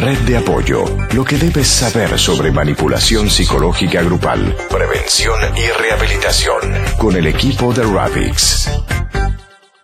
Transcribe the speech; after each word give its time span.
Red 0.00 0.20
de 0.20 0.38
Apoyo, 0.38 0.86
lo 1.14 1.26
que 1.26 1.36
debes 1.36 1.68
saber 1.68 2.18
sobre 2.18 2.50
manipulación 2.50 3.28
psicológica 3.28 4.02
grupal, 4.02 4.56
prevención 4.70 5.38
y 5.54 5.68
rehabilitación, 5.78 6.58
con 6.98 7.16
el 7.16 7.26
equipo 7.26 7.74
de 7.74 7.82
Radix. 7.82 8.66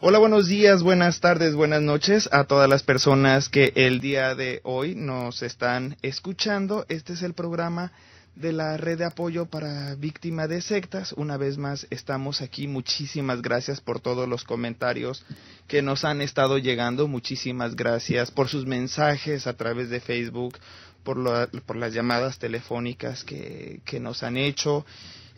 Hola, 0.01 0.19
buenos 0.19 0.49
días, 0.49 0.83
buenas 0.83 1.21
tardes, 1.21 1.55
buenas 1.55 1.83
noches 1.83 2.31
a 2.33 2.45
todas 2.45 2.67
las 2.67 2.83
personas 2.83 3.51
que 3.51 3.75
el 3.77 4.01
día 4.01 4.35
de 4.35 4.63
hoy 4.65 4.95
nos 4.95 5.43
están 5.43 5.99
escuchando. 6.01 6.87
Este 6.89 7.13
es 7.13 7.21
el 7.21 7.35
programa 7.35 7.93
de 8.37 8.53
la 8.53 8.77
red 8.77 8.99
de 8.99 9.05
apoyo 9.05 9.47
para 9.47 9.95
víctimas 9.95 10.49
de 10.49 10.61
sectas. 10.61 11.13
Una 11.13 11.37
vez 11.37 11.59
más 11.59 11.87
estamos 11.91 12.43
aquí. 12.43 12.69
Muchísimas 12.69 13.43
gracias 13.43 13.81
por 13.81 14.01
todos 14.01 14.29
los 14.29 14.45
comentarios 14.45 15.25
que 15.67 15.83
nos 15.83 16.05
han 16.05 16.21
estado 16.21 16.59
llegando. 16.59 17.09
Muchísimas 17.09 17.75
gracias 17.75 18.31
por 18.31 18.49
sus 18.49 18.67
mensajes 18.67 19.47
a 19.47 19.55
través 19.55 19.89
de 19.89 20.01
Facebook, 20.01 20.59
por, 21.03 21.51
por 21.63 21.77
las 21.77 21.95
llamadas 21.95 22.39
telefónicas 22.39 23.25
que, 23.25 23.81
que 23.85 23.99
nos 23.99 24.23
han 24.23 24.37
hecho. 24.37 24.85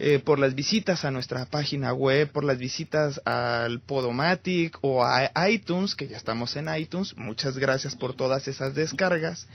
Eh, 0.01 0.21
por 0.21 0.39
las 0.39 0.55
visitas 0.55 1.05
a 1.05 1.11
nuestra 1.11 1.45
página 1.47 1.93
web, 1.93 2.31
por 2.31 2.45
las 2.45 2.59
visitas 2.59 3.21
al 3.25 3.81
Podomatic 3.81 4.79
o 4.81 5.05
a 5.05 5.29
iTunes, 5.51 5.97
que 5.97 6.07
ya 6.07 6.17
estamos 6.17 6.55
en 6.55 6.73
iTunes. 6.73 7.17
Muchas 7.17 7.59
gracias 7.59 7.97
por 7.97 8.15
todas 8.15 8.47
esas 8.47 8.77
descargas. 8.77 9.49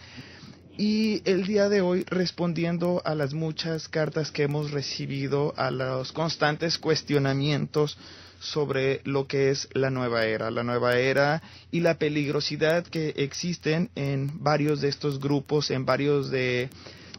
Y 0.76 1.22
el 1.26 1.46
día 1.46 1.70
de 1.70 1.82
hoy, 1.82 2.04
respondiendo 2.08 3.04
a 3.06 3.14
las 3.14 3.36
muchas 3.36 3.88
cartas 3.88 4.32
que 4.32 4.44
hemos 4.44 4.72
recibido, 4.72 5.54
a 5.56 5.70
los 5.70 6.12
constantes 6.12 6.80
cuestionamientos 6.80 7.96
sobre 8.40 9.02
lo 9.04 9.28
que 9.28 9.52
es 9.52 9.70
la 9.74 9.92
nueva 9.92 10.26
era, 10.26 10.50
la 10.50 10.64
nueva 10.64 10.98
era 10.98 11.44
y 11.70 11.82
la 11.82 12.00
peligrosidad 12.00 12.86
que 12.86 13.10
existen 13.18 13.92
en 13.94 14.44
varios 14.44 14.82
de 14.82 14.90
estos 14.90 15.20
grupos, 15.20 15.70
en 15.70 15.86
varios 15.86 16.32
de, 16.32 16.70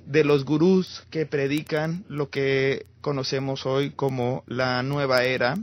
de 0.05 0.25
los 0.25 0.45
gurús 0.45 1.05
que 1.11 1.24
predican 1.24 2.05
lo 2.09 2.30
que 2.30 2.87
conocemos 3.01 3.66
hoy 3.66 3.91
como 3.91 4.43
la 4.49 4.83
nueva 4.83 5.23
era, 5.23 5.57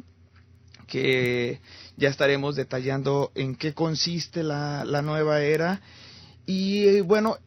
que 0.87 1.59
ya 1.97 2.07
estaremos 2.07 2.55
detallando 2.55 3.33
en 3.35 3.55
qué 3.55 3.73
consiste 3.73 4.43
la, 4.43 4.85
la 4.85 5.01
nueva 5.01 5.41
era. 5.41 5.81
Y 6.45 7.01
bueno, 7.01 7.37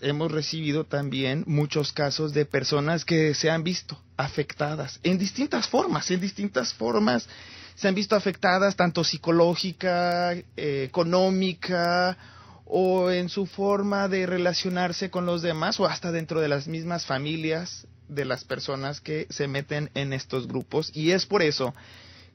hemos 0.00 0.30
recibido 0.30 0.84
también 0.84 1.44
muchos 1.46 1.92
casos 1.92 2.32
de 2.32 2.44
personas 2.44 3.04
que 3.04 3.34
se 3.34 3.50
han 3.50 3.64
visto 3.64 4.00
afectadas 4.16 5.00
en 5.02 5.18
distintas 5.18 5.68
formas, 5.68 6.10
en 6.10 6.20
distintas 6.20 6.72
formas. 6.74 7.28
Se 7.74 7.88
han 7.88 7.94
visto 7.94 8.16
afectadas 8.16 8.76
tanto 8.76 9.04
psicológica, 9.04 10.32
eh, 10.32 10.84
económica 10.86 12.16
o 12.64 13.10
en 13.10 13.28
su 13.28 13.46
forma 13.46 14.08
de 14.08 14.26
relacionarse 14.26 15.10
con 15.10 15.26
los 15.26 15.42
demás 15.42 15.78
o 15.78 15.86
hasta 15.86 16.10
dentro 16.10 16.40
de 16.40 16.48
las 16.48 16.66
mismas 16.66 17.06
familias 17.06 17.86
de 18.08 18.24
las 18.24 18.44
personas 18.44 19.00
que 19.00 19.26
se 19.30 19.48
meten 19.48 19.90
en 19.94 20.12
estos 20.12 20.48
grupos. 20.48 20.90
Y 20.94 21.12
es 21.12 21.26
por 21.26 21.42
eso 21.42 21.74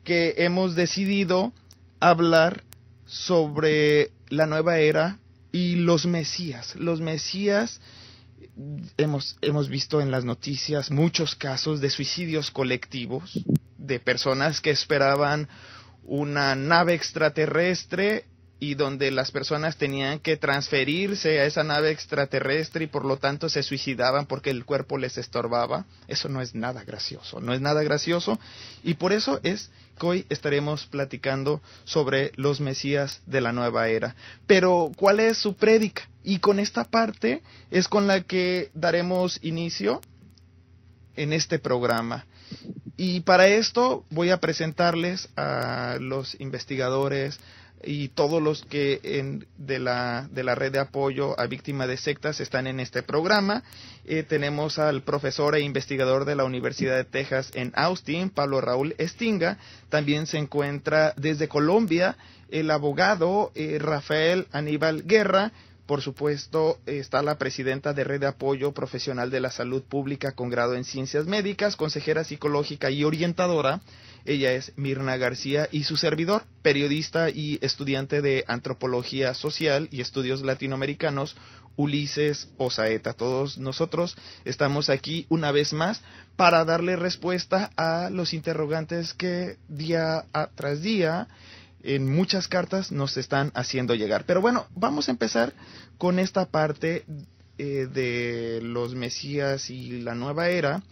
que 0.03 0.35
hemos 0.37 0.75
decidido 0.75 1.53
hablar 1.99 2.63
sobre 3.05 4.11
la 4.29 4.45
nueva 4.45 4.79
era 4.79 5.19
y 5.51 5.75
los 5.75 6.05
mesías. 6.05 6.75
Los 6.75 7.01
mesías, 7.01 7.81
hemos, 8.97 9.37
hemos 9.41 9.69
visto 9.69 10.01
en 10.01 10.11
las 10.11 10.25
noticias 10.25 10.91
muchos 10.91 11.35
casos 11.35 11.81
de 11.81 11.89
suicidios 11.89 12.51
colectivos, 12.51 13.39
de 13.77 13.99
personas 13.99 14.61
que 14.61 14.71
esperaban 14.71 15.47
una 16.03 16.55
nave 16.55 16.93
extraterrestre 16.93 18.25
y 18.59 18.75
donde 18.75 19.09
las 19.09 19.31
personas 19.31 19.75
tenían 19.77 20.19
que 20.19 20.37
transferirse 20.37 21.39
a 21.39 21.45
esa 21.45 21.63
nave 21.63 21.89
extraterrestre 21.89 22.83
y 22.83 22.87
por 22.87 23.05
lo 23.05 23.17
tanto 23.17 23.49
se 23.49 23.63
suicidaban 23.63 24.27
porque 24.27 24.51
el 24.51 24.65
cuerpo 24.65 24.99
les 24.99 25.17
estorbaba. 25.17 25.85
Eso 26.07 26.29
no 26.29 26.41
es 26.41 26.53
nada 26.53 26.83
gracioso, 26.83 27.41
no 27.41 27.55
es 27.55 27.61
nada 27.61 27.81
gracioso 27.81 28.39
y 28.83 28.93
por 28.93 29.13
eso 29.13 29.39
es 29.41 29.71
hoy 30.07 30.25
estaremos 30.29 30.85
platicando 30.85 31.61
sobre 31.83 32.31
los 32.35 32.59
Mesías 32.59 33.21
de 33.25 33.41
la 33.41 33.51
nueva 33.51 33.87
era. 33.87 34.15
Pero, 34.47 34.91
¿cuál 34.95 35.19
es 35.19 35.37
su 35.37 35.55
prédica? 35.55 36.03
Y 36.23 36.39
con 36.39 36.59
esta 36.59 36.83
parte 36.83 37.41
es 37.71 37.87
con 37.87 38.07
la 38.07 38.21
que 38.21 38.69
daremos 38.73 39.39
inicio 39.41 40.01
en 41.15 41.33
este 41.33 41.59
programa. 41.59 42.25
Y 42.97 43.21
para 43.21 43.47
esto 43.47 44.05
voy 44.09 44.29
a 44.29 44.39
presentarles 44.39 45.29
a 45.35 45.97
los 45.99 46.39
investigadores, 46.39 47.39
y 47.83 48.09
todos 48.09 48.41
los 48.41 48.63
que 48.63 48.99
en, 49.03 49.45
de, 49.57 49.79
la, 49.79 50.27
de 50.31 50.43
la 50.43 50.55
red 50.55 50.71
de 50.71 50.79
apoyo 50.79 51.39
a 51.39 51.47
víctimas 51.47 51.87
de 51.87 51.97
sectas 51.97 52.39
están 52.39 52.67
en 52.67 52.79
este 52.79 53.03
programa. 53.03 53.63
Eh, 54.05 54.23
tenemos 54.23 54.79
al 54.79 55.03
profesor 55.03 55.55
e 55.55 55.61
investigador 55.61 56.25
de 56.25 56.35
la 56.35 56.43
Universidad 56.43 56.95
de 56.95 57.03
Texas 57.03 57.51
en 57.53 57.71
Austin, 57.75 58.29
Pablo 58.29 58.61
Raúl 58.61 58.95
Estinga. 58.97 59.57
También 59.89 60.27
se 60.27 60.37
encuentra 60.37 61.13
desde 61.17 61.47
Colombia 61.47 62.17
el 62.49 62.69
abogado 62.71 63.51
eh, 63.55 63.77
Rafael 63.79 64.47
Aníbal 64.51 65.03
Guerra. 65.03 65.51
Por 65.91 66.01
supuesto, 66.01 66.79
está 66.85 67.21
la 67.21 67.37
presidenta 67.37 67.91
de 67.91 68.05
Red 68.05 68.21
de 68.21 68.27
Apoyo 68.27 68.71
Profesional 68.71 69.29
de 69.29 69.41
la 69.41 69.51
Salud 69.51 69.83
Pública 69.83 70.31
con 70.31 70.49
grado 70.49 70.75
en 70.75 70.85
Ciencias 70.85 71.25
Médicas, 71.25 71.75
consejera 71.75 72.23
psicológica 72.23 72.89
y 72.89 73.03
orientadora. 73.03 73.81
Ella 74.23 74.53
es 74.53 74.71
Mirna 74.77 75.17
García 75.17 75.67
y 75.69 75.83
su 75.83 75.97
servidor, 75.97 76.43
periodista 76.61 77.29
y 77.29 77.59
estudiante 77.61 78.21
de 78.21 78.45
Antropología 78.47 79.33
Social 79.33 79.89
y 79.91 79.99
Estudios 79.99 80.43
Latinoamericanos, 80.43 81.35
Ulises 81.75 82.47
Osaeta. 82.55 83.11
Todos 83.11 83.57
nosotros 83.57 84.15
estamos 84.45 84.89
aquí 84.89 85.25
una 85.27 85.51
vez 85.51 85.73
más 85.73 86.01
para 86.37 86.63
darle 86.63 86.95
respuesta 86.95 87.69
a 87.75 88.09
los 88.09 88.33
interrogantes 88.33 89.13
que 89.13 89.57
día 89.67 90.23
tras 90.55 90.81
día 90.81 91.27
en 91.83 92.11
muchas 92.13 92.47
cartas 92.47 92.91
nos 92.91 93.17
están 93.17 93.51
haciendo 93.55 93.95
llegar. 93.95 94.25
Pero 94.25 94.41
bueno, 94.41 94.67
vamos 94.75 95.07
a 95.07 95.11
empezar 95.11 95.53
con 95.97 96.19
esta 96.19 96.45
parte 96.45 97.05
eh, 97.57 97.87
de 97.91 98.59
los 98.63 98.95
Mesías 98.95 99.69
y 99.69 100.01
la 100.01 100.15
nueva 100.15 100.49
era 100.49 100.83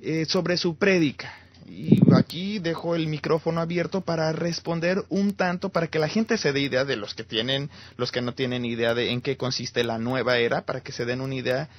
eh, 0.00 0.24
sobre 0.26 0.56
su 0.56 0.76
prédica. 0.76 1.32
Y 1.66 2.00
aquí 2.14 2.58
dejo 2.58 2.94
el 2.94 3.06
micrófono 3.06 3.60
abierto 3.60 4.02
para 4.02 4.32
responder 4.32 5.04
un 5.08 5.32
tanto 5.32 5.70
para 5.70 5.86
que 5.86 5.98
la 5.98 6.08
gente 6.08 6.36
se 6.36 6.52
dé 6.52 6.60
idea 6.60 6.84
de 6.84 6.96
los 6.96 7.14
que 7.14 7.24
tienen, 7.24 7.70
los 7.96 8.12
que 8.12 8.20
no 8.20 8.34
tienen 8.34 8.64
idea 8.66 8.94
de 8.94 9.10
en 9.10 9.22
qué 9.22 9.36
consiste 9.36 9.82
la 9.82 9.98
nueva 9.98 10.36
era, 10.36 10.66
para 10.66 10.82
que 10.82 10.92
se 10.92 11.06
den 11.06 11.22
una 11.22 11.34
idea 11.34 11.70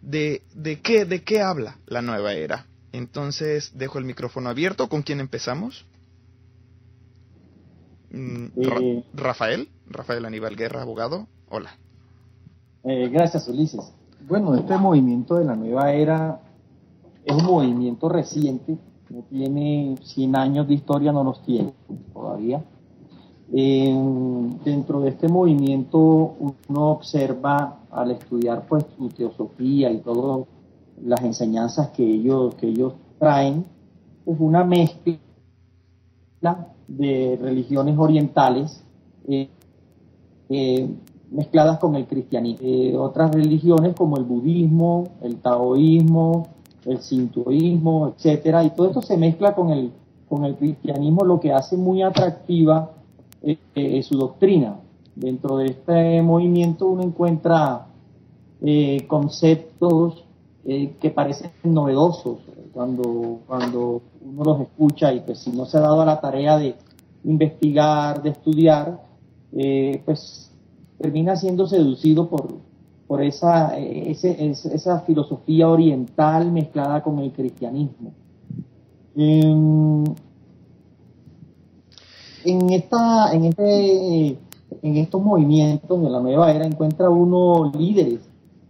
de, 0.00 0.42
de 0.54 0.80
qué, 0.80 1.04
de 1.04 1.22
qué 1.22 1.42
habla 1.42 1.76
la 1.86 2.00
nueva 2.00 2.32
era. 2.32 2.66
Entonces 2.92 3.72
dejo 3.74 3.98
el 3.98 4.04
micrófono 4.04 4.48
abierto. 4.48 4.88
¿Con 4.88 5.02
quién 5.02 5.20
empezamos? 5.20 5.84
Mm, 8.14 8.46
eh, 8.56 9.04
Rafael, 9.12 9.68
Rafael 9.88 10.24
Aníbal 10.24 10.56
Guerra, 10.56 10.82
abogado. 10.82 11.26
Hola. 11.48 11.70
Eh, 12.84 13.08
gracias, 13.08 13.48
Ulises. 13.48 13.92
Bueno, 14.28 14.54
este 14.54 14.76
movimiento 14.78 15.34
de 15.36 15.44
la 15.44 15.56
nueva 15.56 15.92
era 15.92 16.40
es 17.24 17.34
un 17.34 17.44
movimiento 17.44 18.08
reciente 18.08 18.78
no 19.10 19.22
tiene 19.30 19.96
100 20.02 20.36
años 20.36 20.66
de 20.66 20.74
historia, 20.74 21.12
no 21.12 21.22
los 21.24 21.42
tiene 21.42 21.72
todavía. 22.12 22.64
dentro 23.48 25.00
de 25.00 25.10
este 25.10 25.28
movimiento 25.28 25.98
uno 25.98 26.86
observa 26.88 27.80
al 27.90 28.10
estudiar 28.10 28.66
pues 28.66 28.84
su 28.96 29.08
teosofía 29.10 29.90
y 29.92 29.98
todas 29.98 30.46
las 31.02 31.22
enseñanzas 31.22 31.90
que 31.90 32.02
ellos, 32.02 32.54
que 32.56 32.68
ellos 32.68 32.94
traen, 33.18 33.66
es 34.26 34.36
una 34.40 34.64
mezcla 34.64 35.20
de 36.88 37.38
religiones 37.40 37.96
orientales 37.98 38.84
eh, 39.28 39.48
eh, 40.48 40.88
mezcladas 41.30 41.78
con 41.78 41.94
el 41.96 42.06
cristianismo. 42.06 42.66
Eh, 42.66 42.96
otras 42.96 43.34
religiones 43.34 43.94
como 43.94 44.16
el 44.16 44.24
budismo, 44.24 45.08
el 45.22 45.36
taoísmo, 45.36 46.48
el 46.84 47.00
sintoísmo, 47.00 48.08
etcétera, 48.08 48.62
y 48.62 48.70
todo 48.70 48.88
esto 48.88 49.02
se 49.02 49.16
mezcla 49.16 49.54
con 49.54 49.70
el, 49.70 49.92
con 50.28 50.44
el 50.44 50.56
cristianismo, 50.56 51.24
lo 51.24 51.40
que 51.40 51.52
hace 51.52 51.76
muy 51.76 52.02
atractiva 52.02 52.90
su 54.02 54.16
doctrina. 54.16 54.80
Dentro 55.14 55.58
de 55.58 55.66
este 55.66 56.22
movimiento 56.22 56.86
uno 56.86 57.02
encuentra 57.02 57.88
conceptos 59.06 60.24
que 60.64 61.10
parecen 61.14 61.50
novedosos 61.62 62.38
cuando, 62.72 63.40
cuando 63.46 64.02
uno 64.24 64.42
los 64.44 64.60
escucha 64.60 65.12
y 65.12 65.20
pues 65.20 65.38
si 65.40 65.50
no 65.50 65.66
se 65.66 65.78
ha 65.78 65.80
dado 65.80 66.00
a 66.00 66.06
la 66.06 66.20
tarea 66.20 66.58
de 66.58 66.74
investigar, 67.24 68.22
de 68.22 68.30
estudiar, 68.30 69.00
pues 70.04 70.50
termina 70.98 71.36
siendo 71.36 71.66
seducido 71.66 72.28
por, 72.28 72.48
por 73.06 73.22
esa, 73.22 73.76
esa 73.78 75.00
filosofía 75.00 75.68
oriental 75.68 76.50
mezclada 76.50 77.02
con 77.02 77.18
el 77.20 77.32
cristianismo. 77.32 78.12
En, 79.14 80.04
esta, 82.70 83.32
en, 83.32 83.44
este, 83.44 84.38
en 84.82 84.96
estos 84.96 85.22
movimientos 85.22 86.02
de 86.02 86.10
la 86.10 86.20
nueva 86.20 86.50
era 86.52 86.66
encuentra 86.66 87.08
uno 87.08 87.70
líderes 87.76 88.20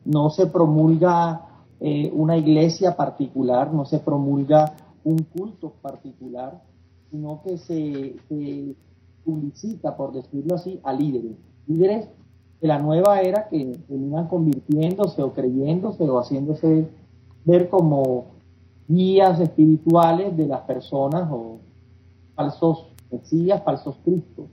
no 0.04 0.30
se 0.30 0.46
promulga 0.46 1.40
eh, 1.80 2.10
una 2.14 2.36
iglesia 2.36 2.96
particular, 2.96 3.72
no 3.72 3.84
se 3.84 3.98
promulga 3.98 4.74
un 5.04 5.18
culto 5.18 5.70
particular, 5.82 6.62
sino 7.10 7.42
que 7.42 7.58
se, 7.58 8.16
publicita, 9.24 9.96
por 9.96 10.12
decirlo 10.12 10.56
así, 10.56 10.80
a 10.82 10.92
líderes. 10.92 11.36
Líderes 11.66 12.08
de 12.60 12.68
la 12.68 12.78
nueva 12.78 13.20
era 13.20 13.48
que 13.48 13.78
venían 13.88 14.28
convirtiéndose 14.28 15.22
o 15.22 15.32
creyéndose 15.32 16.04
o 16.04 16.18
haciéndose 16.18 16.88
ver 17.44 17.68
como 17.70 18.26
guías 18.86 19.40
espirituales 19.40 20.36
de 20.36 20.46
las 20.46 20.60
personas 20.62 21.26
o 21.30 21.58
falsos 22.34 22.88
mesías, 23.10 23.62
falsos 23.64 23.96
cristos. 24.04 24.46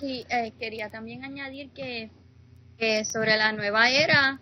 Sí, 0.00 0.24
eh, 0.30 0.52
quería 0.58 0.90
también 0.90 1.24
añadir 1.24 1.70
que 1.70 2.10
sobre 3.04 3.36
la 3.36 3.52
nueva 3.52 3.90
era 3.90 4.40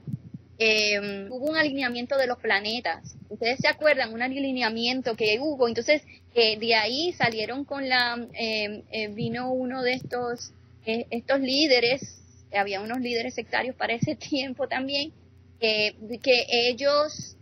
eh, 0.58 1.28
hubo 1.30 1.50
un 1.50 1.56
alineamiento 1.56 2.16
de 2.16 2.26
los 2.26 2.38
planetas. 2.38 3.16
Ustedes 3.28 3.58
se 3.60 3.68
acuerdan, 3.68 4.12
un 4.14 4.22
alineamiento 4.22 5.14
que 5.14 5.38
hubo. 5.40 5.68
Entonces, 5.68 6.02
eh, 6.34 6.58
de 6.58 6.74
ahí 6.74 7.12
salieron 7.12 7.64
con 7.64 7.88
la, 7.88 8.14
em, 8.34 8.82
eh, 8.90 9.08
vino 9.08 9.50
uno 9.52 9.82
de 9.82 9.94
estos, 9.94 10.52
eh, 10.84 11.06
estos 11.10 11.40
líderes, 11.40 12.22
había 12.54 12.80
unos 12.80 13.00
líderes 13.00 13.34
sectarios 13.34 13.74
para 13.76 13.94
ese 13.94 14.16
tiempo 14.16 14.68
también, 14.68 15.12
que 15.58 16.46
ellos 16.50 17.36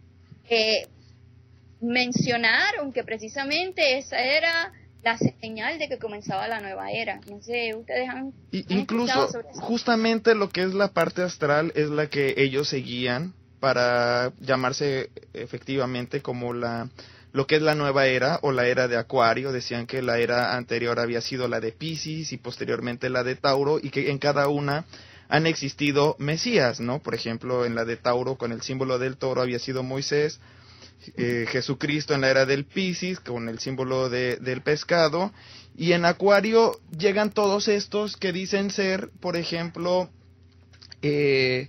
mencionaron 1.81 2.93
que 2.93 3.02
precisamente 3.02 3.99
esa 3.99 4.19
era 4.19 4.72
la 5.05 5.19
señal 5.19 5.79
de 5.79 5.89
que 5.89 5.99
comenzaba 5.99 6.49
la 6.49 6.61
nueva 6.61 6.91
era. 6.91 7.21
No 7.29 7.41
sé, 7.43 7.75
ustedes 7.75 8.09
han... 8.09 8.33
incluso, 8.51 9.29
justamente 9.55 10.35
lo 10.35 10.49
que 10.49 10.62
es 10.62 10.75
la 10.75 10.89
parte 10.89 11.23
astral 11.23 11.73
es 11.75 11.91
la 11.91 12.09
que 12.09 12.35
ellos 12.39 12.69
seguían 12.69 13.35
para 13.61 14.33
llamarse 14.41 15.11
efectivamente 15.33 16.21
como 16.21 16.53
la 16.53 16.89
lo 17.33 17.49
que 17.49 17.56
es 17.56 17.62
la 17.62 17.75
nueva 17.75 18.06
era 18.06 18.39
o 18.43 18.53
la 18.53 18.69
era 18.69 18.87
de 18.87 18.97
Acuario, 18.97 19.51
decían 19.51 19.89
que 19.89 20.03
la 20.03 20.19
era 20.19 20.56
anterior 20.56 21.01
había 21.01 21.21
sido 21.21 21.49
la 21.49 21.59
de 21.59 21.73
Pisces 21.73 22.33
y 22.33 22.37
posteriormente 22.37 23.11
la 23.11 23.25
de 23.25 23.35
Tauro 23.35 23.81
y 23.83 23.91
que 23.91 24.12
en 24.12 24.19
cada 24.19 24.47
una 24.47 24.85
han 25.29 25.49
existido 25.49 26.15
mesías, 26.21 26.79
¿no? 26.79 27.00
Por 27.00 27.12
ejemplo, 27.12 27.65
en 27.65 27.75
la 27.75 27.85
de 27.85 27.97
Tauro 27.97 28.37
con 28.37 28.53
el 28.53 28.62
símbolo 28.62 29.00
del 29.00 29.17
toro 29.17 29.43
había 29.43 29.59
sido 29.59 29.83
Moisés, 29.83 30.39
eh, 31.17 31.47
Jesucristo 31.49 32.15
en 32.15 32.21
la 32.23 32.31
era 32.31 32.47
del 32.47 32.65
Piscis 32.65 33.21
con 33.21 33.49
el 33.49 33.59
símbolo 33.59 34.09
de, 34.09 34.37
del 34.37 34.62
pescado 34.62 35.33
y 35.77 35.93
en 35.93 36.05
Acuario 36.05 36.79
llegan 36.97 37.33
todos 37.33 37.69
estos 37.69 38.17
que 38.17 38.33
dicen 38.33 38.71
ser, 38.71 39.11
por 39.21 39.37
ejemplo, 39.37 40.09
eh, 41.03 41.69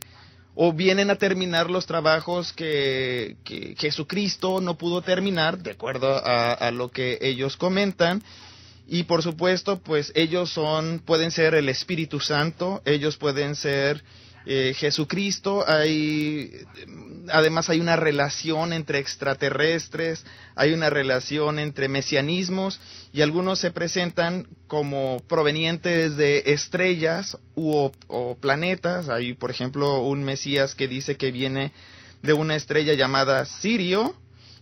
o 0.53 0.71
vienen 0.73 1.09
a 1.09 1.15
terminar 1.15 1.69
los 1.69 1.85
trabajos 1.85 2.53
que, 2.53 3.35
Jesucristo 3.77 4.61
no 4.61 4.77
pudo 4.77 5.01
terminar, 5.01 5.57
de 5.57 5.71
acuerdo 5.71 6.21
a, 6.23 6.71
lo 6.71 6.91
que 6.91 7.17
ellos 7.21 7.57
comentan. 7.57 8.23
Y 8.87 9.03
por 9.03 9.23
supuesto, 9.23 9.79
pues 9.79 10.11
ellos 10.15 10.51
son, 10.51 11.01
pueden 11.03 11.31
ser 11.31 11.55
el 11.55 11.67
Espíritu 11.67 12.19
Santo, 12.19 12.81
ellos 12.85 13.17
pueden 13.17 13.55
ser 13.55 14.03
eh, 14.45 14.73
Jesucristo, 14.77 15.65
hay, 15.67 16.51
además 17.31 17.69
hay 17.69 17.79
una 17.79 17.95
relación 17.95 18.73
entre 18.73 18.99
extraterrestres, 18.99 20.25
hay 20.55 20.73
una 20.73 20.89
relación 20.89 21.59
entre 21.59 21.87
mesianismos 21.87 22.79
y 23.13 23.21
algunos 23.21 23.59
se 23.59 23.71
presentan 23.71 24.47
como 24.67 25.21
provenientes 25.27 26.17
de 26.17 26.43
estrellas 26.47 27.37
u, 27.55 27.91
o 28.07 28.35
planetas. 28.35 29.09
Hay, 29.09 29.33
por 29.33 29.51
ejemplo, 29.51 30.01
un 30.01 30.23
Mesías 30.23 30.75
que 30.75 30.87
dice 30.87 31.17
que 31.17 31.31
viene 31.31 31.71
de 32.21 32.33
una 32.33 32.55
estrella 32.55 32.93
llamada 32.93 33.45
Sirio 33.45 34.15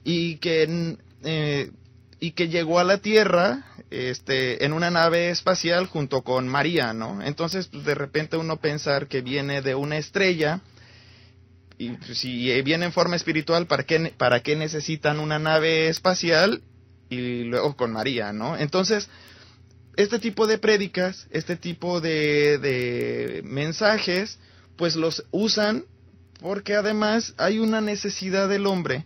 y 0.03 0.37
que 0.37 0.97
eh, 1.23 1.71
y 2.19 2.31
que 2.31 2.47
llegó 2.47 2.79
a 2.79 2.85
la 2.85 2.99
Tierra 2.99 3.65
este, 3.89 4.63
en 4.63 4.71
una 4.71 4.89
nave 4.89 5.29
espacial 5.29 5.87
junto 5.87 6.21
con 6.21 6.47
María, 6.47 6.93
¿no? 6.93 7.21
Entonces, 7.21 7.67
pues, 7.67 7.83
de 7.83 7.95
repente 7.95 8.37
uno 8.37 8.57
pensar 8.57 9.07
que 9.07 9.21
viene 9.21 9.61
de 9.61 9.75
una 9.75 9.97
estrella, 9.97 10.61
y 11.77 11.97
si 12.13 12.61
viene 12.61 12.85
en 12.85 12.91
forma 12.91 13.15
espiritual, 13.15 13.67
¿para 13.67 13.83
qué, 13.83 14.13
¿para 14.17 14.41
qué 14.41 14.55
necesitan 14.55 15.19
una 15.19 15.39
nave 15.39 15.87
espacial? 15.87 16.61
Y 17.09 17.43
luego 17.43 17.75
con 17.75 17.91
María, 17.91 18.33
¿no? 18.33 18.57
Entonces, 18.57 19.09
este 19.95 20.19
tipo 20.19 20.47
de 20.47 20.57
prédicas, 20.57 21.27
este 21.31 21.55
tipo 21.55 22.01
de, 22.01 22.57
de 22.57 23.41
mensajes, 23.43 24.39
pues 24.75 24.95
los 24.95 25.25
usan 25.31 25.85
porque 26.39 26.75
además 26.75 27.33
hay 27.37 27.59
una 27.59 27.81
necesidad 27.81 28.49
del 28.49 28.65
hombre 28.65 29.05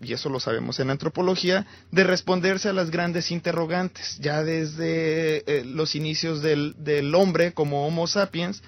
y 0.00 0.12
eso 0.12 0.28
lo 0.28 0.40
sabemos 0.40 0.80
en 0.80 0.90
antropología, 0.90 1.66
de 1.90 2.04
responderse 2.04 2.68
a 2.68 2.72
las 2.72 2.90
grandes 2.90 3.30
interrogantes. 3.30 4.18
Ya 4.20 4.42
desde 4.42 5.44
eh, 5.46 5.64
los 5.64 5.94
inicios 5.94 6.42
del, 6.42 6.74
del, 6.78 7.14
hombre 7.14 7.52
como 7.52 7.86
Homo 7.86 8.06
sapiens, 8.06 8.62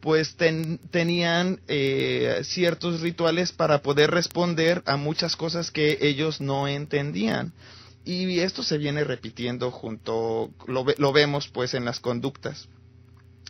pues 0.00 0.36
tenían 0.36 1.60
eh, 1.68 2.40
ciertos 2.44 3.00
rituales 3.00 3.52
para 3.52 3.82
poder 3.82 4.10
responder 4.10 4.82
a 4.86 4.96
muchas 4.96 5.36
cosas 5.36 5.70
que 5.70 5.98
ellos 6.00 6.40
no 6.40 6.68
entendían. 6.68 7.52
Y 8.04 8.40
esto 8.40 8.62
se 8.62 8.78
viene 8.78 9.04
repitiendo 9.04 9.70
junto, 9.70 10.50
lo, 10.66 10.86
lo 10.96 11.12
vemos 11.12 11.48
pues 11.48 11.74
en 11.74 11.84
las 11.84 12.00
conductas. 12.00 12.68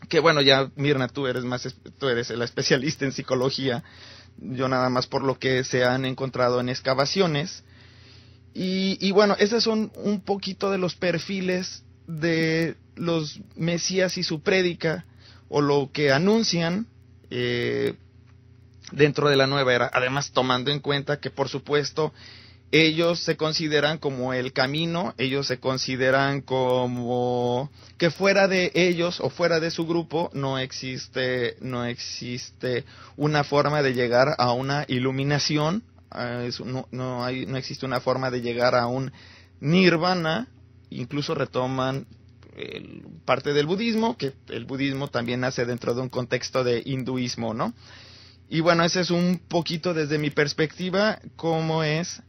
Que 0.09 0.21
bueno, 0.21 0.41
ya 0.41 0.71
Mirna, 0.77 1.09
tú 1.09 1.27
eres 1.27 1.45
más, 1.45 1.75
tú 1.99 2.09
eres 2.09 2.31
la 2.31 2.45
especialista 2.45 3.05
en 3.05 3.13
psicología 3.13 3.85
yo 4.41 4.69
nada 4.69 4.89
más 4.89 5.07
por 5.07 5.23
lo 5.23 5.39
que 5.39 5.65
se 5.65 5.85
han 5.85 6.05
encontrado 6.05 6.61
en 6.61 6.69
excavaciones. 6.69 7.65
Y, 8.61 9.13
bueno, 9.13 9.37
esos 9.39 9.63
son 9.63 9.93
un 9.95 10.21
poquito 10.21 10.73
de 10.73 10.79
los 10.79 10.97
perfiles 10.97 11.85
de 12.09 12.75
los 12.97 13.41
Mesías 13.55 14.19
y 14.19 14.25
su 14.25 14.43
prédica, 14.43 15.05
o 15.49 15.61
lo 15.61 15.91
que 15.93 16.13
anuncian 16.13 16.87
eh, 17.31 17.95
dentro 18.93 19.29
de 19.29 19.37
la 19.37 19.47
nueva 19.47 19.75
era. 19.75 19.91
Además, 19.93 20.33
tomando 20.33 20.71
en 20.71 20.81
cuenta 20.81 21.21
que, 21.21 21.31
por 21.31 21.49
supuesto, 21.49 22.13
ellos 22.71 23.21
se 23.21 23.37
consideran 23.37 23.99
como 23.99 24.35
el 24.35 24.53
camino, 24.53 25.15
ellos 25.17 25.47
se 25.47 25.59
consideran 25.59 26.43
como 26.43 27.71
que 27.97 28.11
fuera 28.11 28.47
de 28.47 28.71
ellos 28.75 29.21
o 29.21 29.31
fuera 29.31 29.59
de 29.59 29.71
su 29.71 29.87
grupo 29.87 30.31
no 30.35 30.59
existe, 30.59 31.57
no 31.61 31.87
existe 31.87 32.85
una 33.17 33.43
forma 33.43 33.83
de 33.83 33.95
llegar 33.95 34.35
a 34.37 34.53
una 34.53 34.85
iluminación, 34.87 35.83
ah, 36.11 36.47
no, 36.91 37.25
hay, 37.25 37.47
no 37.47 37.57
existe 37.57 37.87
una 37.87 38.01
forma 38.01 38.31
de 38.31 38.43
llegar 38.43 38.75
a 38.75 38.87
un 38.87 39.13
nirvana, 39.61 40.49
incluso 40.91 41.35
retoman 41.35 42.07
parte 43.25 43.53
del 43.53 43.67
budismo, 43.67 44.17
que 44.17 44.33
el 44.49 44.65
budismo 44.65 45.09
también 45.09 45.41
nace 45.41 45.65
dentro 45.67 45.95
de 45.95 46.01
un 46.01 46.09
contexto 46.09 46.65
de 46.65 46.83
hinduismo, 46.85 47.55
¿no? 47.55 47.75
Y 48.49 48.61
bueno, 48.61 48.85
ese 48.85 49.01
es 49.01 49.11
un 49.11 49.41
poquito 49.47 49.93
desde 49.93 50.19
mi 50.19 50.31
perspectiva 50.31 51.21
cómo 51.37 51.85
es 51.85 52.23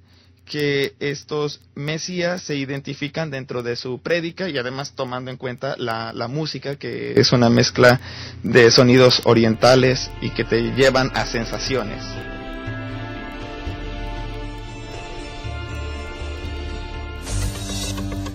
que 0.45 0.95
estos 0.99 1.61
mesías 1.75 2.41
se 2.41 2.55
identifican 2.55 3.29
dentro 3.29 3.63
de 3.63 3.75
su 3.75 3.99
prédica 3.99 4.49
y 4.49 4.57
además 4.57 4.93
tomando 4.95 5.31
en 5.31 5.37
cuenta 5.37 5.75
la, 5.77 6.11
la, 6.11 6.27
música 6.27 6.75
que 6.75 7.13
es 7.17 7.31
una 7.31 7.49
mezcla 7.49 8.01
de 8.41 8.71
sonidos 8.71 9.21
orientales 9.25 10.09
y 10.21 10.31
que 10.31 10.43
te 10.43 10.73
llevan 10.73 11.11
a 11.13 11.25
sensaciones. 11.25 12.03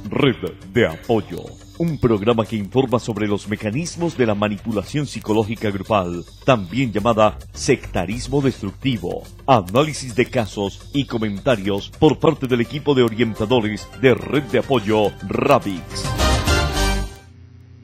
Red 0.08 0.36
de 0.72 0.86
apoyo 0.86 1.63
un 1.84 1.98
programa 1.98 2.46
que 2.46 2.56
informa 2.56 2.98
sobre 2.98 3.26
los 3.26 3.48
mecanismos 3.48 4.16
de 4.16 4.26
la 4.26 4.34
manipulación 4.34 5.06
psicológica 5.06 5.70
grupal, 5.70 6.24
también 6.44 6.92
llamada 6.92 7.36
sectarismo 7.52 8.40
destructivo, 8.40 9.22
análisis 9.46 10.14
de 10.14 10.26
casos 10.26 10.90
y 10.94 11.06
comentarios 11.06 11.90
por 11.98 12.18
parte 12.18 12.46
del 12.46 12.62
equipo 12.62 12.94
de 12.94 13.02
orientadores 13.02 13.86
de 14.00 14.14
red 14.14 14.44
de 14.44 14.60
apoyo 14.60 15.10
Rabix. 15.28 15.82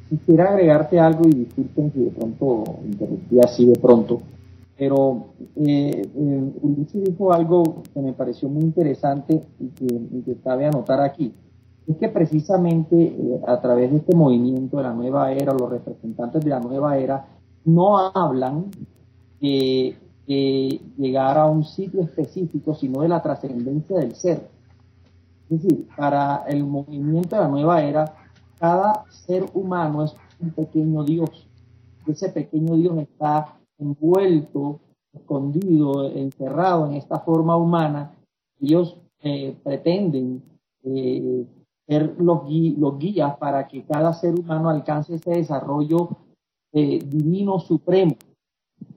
Quisiera 0.08 0.50
agregarte 0.50 0.98
algo 0.98 1.28
y 1.28 1.32
disculpen 1.32 1.92
si 1.92 2.00
de 2.00 2.10
pronto 2.10 2.64
interrumpí 2.84 3.38
así 3.40 3.66
de 3.66 3.78
pronto, 3.78 4.22
pero 4.78 5.26
eh, 5.56 6.02
eh, 6.02 6.52
Ulises 6.62 7.04
dijo 7.04 7.32
algo 7.32 7.82
que 7.92 8.00
me 8.00 8.12
pareció 8.14 8.48
muy 8.48 8.62
interesante 8.62 9.42
y 9.60 9.68
que, 9.68 9.84
y 9.84 10.22
que 10.22 10.36
cabe 10.42 10.66
anotar 10.66 11.00
aquí 11.00 11.32
es 11.90 11.96
que 11.96 12.08
precisamente 12.08 13.02
eh, 13.02 13.40
a 13.46 13.60
través 13.60 13.90
de 13.90 13.96
este 13.96 14.14
movimiento 14.14 14.76
de 14.76 14.84
la 14.84 14.92
nueva 14.92 15.32
era, 15.32 15.52
los 15.52 15.68
representantes 15.68 16.44
de 16.44 16.50
la 16.50 16.60
nueva 16.60 16.96
era 16.96 17.26
no 17.64 17.98
hablan 17.98 18.66
de, 19.40 19.96
llegar 20.26 21.36
a 21.38 21.46
un 21.46 21.64
sitio 21.64 22.02
específico, 22.02 22.76
sino 22.76 23.00
de 23.02 23.08
la 23.08 23.20
trascendencia 23.20 23.98
del 23.98 24.14
ser. 24.14 24.48
Es 25.48 25.62
decir, 25.62 25.88
para 25.96 26.44
el 26.46 26.62
movimiento 26.62 27.34
de 27.34 27.42
la 27.42 27.48
nueva 27.48 27.82
era, 27.82 28.14
cada 28.60 29.04
ser 29.10 29.44
humano 29.54 30.04
es 30.04 30.14
un 30.38 30.50
pequeño 30.50 31.02
Dios. 31.02 31.48
Ese 32.06 32.28
pequeño 32.28 32.76
Dios 32.76 32.96
está 32.98 33.56
envuelto, 33.78 34.78
escondido, 35.12 36.08
encerrado 36.08 36.86
en 36.86 36.92
esta 36.92 37.18
forma 37.18 37.56
humana, 37.56 38.12
ellos 38.60 38.96
eh, 39.22 39.56
pretenden 39.64 40.44
eh, 40.84 41.44
los, 41.90 42.98
guías 42.98 43.36
para 43.38 43.66
que 43.66 43.82
cada 43.84 44.12
ser 44.12 44.38
humano 44.38 44.68
alcance 44.68 45.16
ese 45.16 45.30
desarrollo 45.30 46.10
eh, 46.72 47.00
divino 47.04 47.58
supremo. 47.58 48.16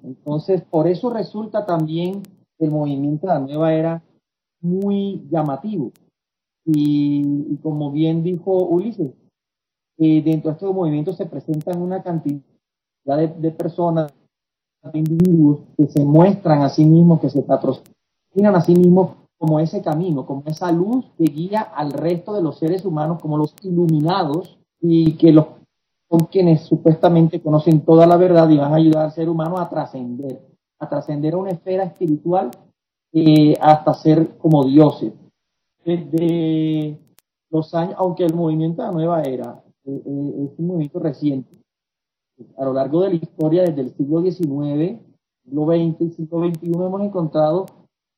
Entonces, 0.03 0.61
por 0.61 0.87
eso 0.87 1.09
resulta 1.09 1.65
también 1.65 2.21
el 2.59 2.71
movimiento 2.71 3.27
de 3.27 3.33
la 3.33 3.39
nueva 3.39 3.73
era 3.73 4.03
muy 4.61 5.25
llamativo. 5.29 5.91
Y, 6.65 7.57
como 7.61 7.91
bien 7.91 8.23
dijo 8.23 8.51
Ulises, 8.51 9.11
dentro 9.97 10.51
de 10.51 10.53
estos 10.53 10.73
movimientos 10.73 11.17
se 11.17 11.25
presentan 11.25 11.81
una 11.81 12.03
cantidad 12.03 12.41
de, 13.05 13.27
de 13.27 13.51
personas 13.51 14.13
de 14.91 14.99
individuos 14.99 15.61
que 15.77 15.87
se 15.87 16.03
muestran 16.05 16.61
a 16.61 16.69
sí 16.69 16.85
mismos, 16.85 17.19
que 17.19 17.29
se 17.29 17.41
patrocinan 17.41 18.55
a 18.55 18.61
sí 18.61 18.75
mismos 18.75 19.22
como 19.43 19.59
ese 19.59 19.81
camino, 19.81 20.25
como 20.25 20.43
esa 20.45 20.71
luz 20.71 21.03
que 21.17 21.25
guía 21.25 21.59
al 21.59 21.91
resto 21.91 22.33
de 22.33 22.41
los 22.41 22.59
seres 22.59 22.85
humanos, 22.85 23.21
como 23.21 23.37
los 23.37 23.53
iluminados 23.61 24.57
y 24.79 25.17
que 25.17 25.33
los 25.33 25.47
son 26.09 26.27
quienes 26.31 26.61
supuestamente 26.61 27.41
conocen 27.41 27.81
toda 27.81 28.07
la 28.07 28.15
verdad 28.15 28.49
y 28.49 28.55
van 28.57 28.71
a 28.71 28.77
ayudar 28.77 29.03
al 29.03 29.11
ser 29.11 29.27
humano 29.27 29.57
a 29.57 29.67
trascender, 29.67 30.39
a 30.79 30.87
trascender 30.87 31.33
a 31.33 31.39
una 31.39 31.49
esfera 31.49 31.83
espiritual 31.83 32.51
eh, 33.11 33.57
hasta 33.59 33.93
ser 33.95 34.37
como 34.37 34.63
dioses. 34.63 35.11
Desde 35.83 36.97
los 37.49 37.73
años, 37.73 37.95
aunque 37.97 38.23
el 38.23 38.35
movimiento 38.35 38.81
de 38.81 38.87
la 38.87 38.93
nueva 38.93 39.23
era 39.23 39.61
eh, 39.83 39.91
eh, 40.05 40.47
es 40.53 40.57
un 40.57 40.67
movimiento 40.67 40.99
reciente, 40.99 41.53
a 42.57 42.63
lo 42.63 42.71
largo 42.71 43.01
de 43.01 43.09
la 43.09 43.15
historia, 43.15 43.63
desde 43.63 43.81
el 43.81 43.93
siglo 43.93 44.21
XIX, 44.21 45.01
siglo 45.43 45.65
XX 45.65 45.99
y 45.99 46.09
siglo 46.11 46.47
XXI, 46.47 46.71
hemos 46.71 47.01
encontrado 47.01 47.65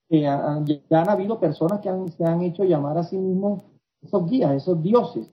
que 0.10 0.22
ya 0.22 1.02
han 1.02 1.10
habido 1.10 1.40
personas 1.40 1.80
que 1.80 1.90
han, 1.90 2.10
se 2.12 2.24
han 2.24 2.42
hecho 2.42 2.64
llamar 2.64 2.98
a 2.98 3.04
sí 3.04 3.18
mismos 3.18 3.64
esos 4.02 4.30
guías, 4.30 4.54
esos 4.54 4.82
dioses. 4.82 5.32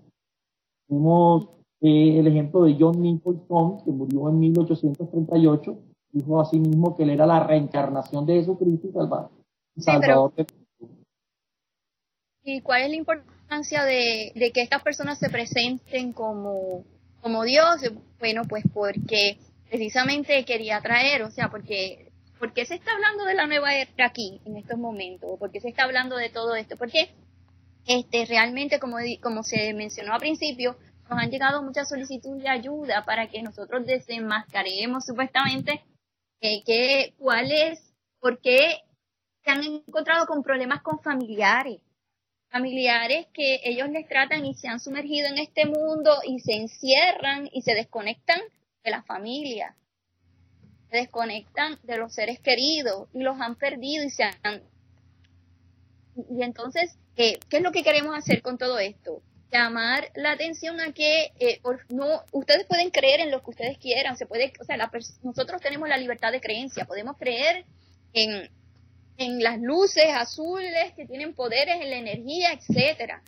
Tenemos 0.89 1.49
eh, 1.81 2.19
el 2.19 2.27
ejemplo 2.27 2.65
de 2.65 2.77
John 2.79 3.01
Nicholson, 3.01 3.85
que 3.85 3.91
murió 3.91 4.29
en 4.29 4.39
1838, 4.39 5.79
dijo 6.13 6.41
a 6.41 6.45
sí 6.47 6.59
mismo 6.59 6.97
que 6.97 7.03
él 7.03 7.11
era 7.11 7.27
la 7.27 7.47
reencarnación 7.47 8.27
de 8.27 8.35
Jesucristo 8.35 8.89
y 8.89 8.93
Salvador, 8.93 9.31
Salvador 9.77 10.33
¿Y 12.45 12.61
cuál 12.61 12.83
es 12.83 12.91
la 12.91 12.97
importancia 12.97 13.85
de, 13.85 14.33
de 14.35 14.51
que 14.53 14.63
estas 14.63 14.83
personas 14.83 15.19
se 15.19 15.31
presenten 15.31 16.13
como 16.13 16.85
como 17.23 17.45
Dios, 17.45 17.81
bueno, 18.19 18.43
pues 18.49 18.65
porque 18.75 19.39
precisamente 19.71 20.45
quería 20.45 20.81
traer, 20.81 21.23
o 21.23 21.31
sea, 21.31 21.51
porque 21.51 22.12
¿por 22.43 22.53
qué 22.55 22.67
se 22.67 22.75
está 22.75 22.91
hablando 22.91 23.25
de 23.25 23.35
la 23.35 23.47
nueva 23.47 23.73
era 23.73 24.07
aquí 24.07 24.41
en 24.45 24.57
estos 24.57 24.77
momentos? 24.77 25.39
¿Por 25.39 25.53
qué 25.53 25.61
se 25.61 25.69
está 25.69 25.85
hablando 25.85 26.17
de 26.17 26.29
todo 26.29 26.57
esto? 26.57 26.77
Porque 26.77 27.15
este 27.87 28.27
realmente 28.27 28.81
como 28.81 28.97
como 29.23 29.45
se 29.45 29.73
mencionó 29.75 30.13
al 30.13 30.19
principio, 30.19 30.77
nos 31.09 31.21
han 31.21 31.31
llegado 31.31 31.63
muchas 31.63 31.89
solicitudes 31.89 32.43
de 32.43 32.49
ayuda 32.49 33.05
para 33.05 33.29
que 33.29 33.43
nosotros 33.43 33.87
desenmascaremos 33.87 35.07
supuestamente 35.07 35.85
eh, 36.41 36.65
que 36.67 37.15
cuál 37.17 37.53
es, 37.53 37.79
por 38.19 38.41
qué 38.41 38.81
se 39.45 39.51
han 39.53 39.63
encontrado 39.63 40.27
con 40.27 40.43
problemas 40.43 40.83
con 40.83 40.99
familiares 40.99 41.81
familiares 42.51 43.29
que 43.33 43.61
ellos 43.63 43.89
les 43.91 44.09
tratan 44.09 44.45
y 44.45 44.55
se 44.55 44.67
han 44.67 44.81
sumergido 44.81 45.29
en 45.29 45.39
este 45.39 45.65
mundo 45.67 46.11
y 46.27 46.41
se 46.41 46.55
encierran 46.55 47.49
y 47.53 47.63
se 47.63 47.75
desconectan 47.75 48.41
de 48.83 48.91
la 48.91 49.05
familia, 49.05 49.77
se 50.93 50.99
desconectan 50.99 51.79
de 51.83 51.97
los 51.97 52.15
seres 52.15 52.39
queridos 52.39 53.09
y 53.13 53.23
los 53.23 53.41
han 53.41 53.57
perdido 53.57 54.05
y 54.05 54.11
se 54.11 54.25
han... 54.25 54.63
Y 56.31 56.43
entonces, 56.43 56.97
¿qué, 57.17 57.41
qué 57.49 57.57
es 57.57 57.63
lo 57.63 57.73
que 57.73 57.83
queremos 57.83 58.17
hacer 58.17 58.43
con 58.43 58.59
todo 58.59 58.79
esto? 58.79 59.23
llamar 59.51 60.11
la 60.15 60.33
atención 60.33 60.81
a 60.81 60.95
que 60.95 61.31
eh, 61.39 61.61
no 61.91 62.23
ustedes 62.33 62.65
pueden 62.65 62.89
creer 62.89 63.21
en 63.21 63.31
lo 63.31 63.43
que 63.43 63.51
ustedes 63.51 63.77
quieran 63.77 64.17
se 64.17 64.25
puede 64.25 64.51
o 64.59 64.65
sea 64.65 64.79
nosotros 65.23 65.61
tenemos 65.61 65.91
la 65.91 65.99
libertad 65.99 66.33
de 66.33 66.41
creencia 66.41 66.87
podemos 66.87 67.19
creer 67.19 67.67
en 68.15 68.49
en 69.19 69.43
las 69.43 69.61
luces 69.61 70.07
azules 70.15 70.93
que 70.97 71.07
tienen 71.07 71.35
poderes 71.35 71.77
en 71.81 71.91
la 71.91 71.97
energía, 71.97 72.53
etcétera. 72.53 73.23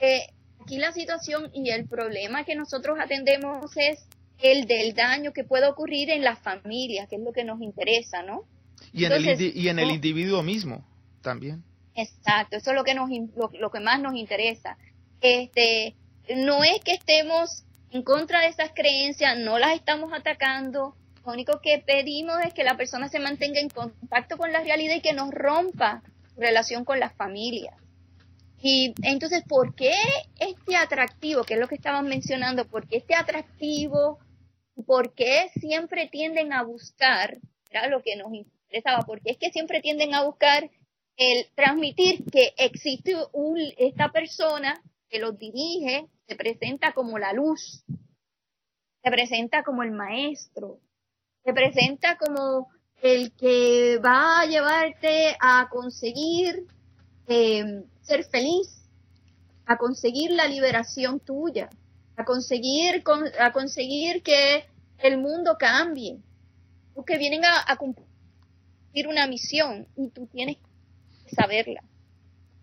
Eh, 0.00 0.26
aquí 0.60 0.78
la 0.78 0.92
situación 0.92 1.50
y 1.52 1.70
el 1.70 1.88
problema 1.88 2.44
que 2.44 2.54
nosotros 2.54 2.98
atendemos 3.00 3.76
es 3.76 4.04
el 4.52 4.66
del 4.66 4.94
daño 4.94 5.32
que 5.32 5.44
puede 5.44 5.66
ocurrir 5.66 6.10
en 6.10 6.22
las 6.22 6.38
familias, 6.38 7.08
que 7.08 7.16
es 7.16 7.22
lo 7.22 7.32
que 7.32 7.44
nos 7.44 7.60
interesa, 7.62 8.22
¿no? 8.22 8.44
Y 8.92 9.04
en, 9.06 9.12
el, 9.12 9.40
y 9.40 9.68
en 9.68 9.78
el 9.78 9.90
individuo 9.90 10.42
mismo 10.42 10.86
también. 11.22 11.64
Exacto, 11.94 12.56
eso 12.56 12.70
es 12.70 12.76
lo 12.76 12.84
que, 12.84 12.94
nos, 12.94 13.08
lo 13.58 13.70
que 13.70 13.80
más 13.80 14.00
nos 14.00 14.14
interesa. 14.14 14.76
Este, 15.20 15.94
no 16.36 16.62
es 16.62 16.80
que 16.84 16.92
estemos 16.92 17.64
en 17.90 18.02
contra 18.02 18.40
de 18.40 18.48
esas 18.48 18.70
creencias, 18.74 19.38
no 19.38 19.58
las 19.58 19.74
estamos 19.74 20.12
atacando, 20.12 20.94
lo 21.24 21.32
único 21.32 21.60
que 21.60 21.78
pedimos 21.78 22.36
es 22.44 22.52
que 22.52 22.64
la 22.64 22.76
persona 22.76 23.08
se 23.08 23.18
mantenga 23.18 23.60
en 23.60 23.70
contacto 23.70 24.36
con 24.36 24.52
la 24.52 24.60
realidad 24.60 24.96
y 24.96 25.00
que 25.00 25.14
nos 25.14 25.30
rompa 25.30 26.02
su 26.34 26.40
relación 26.40 26.84
con 26.84 27.00
las 27.00 27.14
familias. 27.14 27.74
Y 28.60 28.94
entonces, 29.02 29.42
¿por 29.46 29.74
qué 29.74 29.92
este 30.38 30.76
atractivo, 30.76 31.44
que 31.44 31.54
es 31.54 31.60
lo 31.60 31.68
que 31.68 31.74
estaban 31.74 32.08
mencionando, 32.08 32.66
por 32.66 32.86
qué 32.86 32.96
este 32.96 33.14
atractivo, 33.14 34.18
por 34.86 35.14
qué 35.14 35.50
siempre 35.60 36.08
tienden 36.08 36.52
a 36.52 36.62
buscar, 36.62 37.38
era 37.70 37.88
lo 37.88 38.02
que 38.02 38.16
nos 38.16 38.32
interesaba, 38.32 39.02
porque 39.06 39.30
es 39.30 39.38
que 39.38 39.50
siempre 39.50 39.80
tienden 39.80 40.14
a 40.14 40.24
buscar 40.24 40.70
el 41.16 41.46
transmitir 41.54 42.24
que 42.30 42.54
existe 42.56 43.14
un, 43.32 43.58
esta 43.78 44.10
persona 44.10 44.80
que 45.08 45.18
los 45.18 45.38
dirige, 45.38 46.06
se 46.26 46.34
presenta 46.34 46.92
como 46.92 47.18
la 47.18 47.32
luz, 47.32 47.84
se 49.02 49.10
presenta 49.10 49.62
como 49.62 49.82
el 49.82 49.92
maestro, 49.92 50.80
se 51.44 51.52
presenta 51.52 52.16
como 52.16 52.68
el 53.02 53.32
que 53.32 53.98
va 53.98 54.40
a 54.40 54.46
llevarte 54.46 55.36
a 55.40 55.68
conseguir 55.70 56.66
em, 57.28 57.84
ser 58.00 58.24
feliz, 58.24 58.88
a 59.66 59.76
conseguir 59.76 60.30
la 60.30 60.46
liberación 60.46 61.20
tuya, 61.20 61.68
a 62.16 62.24
conseguir, 62.24 63.02
a 63.40 63.52
conseguir 63.52 64.22
que 64.22 64.64
el 64.98 65.18
mundo 65.18 65.56
cambie, 65.58 66.18
que 67.06 67.18
vienen 67.18 67.44
a, 67.44 67.64
a 67.66 67.76
cumplir 67.76 69.08
una 69.08 69.26
misión 69.26 69.86
y 69.96 70.08
tú 70.10 70.26
tienes 70.26 70.56
que 70.56 71.34
saberla. 71.34 71.82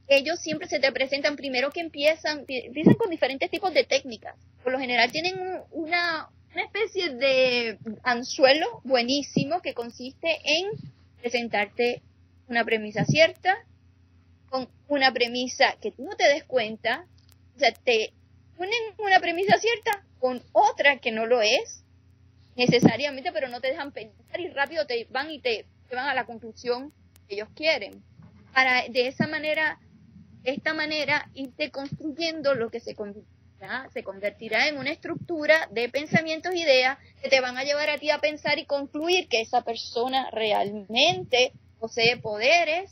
Ellos 0.08 0.40
siempre 0.40 0.68
se 0.68 0.80
te 0.80 0.92
presentan 0.92 1.36
primero 1.36 1.72
que 1.72 1.80
empiezan, 1.80 2.46
empiezan 2.48 2.96
con 2.96 3.10
diferentes 3.10 3.50
tipos 3.50 3.74
de 3.74 3.86
técnicas. 3.86 4.36
Por 4.64 4.74
lo 4.74 4.80
general 4.80 5.12
tienen 5.12 5.36
una, 5.72 6.30
una 6.54 6.64
especie 6.64 7.12
de 7.16 7.78
anzuelo 8.04 8.82
buenísimo 8.84 9.62
que 9.62 9.74
consiste 9.74 10.40
en 10.44 10.68
presentarte 11.22 12.02
una 12.48 12.66
premisa 12.66 13.06
cierta 13.06 13.56
con 14.50 14.68
una 14.90 15.14
premisa 15.14 15.78
que 15.82 15.92
tú 15.92 16.04
no 16.04 16.16
te 16.18 16.28
des 16.28 16.44
cuenta, 16.44 17.06
o 17.56 17.60
sea, 17.60 17.72
te 17.72 18.12
ponen 18.62 18.80
una 19.00 19.20
premisa 19.20 19.58
cierta 19.58 20.04
con 20.20 20.44
otra 20.52 21.00
que 21.00 21.12
no 21.12 21.26
lo 21.26 21.42
es 21.42 21.84
necesariamente, 22.56 23.32
pero 23.32 23.48
no 23.48 23.60
te 23.60 23.70
dejan 23.70 23.92
pensar 23.92 24.40
y 24.40 24.50
rápido 24.50 24.86
te 24.86 25.08
van 25.10 25.32
y 25.32 25.40
te, 25.40 25.66
te 25.90 25.96
van 25.96 26.08
a 26.08 26.14
la 26.14 26.28
conclusión 26.28 26.94
que 27.28 27.34
ellos 27.34 27.50
quieren. 27.56 28.04
Para 28.54 28.88
de 28.88 29.08
esa 29.08 29.26
manera, 29.26 29.80
de 30.44 30.52
esta 30.52 30.76
manera, 30.76 31.28
irte 31.34 31.72
construyendo 31.72 32.54
lo 32.54 32.70
que 32.70 32.80
se 32.80 32.94
convierte 32.94 33.32
se 33.94 34.04
convertirá 34.04 34.68
en 34.68 34.78
una 34.80 34.90
estructura 34.90 35.68
de 35.70 35.88
pensamientos, 35.88 36.56
ideas 36.56 36.98
que 37.22 37.30
te 37.30 37.42
van 37.42 37.60
a 37.60 37.64
llevar 37.64 37.92
a 37.92 38.00
ti 38.00 38.10
a 38.10 38.18
pensar 38.18 38.58
y 38.58 38.66
concluir 38.66 39.28
que 39.28 39.42
esa 39.42 39.64
persona 39.64 40.32
realmente 40.32 41.54
posee 41.80 42.18
poderes 42.18 42.92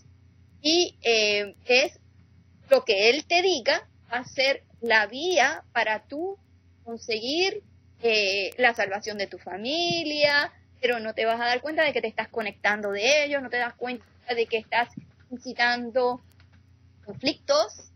y 0.62 0.96
eh, 1.02 1.56
es 1.66 2.00
lo 2.70 2.86
que 2.86 3.10
él 3.10 3.26
te 3.26 3.42
diga 3.42 3.88
va 4.14 4.20
a 4.20 4.26
ser 4.26 4.62
la 4.82 5.08
vía 5.08 5.64
para 5.74 6.04
tú 6.08 6.38
conseguir 6.84 7.64
eh, 8.02 8.52
la 8.58 8.74
salvación 8.74 9.18
de 9.18 9.28
tu 9.28 9.38
familia, 9.38 10.54
pero 10.82 11.00
no 11.00 11.14
te 11.14 11.26
vas 11.26 11.40
a 11.40 11.46
dar 11.46 11.62
cuenta 11.62 11.84
de 11.84 11.94
que 11.94 12.02
te 12.02 12.08
estás 12.08 12.30
conectando 12.30 12.92
de 12.92 13.26
ellos, 13.26 13.42
no 13.42 13.50
te 13.50 13.58
das 13.58 13.74
cuenta 13.76 14.06
de 14.34 14.46
que 14.46 14.58
estás 14.58 14.90
incitando 15.30 16.22
conflictos, 17.06 17.92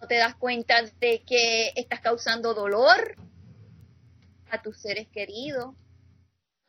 no 0.00 0.06
te 0.06 0.16
das 0.16 0.34
cuenta 0.36 0.82
de 1.00 1.22
que 1.22 1.72
estás 1.74 2.00
causando 2.00 2.54
dolor 2.54 3.16
a 4.50 4.62
tus 4.62 4.80
seres 4.80 5.08
queridos, 5.08 5.74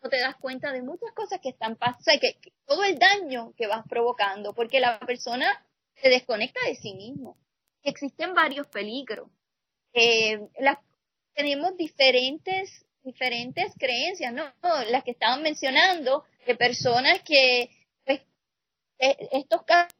no 0.01 0.10
te 0.10 0.19
das 0.19 0.36
cuenta 0.36 0.72
de 0.72 0.81
muchas 0.81 1.12
cosas 1.13 1.39
que 1.41 1.50
están 1.50 1.75
pasando, 1.75 2.19
que, 2.19 2.38
todo 2.65 2.83
el 2.83 2.98
daño 2.98 3.53
que 3.55 3.67
vas 3.67 3.86
provocando, 3.88 4.53
porque 4.53 4.79
la 4.79 5.00
persona 5.00 5.65
se 5.95 6.10
desconecta 6.10 6.60
de 6.65 6.75
sí 6.75 6.93
mismo. 6.93 7.38
Existen 7.83 8.33
varios 8.33 8.67
peligros. 8.67 9.29
Eh, 9.93 10.39
tenemos 11.33 11.77
diferentes 11.77 12.83
diferentes 13.03 13.73
creencias, 13.77 14.33
¿no? 14.33 14.45
Las 14.89 15.03
que 15.03 15.12
estaban 15.12 15.41
mencionando, 15.41 16.23
de 16.47 16.55
personas 16.55 17.21
que, 17.21 17.69
pues, 18.05 18.21
e, 18.97 19.29
estos 19.33 19.63
casos 19.63 19.93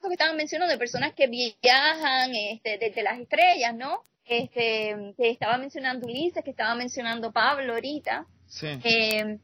que 0.00 0.12
estaban 0.12 0.36
mencionando, 0.36 0.72
de 0.72 0.78
personas 0.78 1.12
que 1.14 1.26
viajan 1.26 2.34
este, 2.34 2.78
desde 2.78 3.02
las 3.02 3.20
estrellas, 3.20 3.74
¿no? 3.74 4.04
Este, 4.24 5.14
que 5.16 5.30
estaba 5.30 5.58
mencionando 5.58 6.06
Ulises, 6.06 6.42
que 6.42 6.50
estaba 6.50 6.74
mencionando 6.74 7.32
Pablo 7.32 7.74
ahorita. 7.74 8.26
Sí. 8.46 8.66
Eh, 8.84 9.38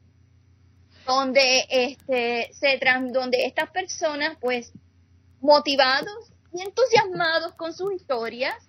donde 1.05 1.65
este 1.69 2.53
se 2.53 2.79
donde 3.11 3.45
estas 3.45 3.71
personas 3.71 4.37
pues 4.39 4.71
motivados 5.41 6.31
y 6.53 6.61
entusiasmados 6.61 7.55
con 7.55 7.73
sus 7.73 7.93
historias 7.93 8.68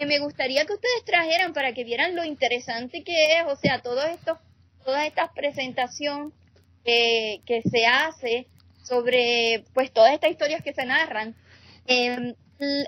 que 0.00 0.06
me 0.06 0.18
gustaría 0.18 0.64
que 0.64 0.72
ustedes 0.72 1.04
trajeran 1.04 1.52
para 1.52 1.74
que 1.74 1.84
vieran 1.84 2.16
lo 2.16 2.24
interesante 2.24 3.04
que 3.04 3.38
es, 3.38 3.44
o 3.46 3.56
sea, 3.56 3.82
todo 3.82 4.02
esto, 4.02 4.38
todas 4.82 5.06
estas 5.06 5.30
presentación 5.32 6.32
que 6.82 7.62
se 7.70 7.86
hace 7.86 8.46
sobre 8.82 9.62
pues 9.74 9.92
todas 9.92 10.14
estas 10.14 10.30
historias 10.30 10.62
que 10.62 10.72
se 10.72 10.86
narran. 10.86 11.36
Em, 11.86 12.34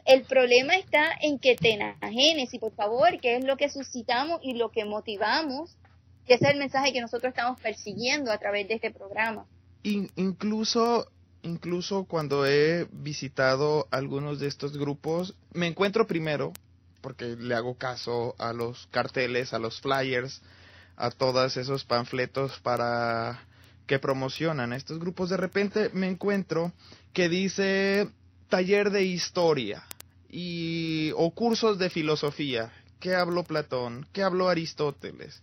el 0.06 0.22
problema 0.22 0.74
está 0.74 1.12
en 1.20 1.38
que 1.38 1.54
te 1.54 1.74
enajenes 1.74 2.52
y 2.54 2.58
por 2.58 2.74
favor, 2.74 3.20
que 3.20 3.36
es 3.36 3.44
lo 3.44 3.58
que 3.58 3.68
suscitamos 3.68 4.40
y 4.42 4.54
lo 4.54 4.70
que 4.70 4.86
motivamos 4.86 5.76
que 6.26 6.34
ese 6.34 6.46
es 6.46 6.50
el 6.52 6.58
mensaje 6.58 6.92
que 6.92 7.00
nosotros 7.00 7.30
estamos 7.30 7.60
persiguiendo 7.60 8.30
a 8.32 8.38
través 8.38 8.68
de 8.68 8.74
este 8.74 8.90
programa. 8.90 9.44
incluso, 9.82 11.08
incluso 11.42 12.04
cuando 12.04 12.46
he 12.46 12.86
visitado 12.92 13.86
algunos 13.90 14.38
de 14.38 14.46
estos 14.46 14.78
grupos, 14.78 15.34
me 15.52 15.66
encuentro 15.66 16.06
primero, 16.06 16.52
porque 17.02 17.36
le 17.36 17.54
hago 17.54 17.76
caso 17.76 18.34
a 18.38 18.54
los 18.54 18.86
carteles, 18.90 19.52
a 19.52 19.58
los 19.58 19.80
flyers, 19.80 20.40
a 20.96 21.10
todos 21.10 21.56
esos 21.56 21.84
panfletos 21.84 22.58
para 22.60 23.44
que 23.86 23.98
promocionan 23.98 24.72
estos 24.72 24.98
grupos, 24.98 25.28
de 25.28 25.36
repente 25.36 25.90
me 25.92 26.08
encuentro 26.08 26.72
que 27.12 27.28
dice 27.28 28.08
taller 28.48 28.90
de 28.90 29.04
historia 29.04 29.82
y 30.30 31.10
o 31.16 31.30
cursos 31.32 31.78
de 31.78 31.90
filosofía. 31.90 32.72
¿Qué 33.00 33.14
habló 33.14 33.42
Platón? 33.44 34.06
¿Qué 34.12 34.22
habló 34.22 34.48
Aristóteles? 34.48 35.42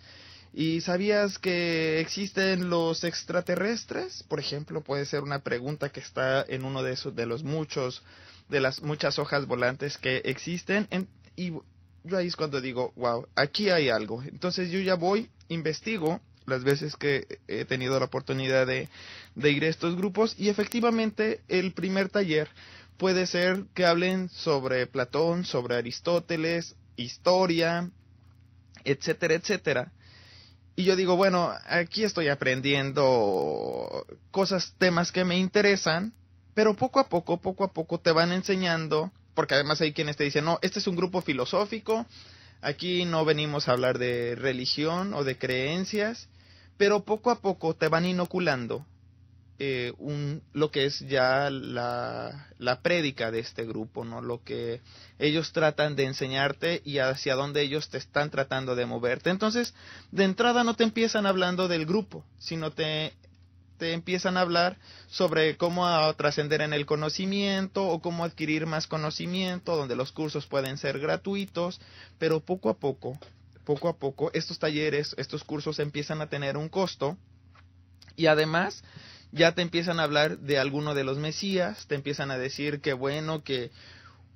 ¿Y 0.53 0.81
sabías 0.81 1.37
que 1.37 1.99
existen 1.99 2.69
los 2.69 3.03
extraterrestres? 3.03 4.23
Por 4.23 4.39
ejemplo, 4.39 4.81
puede 4.81 5.05
ser 5.05 5.21
una 5.21 5.39
pregunta 5.39 5.89
que 5.89 5.99
está 5.99 6.43
en 6.47 6.65
uno 6.65 6.81
de 6.81 6.93
esos 6.93 7.15
de 7.15 7.25
los 7.25 7.43
muchos 7.43 8.01
de 8.47 8.59
las 8.59 8.81
muchas 8.81 9.19
hojas 9.19 9.45
volantes 9.45 9.99
que 9.99 10.23
existen 10.25 10.87
y 11.39 11.53
yo 12.03 12.17
ahí 12.17 12.27
es 12.27 12.35
cuando 12.35 12.59
digo, 12.59 12.91
wow, 12.97 13.25
aquí 13.33 13.69
hay 13.69 13.87
algo. 13.87 14.21
Entonces 14.23 14.69
yo 14.71 14.79
ya 14.79 14.95
voy, 14.95 15.29
investigo 15.47 16.19
las 16.45 16.65
veces 16.65 16.97
que 16.97 17.39
he 17.47 17.63
tenido 17.63 17.97
la 17.97 18.05
oportunidad 18.05 18.67
de, 18.67 18.89
ir 19.35 19.63
a 19.63 19.67
estos 19.67 19.95
grupos 19.95 20.35
y 20.37 20.49
efectivamente 20.49 21.39
el 21.47 21.71
primer 21.71 22.09
taller 22.09 22.49
puede 22.97 23.25
ser 23.25 23.63
que 23.73 23.85
hablen 23.85 24.27
sobre 24.27 24.85
Platón, 24.87 25.45
sobre 25.45 25.75
Aristóteles, 25.75 26.75
historia, 26.97 27.89
etcétera, 28.83 29.35
etcétera. 29.35 29.91
Y 30.75 30.83
yo 30.83 30.97
digo, 30.97 31.15
bueno, 31.15 31.53
aquí 31.67 32.03
estoy 32.03 32.27
aprendiendo 32.27 34.05
cosas, 34.31 34.73
temas 34.77 35.13
que 35.13 35.23
me 35.23 35.37
interesan, 35.37 36.13
pero 36.53 36.73
poco 36.73 36.99
a 36.99 37.07
poco, 37.07 37.39
poco 37.39 37.63
a 37.63 37.71
poco 37.71 37.99
te 37.99 38.11
van 38.11 38.33
enseñando, 38.33 39.11
porque 39.39 39.55
además 39.55 39.79
hay 39.79 39.93
quienes 39.93 40.17
te 40.17 40.25
dicen, 40.25 40.43
no, 40.43 40.59
este 40.61 40.79
es 40.79 40.87
un 40.87 40.97
grupo 40.97 41.21
filosófico, 41.21 42.05
aquí 42.59 43.05
no 43.05 43.23
venimos 43.23 43.69
a 43.69 43.71
hablar 43.71 43.97
de 43.97 44.35
religión 44.35 45.13
o 45.13 45.23
de 45.23 45.37
creencias, 45.37 46.27
pero 46.75 47.05
poco 47.05 47.31
a 47.31 47.39
poco 47.39 47.73
te 47.73 47.87
van 47.87 48.05
inoculando 48.05 48.85
eh, 49.57 49.93
un, 49.97 50.43
lo 50.51 50.71
que 50.71 50.87
es 50.87 50.99
ya 51.07 51.49
la, 51.49 52.49
la 52.57 52.81
prédica 52.81 53.31
de 53.31 53.39
este 53.39 53.63
grupo, 53.63 54.03
¿no? 54.03 54.21
Lo 54.21 54.43
que 54.43 54.81
ellos 55.19 55.53
tratan 55.53 55.95
de 55.95 56.03
enseñarte 56.03 56.81
y 56.83 56.97
hacia 56.97 57.35
dónde 57.35 57.61
ellos 57.61 57.87
te 57.87 57.97
están 57.97 58.31
tratando 58.31 58.75
de 58.75 58.87
moverte. 58.87 59.29
Entonces, 59.29 59.73
de 60.11 60.25
entrada 60.25 60.65
no 60.65 60.73
te 60.73 60.83
empiezan 60.83 61.25
hablando 61.25 61.69
del 61.69 61.85
grupo, 61.85 62.25
sino 62.39 62.71
te, 62.71 63.13
te 63.79 63.93
empiezan 63.93 64.37
a 64.37 64.41
hablar 64.41 64.77
sobre 65.07 65.57
cómo 65.57 65.87
trascender 66.13 66.61
en 66.61 66.73
el 66.73 66.85
conocimiento 66.85 67.87
o 67.87 68.01
cómo 68.01 68.23
adquirir 68.23 68.67
más 68.67 68.85
conocimiento, 68.85 69.75
donde 69.75 69.95
los 69.95 70.11
cursos 70.11 70.45
pueden 70.45 70.77
ser 70.77 70.99
gratuitos, 70.99 71.81
pero 72.19 72.41
poco 72.41 72.69
a 72.69 72.77
poco, 72.77 73.17
poco 73.63 73.87
a 73.87 73.97
poco, 73.97 74.29
estos 74.33 74.59
talleres, 74.59 75.15
estos 75.17 75.43
cursos 75.43 75.79
empiezan 75.79 76.21
a 76.21 76.27
tener 76.27 76.57
un 76.57 76.69
costo 76.69 77.17
y 78.15 78.27
además 78.27 78.83
ya 79.31 79.53
te 79.53 79.61
empiezan 79.61 79.99
a 79.99 80.03
hablar 80.03 80.39
de 80.39 80.59
alguno 80.59 80.93
de 80.93 81.05
los 81.05 81.17
Mesías, 81.17 81.87
te 81.87 81.95
empiezan 81.95 82.31
a 82.31 82.37
decir 82.37 82.81
que 82.81 82.93
bueno, 82.93 83.43
que 83.43 83.71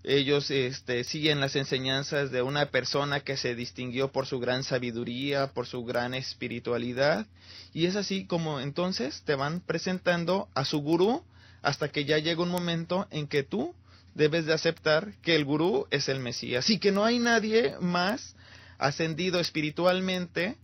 ellos 0.03 0.51
este, 0.51 1.03
siguen 1.03 1.39
las 1.39 1.55
enseñanzas 1.55 2.31
de 2.31 2.41
una 2.41 2.67
persona 2.67 3.21
que 3.21 3.37
se 3.37 3.55
distinguió 3.55 4.11
por 4.11 4.25
su 4.25 4.39
gran 4.39 4.63
sabiduría, 4.63 5.47
por 5.47 5.65
su 5.65 5.85
gran 5.85 6.13
espiritualidad, 6.13 7.25
y 7.73 7.85
es 7.85 7.95
así 7.95 8.25
como 8.25 8.59
entonces 8.59 9.23
te 9.25 9.35
van 9.35 9.61
presentando 9.61 10.49
a 10.53 10.65
su 10.65 10.79
gurú 10.79 11.23
hasta 11.61 11.87
que 11.89 12.05
ya 12.05 12.17
llega 12.17 12.43
un 12.43 12.49
momento 12.49 13.07
en 13.11 13.27
que 13.27 13.43
tú 13.43 13.73
debes 14.13 14.45
de 14.45 14.53
aceptar 14.53 15.13
que 15.21 15.35
el 15.35 15.45
gurú 15.45 15.87
es 15.89 16.09
el 16.09 16.19
Mesías 16.19 16.69
y 16.69 16.79
que 16.79 16.91
no 16.91 17.05
hay 17.05 17.19
nadie 17.19 17.75
más 17.79 18.35
ascendido 18.77 19.39
espiritualmente 19.39 20.57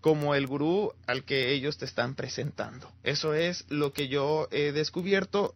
como 0.00 0.34
el 0.34 0.46
gurú 0.46 0.92
al 1.06 1.24
que 1.24 1.52
ellos 1.52 1.76
te 1.76 1.84
están 1.84 2.14
presentando. 2.14 2.90
Eso 3.02 3.34
es 3.34 3.64
lo 3.68 3.92
que 3.92 4.08
yo 4.08 4.48
he 4.50 4.72
descubierto 4.72 5.54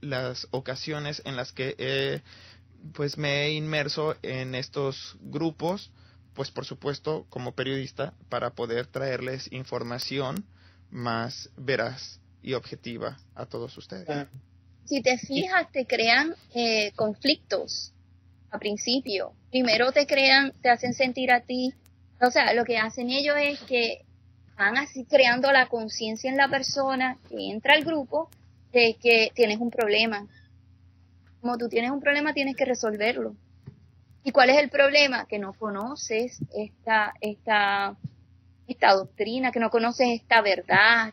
las 0.00 0.46
ocasiones 0.50 1.22
en 1.24 1.36
las 1.36 1.52
que 1.52 2.22
pues 2.92 3.16
me 3.18 3.44
he 3.44 3.52
inmerso 3.52 4.16
en 4.22 4.54
estos 4.54 5.16
grupos, 5.20 5.90
pues 6.34 6.50
por 6.50 6.64
supuesto 6.64 7.26
como 7.30 7.52
periodista 7.52 8.14
para 8.28 8.50
poder 8.50 8.86
traerles 8.86 9.50
información 9.52 10.44
más 10.90 11.50
veraz 11.56 12.20
y 12.42 12.54
objetiva 12.54 13.18
a 13.34 13.46
todos 13.46 13.76
ustedes. 13.78 14.08
Ah. 14.08 14.26
Si 14.84 15.00
te 15.00 15.16
fijas, 15.16 15.72
te 15.72 15.86
crean 15.86 16.34
eh, 16.54 16.92
conflictos 16.94 17.92
a 18.50 18.58
principio. 18.58 19.32
Primero 19.50 19.92
te 19.92 20.06
crean, 20.06 20.52
te 20.60 20.68
hacen 20.68 20.92
sentir 20.92 21.32
a 21.32 21.40
ti 21.40 21.72
o 22.20 22.30
sea, 22.30 22.52
lo 22.54 22.64
que 22.64 22.78
hacen 22.78 23.10
ellos 23.10 23.36
es 23.40 23.60
que 23.60 24.02
van 24.56 24.76
así 24.76 25.04
creando 25.04 25.50
la 25.52 25.66
conciencia 25.66 26.30
en 26.30 26.36
la 26.36 26.48
persona 26.48 27.18
que 27.28 27.50
entra 27.50 27.74
al 27.74 27.84
grupo 27.84 28.30
de 28.72 28.96
que 29.00 29.30
tienes 29.34 29.58
un 29.58 29.70
problema. 29.70 30.26
Como 31.44 31.58
tú 31.58 31.68
tienes 31.68 31.90
un 31.90 32.00
problema, 32.00 32.32
tienes 32.32 32.56
que 32.56 32.64
resolverlo. 32.64 33.36
¿Y 34.22 34.32
cuál 34.32 34.48
es 34.48 34.56
el 34.56 34.70
problema? 34.70 35.26
Que 35.26 35.38
no 35.38 35.52
conoces 35.52 36.38
esta, 36.56 37.12
esta, 37.20 37.98
esta 38.66 38.94
doctrina, 38.94 39.52
que 39.52 39.60
no 39.60 39.68
conoces 39.68 40.08
esta 40.08 40.40
verdad, 40.40 41.12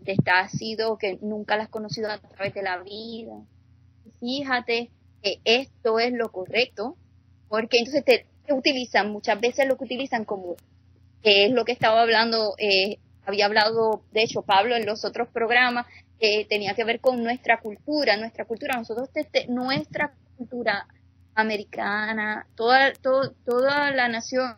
de 0.00 0.12
esta 0.12 0.46
sido 0.50 0.98
que 0.98 1.18
nunca 1.22 1.56
la 1.56 1.62
has 1.62 1.70
conocido 1.70 2.10
a 2.10 2.18
través 2.18 2.52
de 2.52 2.62
la 2.62 2.82
vida. 2.82 3.32
Fíjate 4.20 4.90
que 5.22 5.40
esto 5.44 5.98
es 5.98 6.12
lo 6.12 6.30
correcto, 6.30 6.98
porque 7.48 7.78
entonces 7.78 8.04
te, 8.04 8.26
utilizan, 8.52 9.10
muchas 9.12 9.40
veces 9.40 9.66
lo 9.66 9.78
que 9.78 9.84
utilizan 9.84 10.26
como, 10.26 10.56
que 11.22 11.46
es 11.46 11.52
lo 11.52 11.64
que 11.64 11.72
estaba 11.72 12.02
hablando, 12.02 12.54
eh, 12.58 12.98
había 13.24 13.46
hablado, 13.46 14.02
de 14.12 14.24
hecho, 14.24 14.42
Pablo 14.42 14.76
en 14.76 14.84
los 14.84 15.06
otros 15.06 15.28
programas, 15.28 15.86
que 16.18 16.46
tenía 16.48 16.74
que 16.74 16.84
ver 16.84 17.00
con 17.00 17.22
nuestra 17.22 17.60
cultura, 17.60 18.16
nuestra 18.16 18.44
cultura, 18.44 18.76
nosotros, 18.76 19.08
nuestra 19.48 20.14
cultura 20.36 20.86
americana, 21.34 22.46
toda, 22.54 22.92
toda 22.92 23.90
la 23.90 24.08
nación 24.08 24.56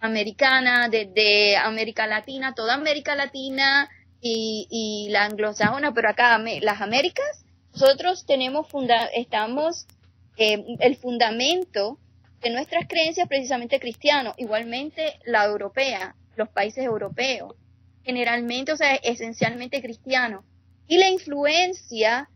americana, 0.00 0.88
desde 0.88 1.56
América 1.56 2.06
Latina, 2.06 2.54
toda 2.54 2.74
América 2.74 3.14
Latina 3.14 3.88
y, 4.20 5.08
la 5.10 5.24
anglosajona, 5.24 5.92
pero 5.92 6.08
acá 6.08 6.38
las 6.38 6.80
Américas, 6.80 7.44
nosotros 7.72 8.24
tenemos 8.26 8.68
funda 8.68 9.06
estamos, 9.14 9.86
eh, 10.36 10.64
el 10.80 10.96
fundamento 10.96 11.98
de 12.40 12.50
nuestras 12.50 12.86
creencias 12.88 13.28
precisamente 13.28 13.80
cristianos, 13.80 14.34
igualmente 14.38 15.18
la 15.24 15.44
europea, 15.44 16.14
los 16.36 16.48
países 16.48 16.84
europeos, 16.84 17.54
generalmente, 18.02 18.72
o 18.72 18.76
sea, 18.76 18.94
esencialmente 18.96 19.82
cristianos. 19.82 20.44
Y 20.86 20.98
la 20.98 21.08
influencia 21.08 22.28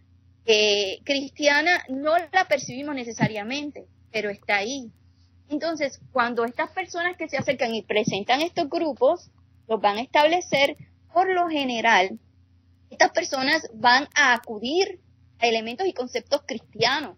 eh, 0.46 1.00
cristiana 1.04 1.84
no 1.88 2.12
la 2.32 2.46
percibimos 2.48 2.94
necesariamente, 2.94 3.86
pero 4.10 4.30
está 4.30 4.56
ahí. 4.56 4.90
Entonces, 5.48 6.00
cuando 6.12 6.44
estas 6.44 6.70
personas 6.70 7.16
que 7.16 7.28
se 7.28 7.36
acercan 7.36 7.74
y 7.74 7.82
presentan 7.82 8.42
estos 8.42 8.68
grupos, 8.68 9.30
los 9.66 9.80
van 9.80 9.98
a 9.98 10.02
establecer, 10.02 10.76
por 11.12 11.28
lo 11.28 11.48
general, 11.48 12.18
estas 12.90 13.10
personas 13.10 13.68
van 13.74 14.08
a 14.14 14.34
acudir 14.34 15.00
a 15.38 15.46
elementos 15.46 15.86
y 15.86 15.92
conceptos 15.92 16.42
cristianos 16.46 17.16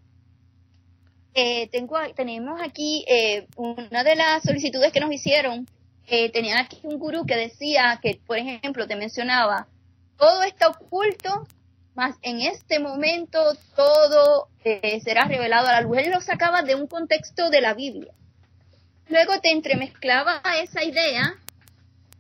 eh, 1.35 1.69
tengo, 1.69 1.97
tenemos 2.17 2.61
aquí 2.61 3.05
eh, 3.09 3.47
una 3.57 4.03
de 4.03 4.17
las 4.17 4.43
solicitudes 4.43 4.93
que 4.93 5.01
nos 5.01 5.13
hicieron, 5.13 5.67
eh, 6.07 6.31
tenían 6.31 6.59
aquí 6.59 6.81
un 6.83 6.99
gurú 6.99 7.25
que 7.25 7.37
decía 7.37 8.01
que, 8.03 8.21
por 8.27 8.37
ejemplo, 8.39 8.87
te 8.89 8.97
mencionaba 8.97 9.69
todo 10.21 10.43
está 10.43 10.69
oculto, 10.69 11.49
más 11.95 12.15
en 12.21 12.43
este 12.43 12.79
momento 12.79 13.57
todo 13.75 14.49
eh, 14.65 15.01
será 15.03 15.25
revelado 15.25 15.67
a 15.67 15.73
la 15.73 15.81
luz. 15.81 15.97
Él 15.97 16.11
lo 16.11 16.21
sacaba 16.21 16.63
de 16.63 16.75
un 16.75 16.87
contexto 16.87 17.49
de 17.49 17.63
la 17.63 17.73
Biblia. 17.73 18.13
Luego 19.09 19.41
te 19.41 19.51
entremezclaba 19.51 20.43
esa 20.63 20.85
idea 20.85 21.37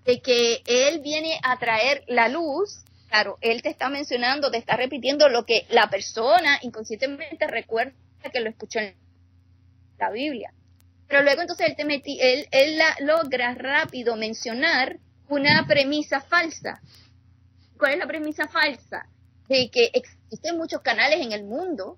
de 0.06 0.20
que 0.20 0.62
Él 0.66 1.00
viene 1.00 1.38
a 1.42 1.58
traer 1.58 2.02
la 2.08 2.28
luz. 2.30 2.82
Claro, 3.10 3.36
Él 3.42 3.60
te 3.60 3.68
está 3.68 3.90
mencionando, 3.90 4.50
te 4.50 4.56
está 4.56 4.76
repitiendo 4.76 5.28
lo 5.28 5.44
que 5.44 5.66
la 5.68 5.90
persona 5.90 6.58
inconscientemente 6.62 7.46
recuerda 7.46 7.92
que 8.32 8.40
lo 8.40 8.48
escuchó 8.48 8.78
en 8.78 8.94
la 9.98 10.10
Biblia. 10.10 10.54
Pero 11.06 11.22
luego 11.22 11.42
entonces 11.42 11.68
él, 11.68 11.76
te 11.76 11.84
metí, 11.84 12.18
él, 12.20 12.46
él 12.50 12.78
la, 12.78 12.96
logra 13.00 13.54
rápido 13.54 14.16
mencionar 14.16 14.96
una 15.28 15.66
premisa 15.66 16.20
falsa. 16.20 16.80
¿Cuál 17.80 17.94
es 17.94 17.98
la 17.98 18.06
premisa 18.06 18.46
falsa? 18.46 19.08
De 19.48 19.70
que 19.70 19.90
existen 19.94 20.58
muchos 20.58 20.82
canales 20.82 21.18
en 21.20 21.32
el 21.32 21.44
mundo 21.44 21.96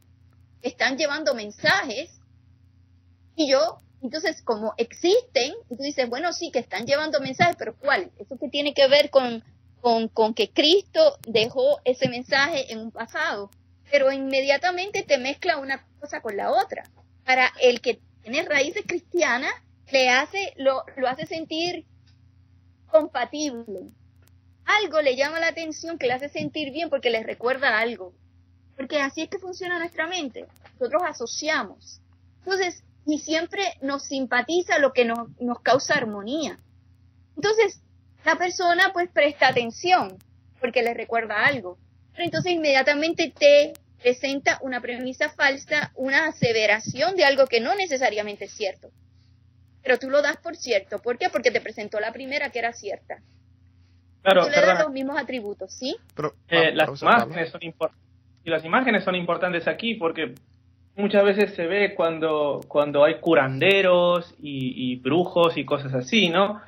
que 0.62 0.68
están 0.68 0.96
llevando 0.96 1.34
mensajes 1.34 2.20
y 3.34 3.50
yo, 3.50 3.80
entonces 4.00 4.42
como 4.42 4.74
existen, 4.76 5.52
y 5.68 5.76
tú 5.76 5.82
dices, 5.82 6.08
bueno, 6.08 6.32
sí, 6.32 6.52
que 6.52 6.60
están 6.60 6.86
llevando 6.86 7.18
mensajes, 7.18 7.56
pero 7.58 7.74
¿cuál? 7.76 8.12
Eso 8.20 8.38
que 8.38 8.48
tiene 8.48 8.74
que 8.74 8.86
ver 8.86 9.10
con, 9.10 9.42
con, 9.80 10.06
con 10.06 10.34
que 10.34 10.50
Cristo 10.50 11.18
dejó 11.26 11.80
ese 11.84 12.08
mensaje 12.08 12.72
en 12.72 12.78
un 12.78 12.92
pasado, 12.92 13.50
pero 13.90 14.12
inmediatamente 14.12 15.02
te 15.02 15.18
mezcla 15.18 15.56
una 15.58 15.84
cosa 15.98 16.20
con 16.20 16.36
la 16.36 16.52
otra. 16.52 16.84
Para 17.24 17.52
el 17.60 17.80
que 17.80 18.00
tiene 18.22 18.42
raíces 18.44 18.84
cristianas, 18.86 19.52
le 19.90 20.10
hace, 20.10 20.54
lo, 20.58 20.84
lo 20.96 21.08
hace 21.08 21.26
sentir 21.26 21.86
compatible. 22.86 23.90
Algo 24.64 25.00
le 25.02 25.16
llama 25.16 25.40
la 25.40 25.48
atención 25.48 25.98
que 25.98 26.06
le 26.06 26.14
hace 26.14 26.28
sentir 26.28 26.72
bien 26.72 26.88
porque 26.88 27.10
le 27.10 27.22
recuerda 27.22 27.78
algo. 27.78 28.14
Porque 28.76 29.00
así 29.00 29.22
es 29.22 29.28
que 29.28 29.38
funciona 29.38 29.78
nuestra 29.78 30.06
mente. 30.06 30.46
Nosotros 30.78 31.02
asociamos. 31.04 32.00
Entonces, 32.38 32.84
y 33.06 33.18
siempre 33.18 33.62
nos 33.80 34.04
simpatiza 34.04 34.78
lo 34.78 34.92
que 34.92 35.04
nos, 35.04 35.28
causa 35.62 35.94
armonía. 35.94 36.58
Entonces, 37.36 37.80
la 38.24 38.36
persona 38.36 38.92
pues 38.92 39.10
presta 39.10 39.48
atención 39.48 40.16
porque 40.60 40.82
le 40.82 40.94
recuerda 40.94 41.44
algo. 41.44 41.78
Pero 42.12 42.24
entonces 42.24 42.52
inmediatamente 42.52 43.32
te 43.36 43.72
presenta 44.00 44.58
una 44.62 44.80
premisa 44.80 45.30
falsa, 45.30 45.92
una 45.94 46.26
aseveración 46.26 47.16
de 47.16 47.24
algo 47.24 47.46
que 47.46 47.60
no 47.60 47.74
necesariamente 47.74 48.44
es 48.44 48.52
cierto. 48.52 48.90
Pero 49.82 49.98
tú 49.98 50.10
lo 50.10 50.22
das 50.22 50.36
por 50.36 50.56
cierto. 50.56 51.00
¿Por 51.00 51.18
qué? 51.18 51.30
Porque 51.30 51.50
te 51.50 51.60
presentó 51.60 51.98
la 51.98 52.12
primera 52.12 52.50
que 52.50 52.60
era 52.60 52.72
cierta. 52.72 53.20
Claro, 54.22 54.48
le 54.48 54.82
los 54.82 54.92
mismos 54.92 55.18
atributos, 55.18 55.72
¿sí? 55.72 55.96
Eh, 56.48 56.72
las, 56.74 57.02
imágenes 57.02 57.50
son 57.50 57.60
y 58.44 58.50
las 58.50 58.64
imágenes 58.64 59.04
son 59.04 59.16
importantes 59.16 59.66
aquí 59.66 59.94
porque 59.94 60.34
muchas 60.96 61.24
veces 61.24 61.54
se 61.54 61.66
ve 61.66 61.94
cuando, 61.94 62.60
cuando 62.68 63.04
hay 63.04 63.16
curanderos 63.16 64.34
y, 64.40 64.96
brujos 64.96 65.56
y 65.56 65.64
cosas 65.64 65.94
así, 65.94 66.28
¿no? 66.28 66.60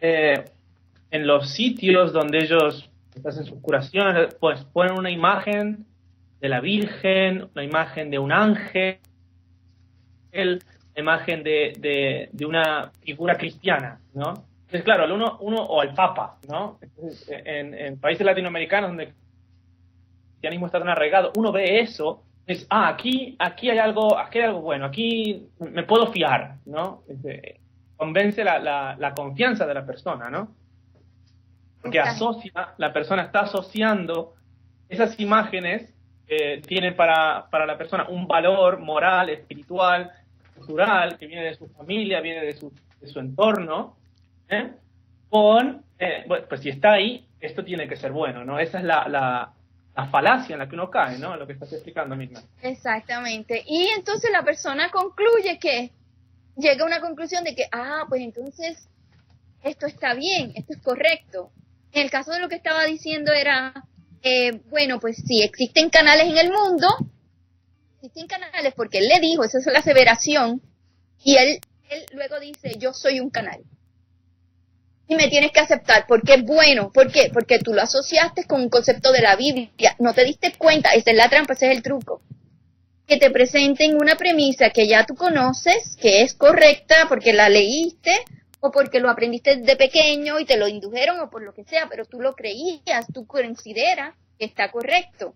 Eh, 0.00 0.44
en 1.10 1.26
los 1.26 1.50
sitios 1.50 2.12
donde 2.12 2.38
ellos 2.38 2.90
hacen 3.24 3.44
sus 3.44 3.60
curaciones, 3.60 4.34
pues 4.34 4.64
ponen 4.64 4.98
una 4.98 5.10
imagen 5.10 5.86
de 6.40 6.48
la 6.48 6.60
Virgen, 6.60 7.48
una 7.54 7.64
imagen 7.64 8.10
de 8.10 8.18
un 8.18 8.32
ángel, 8.32 8.98
la 10.32 11.00
imagen 11.00 11.42
de, 11.42 12.28
de, 12.32 12.46
una 12.46 12.92
figura 13.02 13.36
cristiana, 13.36 14.00
¿no? 14.14 14.44
Entonces, 14.70 14.84
claro, 14.84 15.12
uno, 15.12 15.36
uno 15.40 15.62
o 15.62 15.82
el 15.82 15.94
Papa, 15.94 16.38
¿no? 16.48 16.78
en, 17.28 17.98
países 17.98 18.24
latinoamericanos 18.24 18.90
donde 18.90 19.04
el 19.04 19.14
cristianismo 20.30 20.66
está 20.66 20.78
tan 20.78 20.88
arraigado, 20.88 21.32
uno 21.36 21.50
ve 21.50 21.80
eso, 21.80 22.22
es, 22.46 22.68
ah, 22.70 22.86
aquí, 22.86 23.34
aquí 23.40 23.68
hay 23.68 23.78
algo, 23.78 24.16
aquí 24.16 24.38
hay 24.38 24.44
algo 24.44 24.60
bueno, 24.60 24.86
aquí 24.86 25.48
me 25.58 25.82
puedo 25.82 26.12
fiar, 26.12 26.58
¿no? 26.66 27.02
Este, 27.08 27.58
convence 27.96 28.44
la, 28.44 28.60
la, 28.60 28.96
la 28.96 29.12
confianza 29.12 29.66
de 29.66 29.74
la 29.74 29.84
persona, 29.84 30.30
¿no? 30.30 30.54
Porque 31.82 31.98
asocia, 31.98 32.74
la 32.76 32.92
persona 32.92 33.22
está 33.22 33.40
asociando 33.40 34.34
esas 34.88 35.18
imágenes 35.18 35.92
tienen 36.66 36.94
para, 36.94 37.48
para 37.50 37.66
la 37.66 37.76
persona 37.76 38.06
un 38.08 38.28
valor 38.28 38.78
moral, 38.78 39.30
espiritual, 39.30 40.12
cultural, 40.56 41.18
que 41.18 41.26
viene 41.26 41.42
de 41.42 41.54
su 41.54 41.66
familia, 41.68 42.20
viene 42.20 42.44
de 42.44 42.52
su, 42.52 42.72
de 43.00 43.08
su 43.08 43.18
entorno, 43.18 43.96
¿eh? 44.50 44.72
con, 45.28 45.84
eh, 45.98 46.24
pues 46.48 46.60
si 46.60 46.68
está 46.68 46.92
ahí, 46.92 47.26
esto 47.40 47.64
tiene 47.64 47.88
que 47.88 47.96
ser 47.96 48.12
bueno, 48.12 48.44
¿no? 48.44 48.58
Esa 48.58 48.78
es 48.78 48.84
la, 48.84 49.08
la, 49.08 49.52
la 49.96 50.06
falacia 50.06 50.54
en 50.54 50.58
la 50.58 50.68
que 50.68 50.74
uno 50.74 50.90
cae, 50.90 51.18
¿no? 51.18 51.36
Lo 51.36 51.46
que 51.46 51.54
estás 51.54 51.72
explicando, 51.72 52.16
misma. 52.16 52.42
Exactamente. 52.62 53.62
Y 53.66 53.88
entonces 53.96 54.30
la 54.30 54.42
persona 54.42 54.90
concluye 54.90 55.58
que, 55.58 55.92
llega 56.56 56.84
a 56.84 56.86
una 56.86 57.00
conclusión 57.00 57.44
de 57.44 57.54
que, 57.54 57.64
ah, 57.72 58.04
pues 58.08 58.22
entonces 58.22 58.88
esto 59.62 59.86
está 59.86 60.14
bien, 60.14 60.52
esto 60.54 60.74
es 60.74 60.82
correcto. 60.82 61.50
En 61.92 62.02
el 62.02 62.10
caso 62.10 62.32
de 62.32 62.40
lo 62.40 62.48
que 62.48 62.54
estaba 62.56 62.84
diciendo 62.84 63.32
era, 63.32 63.72
eh, 64.22 64.60
bueno, 64.70 65.00
pues 65.00 65.16
sí, 65.26 65.42
existen 65.42 65.90
canales 65.90 66.26
en 66.26 66.38
el 66.38 66.52
mundo, 66.52 66.86
existen 67.96 68.26
canales 68.26 68.74
porque 68.74 68.98
él 68.98 69.08
le 69.08 69.20
dijo, 69.20 69.44
esa 69.44 69.58
es 69.58 69.66
la 69.66 69.80
aseveración, 69.80 70.62
y 71.24 71.36
él, 71.36 71.60
él 71.90 72.06
luego 72.14 72.38
dice, 72.38 72.76
yo 72.78 72.92
soy 72.92 73.20
un 73.20 73.30
canal. 73.30 73.60
Y 75.10 75.16
me 75.16 75.26
tienes 75.26 75.50
que 75.50 75.58
aceptar, 75.58 76.06
porque 76.06 76.34
es 76.34 76.44
bueno, 76.44 76.92
¿por 76.92 77.10
qué? 77.10 77.30
Porque 77.32 77.58
tú 77.58 77.74
lo 77.74 77.82
asociaste 77.82 78.44
con 78.44 78.60
un 78.60 78.68
concepto 78.68 79.10
de 79.10 79.20
la 79.20 79.34
Biblia, 79.34 79.96
no 79.98 80.14
te 80.14 80.24
diste 80.24 80.52
cuenta, 80.56 80.90
esa 80.90 81.10
es 81.10 81.16
la 81.16 81.28
trampa, 81.28 81.54
ese 81.54 81.68
es 81.68 81.76
el 81.76 81.82
truco. 81.82 82.22
Que 83.08 83.16
te 83.16 83.28
presenten 83.28 83.96
una 83.96 84.14
premisa 84.14 84.70
que 84.70 84.86
ya 84.86 85.04
tú 85.06 85.16
conoces, 85.16 85.96
que 86.00 86.22
es 86.22 86.34
correcta 86.34 87.06
porque 87.08 87.32
la 87.32 87.48
leíste, 87.48 88.12
o 88.60 88.70
porque 88.70 89.00
lo 89.00 89.10
aprendiste 89.10 89.56
de 89.56 89.74
pequeño 89.74 90.38
y 90.38 90.44
te 90.44 90.56
lo 90.56 90.68
indujeron 90.68 91.18
o 91.18 91.28
por 91.28 91.42
lo 91.42 91.54
que 91.54 91.64
sea, 91.64 91.88
pero 91.90 92.04
tú 92.04 92.20
lo 92.20 92.36
creías, 92.36 93.04
tú 93.12 93.26
consideras 93.26 94.14
que 94.38 94.44
está 94.44 94.70
correcto. 94.70 95.34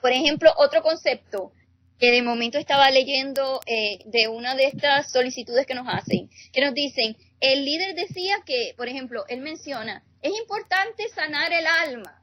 Por 0.00 0.12
ejemplo, 0.12 0.50
otro 0.56 0.82
concepto 0.82 1.52
que 1.98 2.10
de 2.10 2.22
momento 2.22 2.56
estaba 2.58 2.90
leyendo 2.90 3.60
eh, 3.66 3.98
de 4.06 4.28
una 4.28 4.54
de 4.54 4.64
estas 4.64 5.12
solicitudes 5.12 5.66
que 5.66 5.74
nos 5.74 5.86
hacen, 5.88 6.30
que 6.52 6.60
nos 6.60 6.72
dicen, 6.72 7.16
el 7.52 7.64
líder 7.64 7.94
decía 7.94 8.36
que, 8.46 8.74
por 8.76 8.88
ejemplo, 8.88 9.24
él 9.28 9.40
menciona, 9.40 10.02
es 10.22 10.32
importante 10.38 11.08
sanar 11.08 11.52
el 11.52 11.66
alma. 11.66 12.22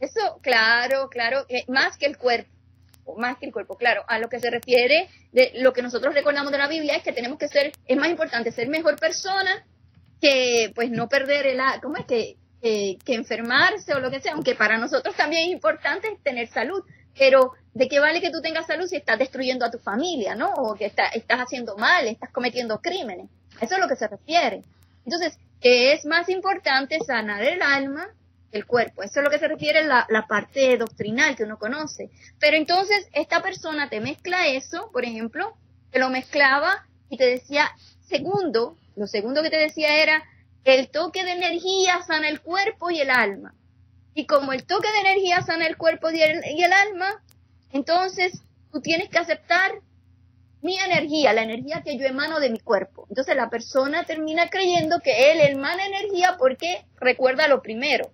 Eso, 0.00 0.40
claro, 0.40 1.10
claro, 1.10 1.46
más 1.68 1.98
que 1.98 2.06
el 2.06 2.16
cuerpo 2.16 2.50
más 3.16 3.38
que 3.38 3.46
el 3.46 3.52
cuerpo. 3.52 3.76
Claro, 3.76 4.04
a 4.06 4.18
lo 4.18 4.28
que 4.28 4.38
se 4.38 4.50
refiere 4.50 5.08
de 5.32 5.52
lo 5.56 5.72
que 5.72 5.82
nosotros 5.82 6.14
recordamos 6.14 6.52
de 6.52 6.58
la 6.58 6.68
Biblia 6.68 6.96
es 6.96 7.02
que 7.02 7.12
tenemos 7.12 7.38
que 7.38 7.48
ser, 7.48 7.72
es 7.86 7.96
más 7.96 8.08
importante 8.08 8.52
ser 8.52 8.68
mejor 8.68 8.96
persona 9.00 9.64
que 10.20 10.70
pues 10.74 10.90
no 10.90 11.08
perder 11.08 11.46
el, 11.46 11.60
¿cómo 11.82 11.96
es 11.96 12.04
que, 12.04 12.36
que 12.60 13.14
enfermarse 13.14 13.94
o 13.94 14.00
lo 14.00 14.10
que 14.10 14.20
sea? 14.20 14.34
Aunque 14.34 14.54
para 14.54 14.78
nosotros 14.78 15.16
también 15.16 15.44
es 15.44 15.48
importante 15.48 16.08
tener 16.22 16.48
salud, 16.48 16.84
pero 17.18 17.52
¿de 17.74 17.88
qué 17.88 18.00
vale 18.00 18.20
que 18.20 18.30
tú 18.30 18.40
tengas 18.40 18.66
salud 18.66 18.86
si 18.86 18.96
estás 18.96 19.18
destruyendo 19.18 19.64
a 19.64 19.70
tu 19.70 19.78
familia, 19.78 20.34
¿no? 20.34 20.52
O 20.54 20.74
que 20.74 20.86
estás 20.86 21.40
haciendo 21.40 21.76
mal, 21.76 22.06
estás 22.06 22.30
cometiendo 22.30 22.80
crímenes. 22.80 23.28
Eso 23.60 23.74
es 23.74 23.80
lo 23.80 23.88
que 23.88 23.96
se 23.96 24.08
refiere. 24.08 24.62
Entonces, 25.04 25.38
que 25.60 25.92
es 25.92 26.04
más 26.06 26.28
importante 26.28 26.98
sanar 27.00 27.42
el 27.42 27.62
alma 27.62 28.08
el 28.52 28.66
cuerpo. 28.66 29.02
Eso 29.02 29.20
es 29.20 29.24
lo 29.24 29.30
que 29.30 29.38
se 29.38 29.48
refiere 29.48 29.84
la, 29.84 30.06
la 30.08 30.26
parte 30.26 30.76
doctrinal 30.76 31.36
que 31.36 31.44
uno 31.44 31.58
conoce. 31.58 32.10
Pero 32.38 32.56
entonces 32.56 33.08
esta 33.12 33.42
persona 33.42 33.88
te 33.88 34.00
mezcla 34.00 34.48
eso, 34.48 34.90
por 34.92 35.04
ejemplo, 35.04 35.54
te 35.90 35.98
lo 35.98 36.10
mezclaba 36.10 36.86
y 37.08 37.16
te 37.16 37.26
decía, 37.26 37.70
segundo, 38.00 38.76
lo 38.96 39.06
segundo 39.06 39.42
que 39.42 39.50
te 39.50 39.56
decía 39.56 40.02
era, 40.02 40.24
el 40.64 40.90
toque 40.90 41.24
de 41.24 41.32
energía 41.32 42.02
sana 42.02 42.28
el 42.28 42.40
cuerpo 42.40 42.90
y 42.90 43.00
el 43.00 43.10
alma. 43.10 43.54
Y 44.14 44.26
como 44.26 44.52
el 44.52 44.64
toque 44.64 44.88
de 44.90 45.10
energía 45.10 45.42
sana 45.42 45.66
el 45.66 45.76
cuerpo 45.76 46.10
y 46.10 46.20
el 46.20 46.72
alma, 46.72 47.22
entonces 47.72 48.42
tú 48.72 48.80
tienes 48.80 49.08
que 49.08 49.18
aceptar 49.18 49.72
mi 50.62 50.76
energía, 50.78 51.32
la 51.32 51.42
energía 51.42 51.82
que 51.82 51.96
yo 51.96 52.06
emano 52.06 52.40
de 52.40 52.50
mi 52.50 52.60
cuerpo. 52.60 53.06
Entonces 53.08 53.36
la 53.36 53.48
persona 53.50 54.04
termina 54.04 54.48
creyendo 54.48 55.00
que 55.00 55.32
él 55.32 55.40
emana 55.40 55.86
energía 55.86 56.36
porque 56.38 56.84
recuerda 56.96 57.48
lo 57.48 57.62
primero. 57.62 58.10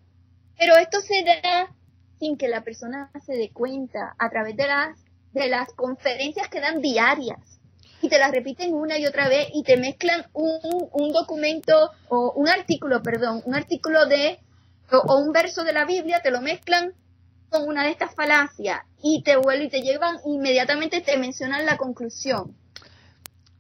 Pero 0.59 0.77
esto 0.77 1.01
se 1.01 1.25
da 1.25 1.75
sin 2.19 2.37
que 2.37 2.49
la 2.49 2.63
persona 2.63 3.11
se 3.25 3.35
dé 3.35 3.51
cuenta 3.51 4.15
a 4.19 4.31
través 4.31 4.57
de 4.57 4.67
las, 4.67 4.99
de 5.33 5.49
las 5.49 5.73
conferencias 5.75 6.49
que 6.49 6.61
dan 6.61 6.81
diarias. 6.81 7.61
Y 8.03 8.09
te 8.09 8.19
las 8.19 8.31
repiten 8.31 8.75
una 8.75 8.99
y 8.99 9.07
otra 9.07 9.29
vez 9.29 9.49
y 9.53 9.63
te 9.63 9.77
mezclan 9.77 10.27
un, 10.33 10.89
un 10.93 11.13
documento 11.13 11.91
o 12.09 12.33
un 12.33 12.49
artículo, 12.49 13.03
perdón, 13.03 13.43
un 13.45 13.55
artículo 13.55 14.07
de 14.07 14.39
o, 14.93 15.19
un 15.19 15.33
verso 15.33 15.65
de 15.65 15.73
la 15.73 15.85
Biblia, 15.85 16.21
te 16.23 16.31
lo 16.31 16.41
mezclan 16.41 16.95
con 17.51 17.69
una 17.69 17.85
de 17.85 17.91
estas 17.91 18.15
falacias 18.15 18.81
y 19.03 19.23
te 19.23 19.37
vuelven 19.37 19.67
y 19.67 19.71
te 19.71 19.83
llevan 19.83 20.17
inmediatamente 20.25 21.01
te 21.01 21.17
mencionan 21.17 21.67
la 21.67 21.77
conclusión. 21.77 22.57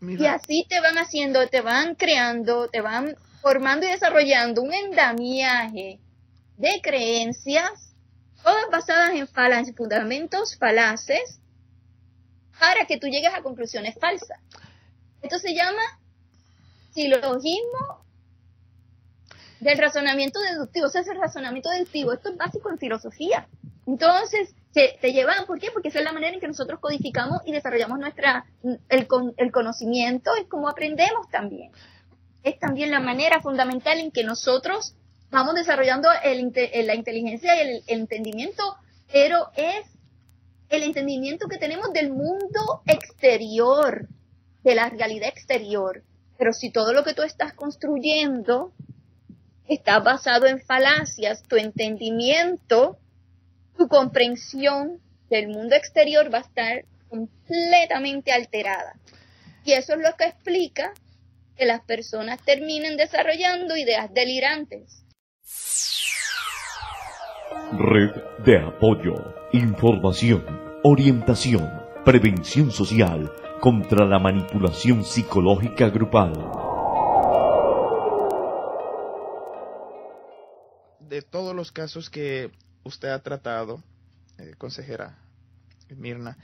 Y 0.01 0.27
así 0.27 0.67
te 0.69 0.81
van 0.81 0.99
haciendo, 0.99 1.49
te 1.49 1.63
van 1.63 1.95
creando, 1.95 2.69
te 2.69 2.81
van 2.81 3.17
formando 3.41 3.87
y 3.87 3.91
desarrollando 3.91 4.63
un 4.63 4.73
endamiaje 4.73 5.99
de 6.59 6.81
creencias, 6.83 7.95
todas 8.43 8.67
basadas 8.71 9.11
en, 9.11 9.27
en 9.27 9.75
fundamentos 9.75 10.57
falaces, 10.59 11.41
para 12.59 12.87
que 12.87 12.99
tú 12.99 13.07
llegues 13.07 13.33
a 13.35 13.43
conclusiones 13.43 13.95
falsas. 13.99 14.39
Esto 15.23 15.39
se 15.39 15.55
llama 15.55 15.83
silogismo 16.93 18.05
del 19.61 19.79
razonamiento 19.79 20.41
deductivo. 20.41 20.87
O 20.87 20.89
sea, 20.89 21.01
ese 21.01 21.15
razonamiento 21.15 21.71
deductivo, 21.71 22.13
esto 22.13 22.31
es 22.31 22.37
básico 22.37 22.71
en 22.71 22.79
filosofía. 22.79 23.49
Entonces, 23.87 24.55
se, 24.73 24.99
te 25.01 25.13
llevan, 25.13 25.47
¿por 25.47 25.59
qué? 25.59 25.71
Porque 25.73 25.89
esa 25.89 26.01
es 26.01 26.05
la 26.05 26.13
manera 26.13 26.35
en 26.35 26.41
que 26.41 26.49
nosotros 26.49 26.81
codificamos 26.81 27.41
y 27.45 27.53
desarrollamos 27.53 27.99
nuestra, 27.99 28.45
el, 28.89 29.09
el 29.37 29.53
conocimiento, 29.53 30.35
es 30.35 30.47
como 30.49 30.69
aprendemos 30.69 31.29
también. 31.31 31.71
Es 32.43 32.59
también 32.59 32.91
la 32.91 33.01
manera 33.01 33.41
fundamental 33.41 33.99
en 33.99 34.11
que 34.11 34.25
nosotros 34.25 34.95
vamos 35.31 35.55
desarrollando 35.55 36.09
el, 36.23 36.53
la 36.87 36.95
inteligencia 36.95 37.57
y 37.57 37.69
el 37.69 37.83
entendimiento, 37.87 38.63
pero 39.13 39.51
es 39.57 39.87
el 40.69 40.83
entendimiento 40.83 41.49
que 41.49 41.59
tenemos 41.59 41.93
del 41.93 42.11
mundo 42.11 42.83
exterior, 42.87 44.09
de 44.63 44.75
la 44.75 44.89
realidad 44.89 45.29
exterior. 45.29 46.03
Pero 46.39 46.53
si 46.53 46.71
todo 46.71 46.93
lo 46.93 47.05
que 47.05 47.15
tú 47.15 47.23
estás 47.23 47.53
construyendo 47.53 48.73
está 49.69 50.01
basado 50.01 50.47
en 50.47 50.61
falacias, 50.61 51.43
tu 51.43 51.57
entendimiento, 51.57 52.99
tu 53.77 53.89
comprensión 53.89 55.01
del 55.31 55.49
mundo 55.49 55.75
exterior 55.75 56.33
va 56.33 56.39
a 56.39 56.43
estar 56.43 56.85
completamente 57.09 58.33
alterada. 58.33 58.95
Y 59.65 59.73
eso 59.73 59.95
es 59.95 60.01
lo 60.01 60.17
que 60.17 60.25
explica 60.25 60.93
que 61.57 61.67
las 61.67 61.83
personas 61.83 62.43
terminen 62.45 62.97
desarrollando 62.97 63.77
ideas 63.77 64.13
delirantes. 64.13 65.05
Red 67.73 68.13
de 68.45 68.59
apoyo, 68.59 69.35
información, 69.53 70.45
orientación, 70.85 71.69
prevención 72.05 72.71
social 72.71 73.33
contra 73.61 74.05
la 74.05 74.19
manipulación 74.19 75.05
psicológica 75.05 75.89
grupal. 75.89 76.33
De 81.01 81.23
todos 81.23 81.55
los 81.55 81.73
casos 81.73 82.11
que 82.11 82.51
usted 82.87 83.09
ha 83.09 83.23
tratado, 83.23 83.83
eh, 84.39 84.55
consejera 84.59 85.19
Mirna, 85.91 86.37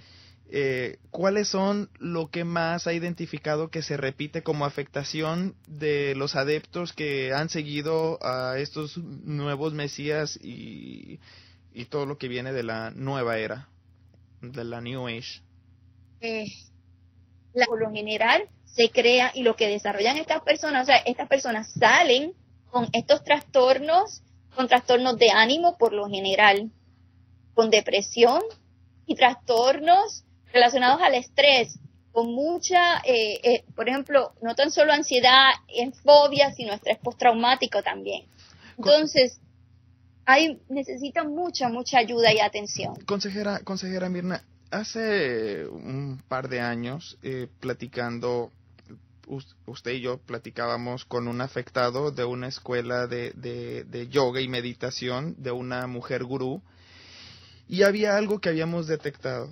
eh, 0.50 0.98
¿cuáles 1.10 1.48
son 1.48 1.88
lo 1.98 2.30
que 2.30 2.44
más 2.44 2.86
ha 2.86 2.92
identificado 2.92 3.70
que 3.70 3.82
se 3.82 3.96
repite 3.96 4.42
como 4.42 4.66
afectación 4.66 5.54
de 5.66 6.14
los 6.14 6.36
adeptos 6.36 6.92
que 6.92 7.32
han 7.32 7.48
seguido 7.48 8.18
a 8.22 8.58
estos 8.58 8.98
nuevos 8.98 9.72
mesías 9.72 10.38
y, 10.42 11.18
todo 11.88 12.06
lo 12.06 12.18
que 12.18 12.28
viene 12.28 12.52
de 12.52 12.62
la 12.62 12.90
nueva 12.90 13.38
era, 13.38 13.68
de 14.42 14.64
la 14.64 14.80
New 14.80 15.08
Age? 15.08 15.40
Eh, 16.20 16.44
por 17.66 17.80
lo 17.80 17.90
general 17.90 18.48
se 18.64 18.90
crea 18.90 19.32
y 19.34 19.42
lo 19.42 19.56
que 19.56 19.68
desarrollan 19.68 20.18
estas 20.18 20.42
personas, 20.42 20.82
o 20.82 20.86
sea, 20.86 20.96
estas 20.98 21.28
personas 21.28 21.72
salen 21.72 22.34
con 22.70 22.88
estos 22.92 23.24
trastornos, 23.24 24.22
con 24.54 24.68
trastornos 24.68 25.18
de 25.18 25.30
ánimo 25.30 25.76
por 25.78 25.92
lo 25.92 26.08
general, 26.08 26.70
con 27.54 27.70
depresión 27.70 28.42
y 29.06 29.14
trastornos 29.14 30.24
relacionados 30.52 31.00
al 31.02 31.14
estrés, 31.14 31.78
con 32.12 32.32
mucha, 32.32 32.98
eh, 33.04 33.40
eh, 33.42 33.64
por 33.74 33.88
ejemplo, 33.88 34.32
no 34.42 34.54
tan 34.54 34.70
solo 34.70 34.92
ansiedad, 34.92 35.50
en 35.68 35.92
fobia, 35.92 36.52
sino 36.52 36.72
estrés 36.72 36.98
postraumático 36.98 37.82
también. 37.82 38.26
Entonces, 38.76 39.40
hay, 40.26 40.60
necesitan 40.68 41.30
mucha, 41.34 41.68
mucha 41.68 41.98
ayuda 41.98 42.32
y 42.32 42.40
atención. 42.40 42.94
Consejera, 43.06 43.60
consejera 43.60 44.08
Mirna, 44.08 44.44
hace 44.70 45.66
un 45.66 46.22
par 46.28 46.48
de 46.48 46.60
años, 46.60 47.18
eh, 47.22 47.48
platicando, 47.60 48.50
usted 49.26 49.92
y 49.92 50.00
yo 50.00 50.18
platicábamos 50.18 51.04
con 51.04 51.28
un 51.28 51.40
afectado 51.40 52.10
de 52.10 52.24
una 52.24 52.48
escuela 52.48 53.06
de, 53.06 53.32
de, 53.32 54.08
yoga 54.08 54.40
y 54.40 54.48
meditación, 54.48 55.34
de 55.38 55.50
una 55.50 55.86
mujer 55.86 56.24
gurú, 56.24 56.62
y 57.68 57.82
había 57.82 58.16
algo 58.16 58.40
que 58.40 58.48
habíamos 58.48 58.86
detectado, 58.86 59.50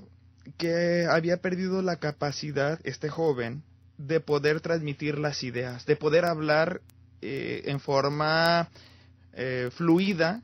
que 0.59 1.07
había 1.09 1.39
perdido 1.39 1.83
la 1.83 1.97
capacidad, 1.97 2.81
este 2.85 3.09
joven, 3.09 3.63
de 3.99 4.21
poder 4.21 4.61
transmitir 4.61 5.19
las 5.19 5.43
ideas, 5.43 5.87
de 5.87 5.97
poder 5.97 6.25
hablar 6.25 6.81
eh, 7.23 7.63
en 7.67 7.81
forma 7.81 8.71
eh, 9.35 9.71
fluida 9.73 10.43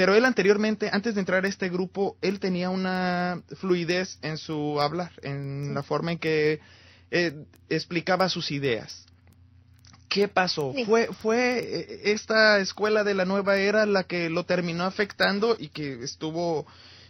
pero 0.00 0.14
él 0.14 0.24
anteriormente, 0.24 0.88
antes 0.90 1.14
de 1.14 1.20
entrar 1.20 1.44
a 1.44 1.48
este 1.48 1.68
grupo, 1.68 2.16
él 2.22 2.40
tenía 2.40 2.70
una 2.70 3.42
fluidez 3.56 4.18
en 4.22 4.38
su 4.38 4.80
hablar, 4.80 5.12
en 5.22 5.74
la 5.74 5.82
forma 5.82 6.12
en 6.12 6.18
que 6.18 6.60
eh, 7.10 7.44
explicaba 7.68 8.28
sus 8.28 8.50
ideas. 8.50 9.06
¿Qué 10.08 10.28
pasó? 10.28 10.74
¿Fue, 10.86 11.08
¿Fue 11.08 11.58
eh, 11.58 12.00
esta 12.12 12.58
escuela 12.58 13.04
de 13.04 13.14
la 13.14 13.24
nueva 13.24 13.56
era 13.58 13.86
la 13.86 14.04
que 14.04 14.28
lo 14.28 14.44
terminó 14.44 14.84
afectando 14.84 15.56
y 15.58 15.68
que 15.68 16.02
estuvo 16.02 16.66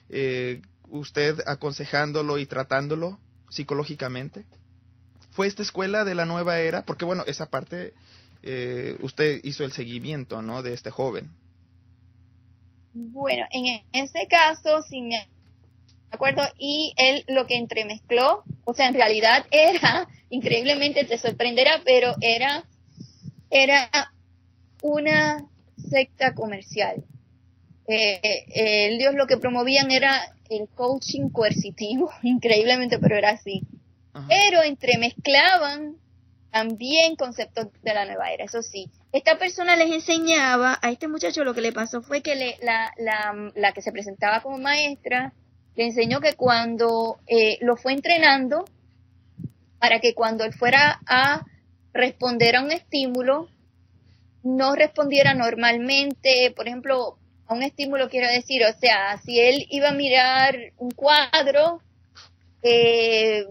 eh, 0.09 0.61
usted 0.89 1.41
aconsejándolo 1.47 2.39
y 2.39 2.47
tratándolo 2.47 3.19
psicológicamente? 3.49 4.45
¿Fue 5.31 5.47
esta 5.47 5.63
escuela 5.63 6.05
de 6.05 6.15
la 6.15 6.27
nueva 6.27 6.59
era? 6.59 6.83
Porque 6.85 7.05
bueno, 7.05 7.25
esa 7.27 7.47
parte 7.47 7.95
usted 9.01 9.41
hizo 9.45 9.65
el 9.65 9.73
seguimiento, 9.73 10.41
¿no? 10.41 10.63
De 10.63 10.73
este 10.73 10.91
joven. 10.91 11.31
Bueno, 12.95 13.45
en 13.51 13.83
ese 13.93 14.27
caso, 14.29 14.83
sí 14.83 15.03
me 15.03 15.29
acuerdo, 16.13 16.43
y 16.59 16.93
él 16.97 17.25
lo 17.29 17.47
que 17.47 17.57
entremezcló, 17.57 18.43
o 18.65 18.75
sea, 18.75 18.89
en 18.89 18.95
realidad 18.95 19.47
era, 19.51 20.09
increíblemente 20.31 21.05
te 21.05 21.19
sorprenderá, 21.19 21.81
pero 21.85 22.15
era, 22.21 22.65
era 23.51 23.89
una 24.83 25.47
secta 25.77 26.35
comercial. 26.35 27.05
Eh, 27.87 28.21
eh, 28.23 28.87
ellos 28.95 29.15
lo 29.15 29.27
que 29.27 29.37
promovían 29.37 29.91
era 29.91 30.21
el 30.49 30.69
coaching 30.69 31.31
coercitivo, 31.31 32.11
increíblemente, 32.23 32.99
pero 32.99 33.17
era 33.17 33.31
así. 33.31 33.63
Pero 34.29 34.63
entremezclaban 34.63 35.97
también 36.51 37.15
conceptos 37.15 37.69
de 37.83 37.95
la 37.95 38.05
nueva 38.05 38.33
era, 38.33 38.45
eso 38.45 38.61
sí. 38.63 38.91
Esta 39.13 39.39
persona 39.39 39.77
les 39.77 39.93
enseñaba, 39.93 40.79
a 40.83 40.91
este 40.91 41.09
muchacho 41.09 41.45
lo 41.45 41.55
que 41.55 41.61
le 41.61 41.73
pasó 41.73 42.03
fue 42.03 42.23
que 42.23 42.35
le, 42.35 42.57
la, 42.63 42.93
la, 42.99 43.53
la, 43.55 43.73
que 43.73 43.83
se 43.83 43.93
presentaba 43.93 44.43
como 44.43 44.59
maestra 44.59 45.33
le 45.81 45.87
enseñó 45.87 46.21
que 46.21 46.35
cuando 46.35 47.21
eh, 47.27 47.57
lo 47.63 47.75
fue 47.75 47.95
entrenando, 47.95 48.67
para 49.79 49.99
que 49.99 50.13
cuando 50.13 50.45
él 50.45 50.53
fuera 50.53 51.01
a 51.07 51.47
responder 51.95 52.57
a 52.57 52.63
un 52.63 52.71
estímulo, 52.71 53.49
no 54.43 54.75
respondiera 54.75 55.33
normalmente, 55.33 56.53
por 56.55 56.69
ejemplo, 56.69 57.17
a 57.47 57.55
un 57.55 57.63
estímulo 57.63 58.11
quiero 58.11 58.29
decir, 58.29 58.63
o 58.63 58.79
sea, 58.79 59.17
si 59.25 59.41
él 59.41 59.67
iba 59.71 59.89
a 59.89 59.95
mirar 59.95 60.55
un 60.77 60.91
cuadro, 60.91 61.81
eh, 62.63 63.47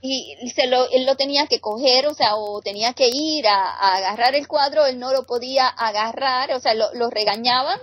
y 0.00 0.50
se 0.54 0.68
lo, 0.68 0.90
él 0.90 1.04
lo 1.04 1.16
tenía 1.16 1.48
que 1.48 1.60
coger, 1.60 2.06
o 2.06 2.14
sea, 2.14 2.36
o 2.36 2.62
tenía 2.62 2.94
que 2.94 3.10
ir 3.12 3.46
a, 3.46 3.96
agarrar 3.96 4.34
el 4.34 4.48
cuadro, 4.48 4.86
él 4.86 4.98
no 4.98 5.12
lo 5.12 5.26
podía 5.26 5.68
agarrar, 5.68 6.50
o 6.52 6.60
sea, 6.60 6.72
lo, 6.72 6.94
lo, 6.94 7.10
regañaban 7.10 7.78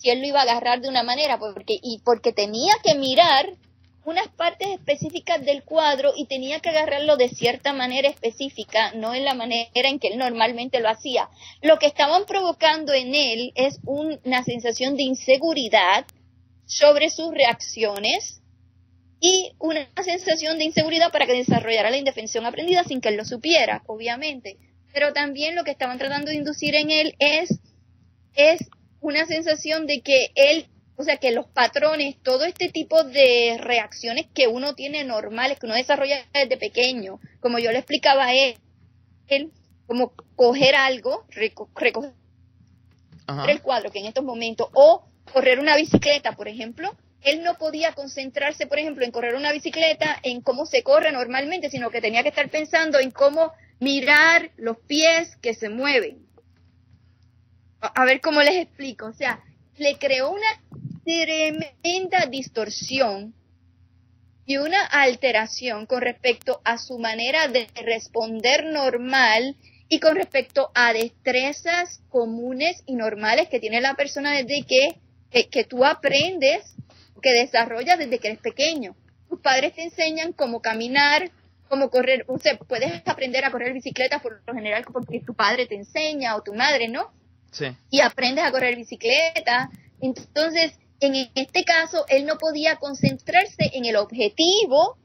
si 0.00 0.10
él 0.10 0.20
lo 0.20 0.26
iba 0.26 0.40
a 0.40 0.42
agarrar 0.42 0.80
de 0.80 0.88
una 0.88 1.02
manera, 1.02 1.38
porque, 1.38 1.78
y 1.80 2.00
porque 2.04 2.32
tenía 2.32 2.72
que 2.82 2.94
mirar 2.94 3.54
unas 4.04 4.28
partes 4.28 4.68
específicas 4.68 5.44
del 5.44 5.62
cuadro 5.62 6.12
y 6.16 6.24
tenía 6.24 6.60
que 6.60 6.70
agarrarlo 6.70 7.16
de 7.16 7.28
cierta 7.28 7.72
manera 7.72 8.08
específica, 8.08 8.92
no 8.94 9.14
en 9.14 9.24
la 9.24 9.34
manera 9.34 9.70
en 9.74 9.98
que 9.98 10.08
él 10.08 10.18
normalmente 10.18 10.80
lo 10.80 10.88
hacía. 10.88 11.28
Lo 11.60 11.78
que 11.78 11.86
estaban 11.86 12.24
provocando 12.24 12.94
en 12.94 13.14
él 13.14 13.52
es 13.54 13.78
una 13.84 14.42
sensación 14.42 14.96
de 14.96 15.02
inseguridad 15.02 16.06
sobre 16.64 17.10
sus 17.10 17.30
reacciones, 17.32 18.40
y 19.20 19.52
una 19.58 19.86
sensación 20.02 20.58
de 20.58 20.64
inseguridad 20.64 21.12
para 21.12 21.26
que 21.26 21.34
desarrollara 21.34 21.90
la 21.90 21.98
indefensión 21.98 22.46
aprendida 22.46 22.84
sin 22.84 23.00
que 23.00 23.10
él 23.10 23.16
lo 23.16 23.26
supiera, 23.26 23.82
obviamente. 23.86 24.56
Pero 24.94 25.12
también 25.12 25.54
lo 25.54 25.62
que 25.62 25.70
estaban 25.70 25.98
tratando 25.98 26.30
de 26.30 26.36
inducir 26.36 26.74
en 26.74 26.90
él 26.90 27.14
es, 27.18 27.60
es 28.34 28.70
una 29.00 29.26
sensación 29.26 29.86
de 29.86 30.00
que 30.02 30.30
él, 30.34 30.66
o 30.96 31.02
sea, 31.02 31.16
que 31.16 31.32
los 31.32 31.46
patrones, 31.46 32.16
todo 32.22 32.44
este 32.44 32.68
tipo 32.68 33.02
de 33.04 33.56
reacciones 33.58 34.26
que 34.34 34.48
uno 34.48 34.74
tiene 34.74 35.04
normales, 35.04 35.58
que 35.58 35.66
uno 35.66 35.74
desarrolla 35.74 36.26
desde 36.32 36.56
pequeño, 36.56 37.20
como 37.40 37.58
yo 37.58 37.72
le 37.72 37.78
explicaba 37.78 38.26
a 38.26 38.34
él, 38.34 38.56
él 39.28 39.50
como 39.86 40.12
coger 40.36 40.74
algo, 40.74 41.24
recoger 41.30 42.12
el 43.48 43.62
cuadro 43.62 43.90
que 43.90 44.00
en 44.00 44.06
estos 44.06 44.24
momentos, 44.24 44.68
o 44.72 45.04
correr 45.32 45.58
una 45.58 45.76
bicicleta, 45.76 46.32
por 46.32 46.48
ejemplo, 46.48 46.96
él 47.22 47.42
no 47.42 47.56
podía 47.58 47.92
concentrarse, 47.92 48.66
por 48.66 48.78
ejemplo, 48.78 49.04
en 49.04 49.10
correr 49.10 49.34
una 49.34 49.52
bicicleta, 49.52 50.18
en 50.22 50.40
cómo 50.40 50.66
se 50.66 50.82
corre 50.82 51.12
normalmente, 51.12 51.70
sino 51.70 51.90
que 51.90 52.00
tenía 52.00 52.22
que 52.22 52.30
estar 52.30 52.48
pensando 52.48 52.98
en 52.98 53.10
cómo 53.10 53.52
mirar 53.78 54.50
los 54.56 54.78
pies 54.78 55.36
que 55.36 55.54
se 55.54 55.68
mueven. 55.68 56.26
A, 57.80 58.04
ver 58.04 58.20
cómo 58.20 58.42
les 58.42 58.56
explico. 58.56 59.06
O 59.06 59.12
sea, 59.12 59.40
le 59.76 59.98
creó 59.98 60.30
una 60.30 60.62
tremenda 61.04 62.26
distorsión 62.26 63.34
y 64.44 64.58
una 64.58 64.84
alteración 64.84 65.86
con 65.86 66.02
respecto 66.02 66.60
a 66.64 66.76
su 66.76 66.98
manera 66.98 67.48
de 67.48 67.68
responder 67.74 68.64
normal 68.66 69.56
y 69.88 70.00
con 70.00 70.14
respecto 70.14 70.70
a 70.74 70.92
destrezas 70.92 72.00
comunes 72.08 72.82
y 72.86 72.94
normales 72.94 73.48
que 73.48 73.60
tiene 73.60 73.80
la 73.80 73.94
persona 73.94 74.32
desde 74.32 74.62
que, 74.64 75.00
que, 75.50 75.64
tú 75.64 75.84
aprendes, 75.84 76.74
que 77.22 77.32
desarrollas 77.32 77.98
desde 77.98 78.18
que 78.18 78.28
eres 78.28 78.40
pequeño. 78.40 78.94
Tus 79.28 79.40
padres 79.40 79.74
te 79.74 79.82
enseñan 79.82 80.32
cómo 80.32 80.60
caminar, 80.60 81.30
cómo 81.68 81.90
correr, 81.90 82.24
o 82.28 82.38
puedes 82.68 83.02
aprender 83.06 83.44
a 83.44 83.50
correr 83.50 83.72
bicicleta 83.72 84.20
por 84.20 84.42
lo 84.46 84.54
general 84.54 84.84
porque 84.92 85.20
tu 85.20 85.34
padre 85.34 85.66
te 85.66 85.76
enseña 85.76 86.36
o 86.36 86.42
tu 86.42 86.54
madre, 86.54 86.88
¿no? 86.88 87.12
Y 87.90 88.00
aprendes 88.00 88.44
a 88.44 88.50
correr 88.50 88.76
bicicleta. 88.76 89.70
Entonces, 90.00 90.72
en 91.00 91.14
este 91.34 91.64
caso, 91.64 92.04
él 92.08 92.26
no 92.26 92.38
podía 92.38 92.76
concentrarse 92.76 93.70
en 93.72 93.84
el 93.84 93.96
objetivo 93.96 94.98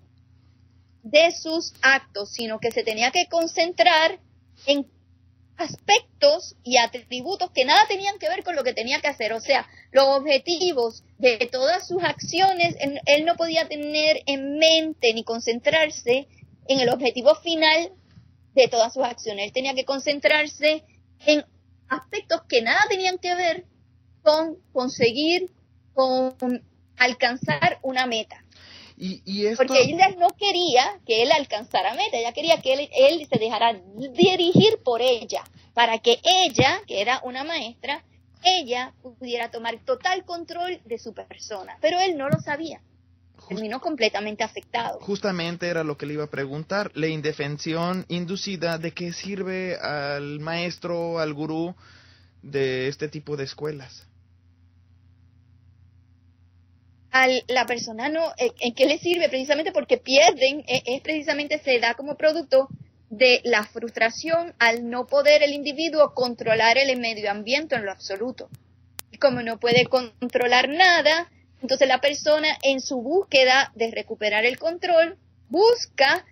de 1.03 1.31
sus 1.31 1.73
actos, 1.81 2.31
sino 2.31 2.60
que 2.60 2.71
se 2.71 2.84
tenía 2.84 3.12
que 3.12 3.27
concentrar 3.27 4.19
en 4.65 4.88
aspectos 5.58 6.55
y 6.63 6.77
atributos 6.77 7.51
que 7.51 7.63
nada 7.63 7.88
tenían 7.88 8.17
que 8.19 8.27
ver 8.27 8.43
con 8.43 8.55
lo 8.55 8.63
que 8.63 8.73
tenía 8.73 8.99
que 8.99 9.08
hacer. 9.08 9.34
O 9.34 9.39
sea, 9.39 9.67
los 9.91 10.05
objetivos 10.05 11.03
de 11.17 11.38
todas 11.51 11.88
sus 11.88 12.03
acciones, 12.03 12.75
él, 13.05 13.25
no 13.25 13.36
podía 13.36 13.67
tener 13.67 14.21
en 14.25 14.58
mente 14.58 15.13
ni 15.13 15.23
concentrarse 15.23 16.27
en 16.67 16.79
el 16.79 16.89
objetivo 16.89 17.36
final 17.36 17.91
de 18.53 18.67
todas 18.67 18.93
sus 18.93 19.03
acciones. 19.03 19.45
Él 19.45 19.53
tenía 19.53 19.75
que 19.75 19.86
concentrarse 19.86 20.84
en 21.25 21.45
aspectos 21.89 22.41
que 22.48 22.62
nada 22.62 22.82
tenían 22.89 23.17
que 23.17 23.36
ver 23.36 23.65
con 24.21 24.58
conseguir 24.71 25.52
con 25.93 26.63
alcanzar 26.98 27.80
una 27.84 28.06
meta. 28.06 28.43
Y, 28.98 29.54
Porque 29.56 29.82
ella 29.84 30.10
no 30.17 30.30
quería 30.30 31.00
que 31.06 31.21
él 31.24 31.32
alcanzara 31.32 31.93
meta, 31.95 32.17
ella 32.17 32.32
quería 32.32 32.62
que 32.62 32.74
él, 32.74 32.89
él 32.93 33.28
se 33.30 33.39
dejara 33.39 33.74
dirigir 34.13 34.80
por 34.84 35.02
ella, 35.02 35.43
para 35.74 36.00
que 36.00 36.19
ella, 36.24 36.82
que 36.88 37.02
era 37.02 37.19
una 37.24 37.43
maestra, 37.43 38.06
ella 38.43 38.93
pudiera 39.02 39.52
tomar 39.52 39.80
total 39.84 40.24
control 40.24 40.80
de 40.86 40.98
su 40.98 41.13
persona. 41.13 41.78
Pero 41.82 42.00
él 42.00 42.17
no 42.17 42.30
lo 42.30 42.39
sabía. 42.39 42.82
Terminó 43.47 43.79
completamente 43.79 44.43
afectado. 44.43 44.99
Justamente 45.01 45.67
era 45.67 45.84
lo 45.84 45.97
que 45.97 46.05
le 46.05 46.13
iba 46.13 46.23
a 46.25 46.29
preguntar. 46.29 46.91
La 46.95 47.08
indefensión 47.08 48.05
inducida, 48.08 48.77
¿de 48.77 48.91
qué 48.91 49.13
sirve 49.13 49.77
al 49.77 50.39
maestro, 50.39 51.19
al 51.19 51.34
gurú 51.34 51.75
de 52.41 52.88
este 52.88 53.08
tipo 53.08 53.38
de 53.38 53.43
escuelas? 53.43 54.08
la 57.47 57.65
persona 57.65 58.10
no, 58.10 58.31
eh, 58.38 58.51
¿en 58.60 58.73
qué 58.73 58.86
le 58.86 58.97
sirve? 58.97 59.29
Precisamente 59.29 59.71
porque 59.71 59.97
pierden, 59.97 60.65
eh, 60.67 60.84
es, 60.86 61.01
precisamente 61.01 61.60
se 61.60 61.79
da 61.79 61.93
como 61.93 62.15
producto 62.17 62.67
de 63.10 63.41
la 63.45 63.63
frustración 63.63 64.53
al 64.60 64.89
no 64.89 65.08
poder 65.08 65.43
el 65.43 65.53
individuo 65.53 66.13
controlar 66.13 66.77
el 66.77 66.99
medio 66.99 67.31
ambiente 67.31 67.75
en 67.75 67.86
lo 67.86 67.91
absoluto. 67.91 68.49
Y 69.12 69.17
como 69.17 69.41
no 69.41 69.60
puede 69.60 69.86
controlar 69.86 70.67
nada, 70.67 71.31
entonces 71.65 71.88
la 71.88 71.99
persona 71.99 72.60
en 72.62 72.80
su 72.80 73.01
búsqueda 73.01 73.71
de 73.73 73.89
recuperar 73.89 74.45
el 74.45 74.60
control 74.60 75.17
busca 75.49 76.23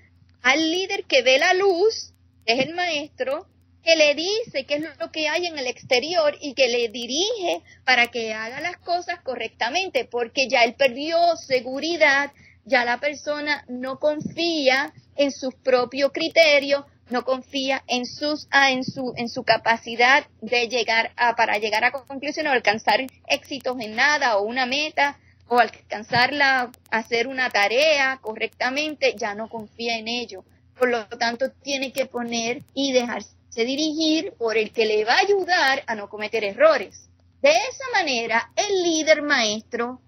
al 0.44 0.72
líder 0.72 1.06
que 1.06 1.24
ve 1.24 1.40
la 1.40 1.56
luz, 1.56 2.14
que 2.46 2.54
es 2.54 2.68
el 2.68 2.76
maestro, 2.76 3.48
que 3.84 3.96
le 3.96 4.14
dice 4.14 4.66
qué 4.68 4.76
es 4.76 4.84
lo 5.00 5.12
que 5.12 5.30
hay 5.30 5.48
en 5.48 5.58
el 5.58 5.66
exterior 5.66 6.38
y 6.40 6.54
que 6.54 6.68
le 6.68 6.88
dirige 6.90 7.64
para 7.84 8.12
que 8.12 8.32
haga 8.32 8.62
las 8.62 8.78
cosas 8.78 9.22
correctamente, 9.24 10.06
porque 10.06 10.48
ya 10.48 10.66
él 10.66 10.76
perdió 10.76 11.18
seguridad, 11.36 12.32
ya 12.64 12.86
la 12.86 13.00
persona 13.00 13.66
no 13.68 13.98
confía 13.98 14.94
en 15.16 15.32
sus 15.32 15.56
propios 15.56 16.12
criterios, 16.14 16.86
no 17.10 17.26
confía 17.26 17.84
en 17.88 18.06
sus 18.06 18.48
ah, 18.52 18.70
en 18.70 18.84
su 18.84 19.14
en 19.18 19.30
su 19.30 19.44
capacidad 19.44 20.28
de 20.42 20.68
llegar 20.68 21.12
a 21.18 21.36
para 21.36 21.58
llegar 21.58 21.84
a 21.84 21.92
conclusiones 21.92 22.52
o 22.52 22.54
alcanzar 22.54 23.00
éxitos 23.28 23.78
en 23.80 23.96
nada 23.96 24.38
o 24.38 24.44
una 24.44 24.68
meta 24.68 25.18
o 25.54 25.60
alcanzarla 25.60 26.72
hacer 26.90 27.28
una 27.28 27.52
tarea 27.52 28.18
correctamente, 28.22 29.14
ya 29.16 29.36
no 29.36 29.50
confía 29.50 30.00
en 30.00 30.08
ello. 30.08 30.44
Por 30.78 30.90
lo 30.90 31.06
tanto, 31.06 31.52
tiene 31.62 31.92
que 31.92 32.08
poner 32.08 32.64
y 32.74 32.92
dejarse 32.92 33.36
dirigir 33.54 34.34
por 34.34 34.58
el 34.58 34.72
que 34.72 34.88
le 34.88 35.06
va 35.06 35.14
a 35.14 35.20
ayudar 35.20 35.84
a 35.86 35.94
no 35.94 36.10
cometer 36.10 36.44
errores. 36.44 37.08
De 37.44 37.52
esa 37.52 37.84
manera, 37.94 38.52
el 38.56 38.84
líder 38.84 39.22
maestro 39.22 40.02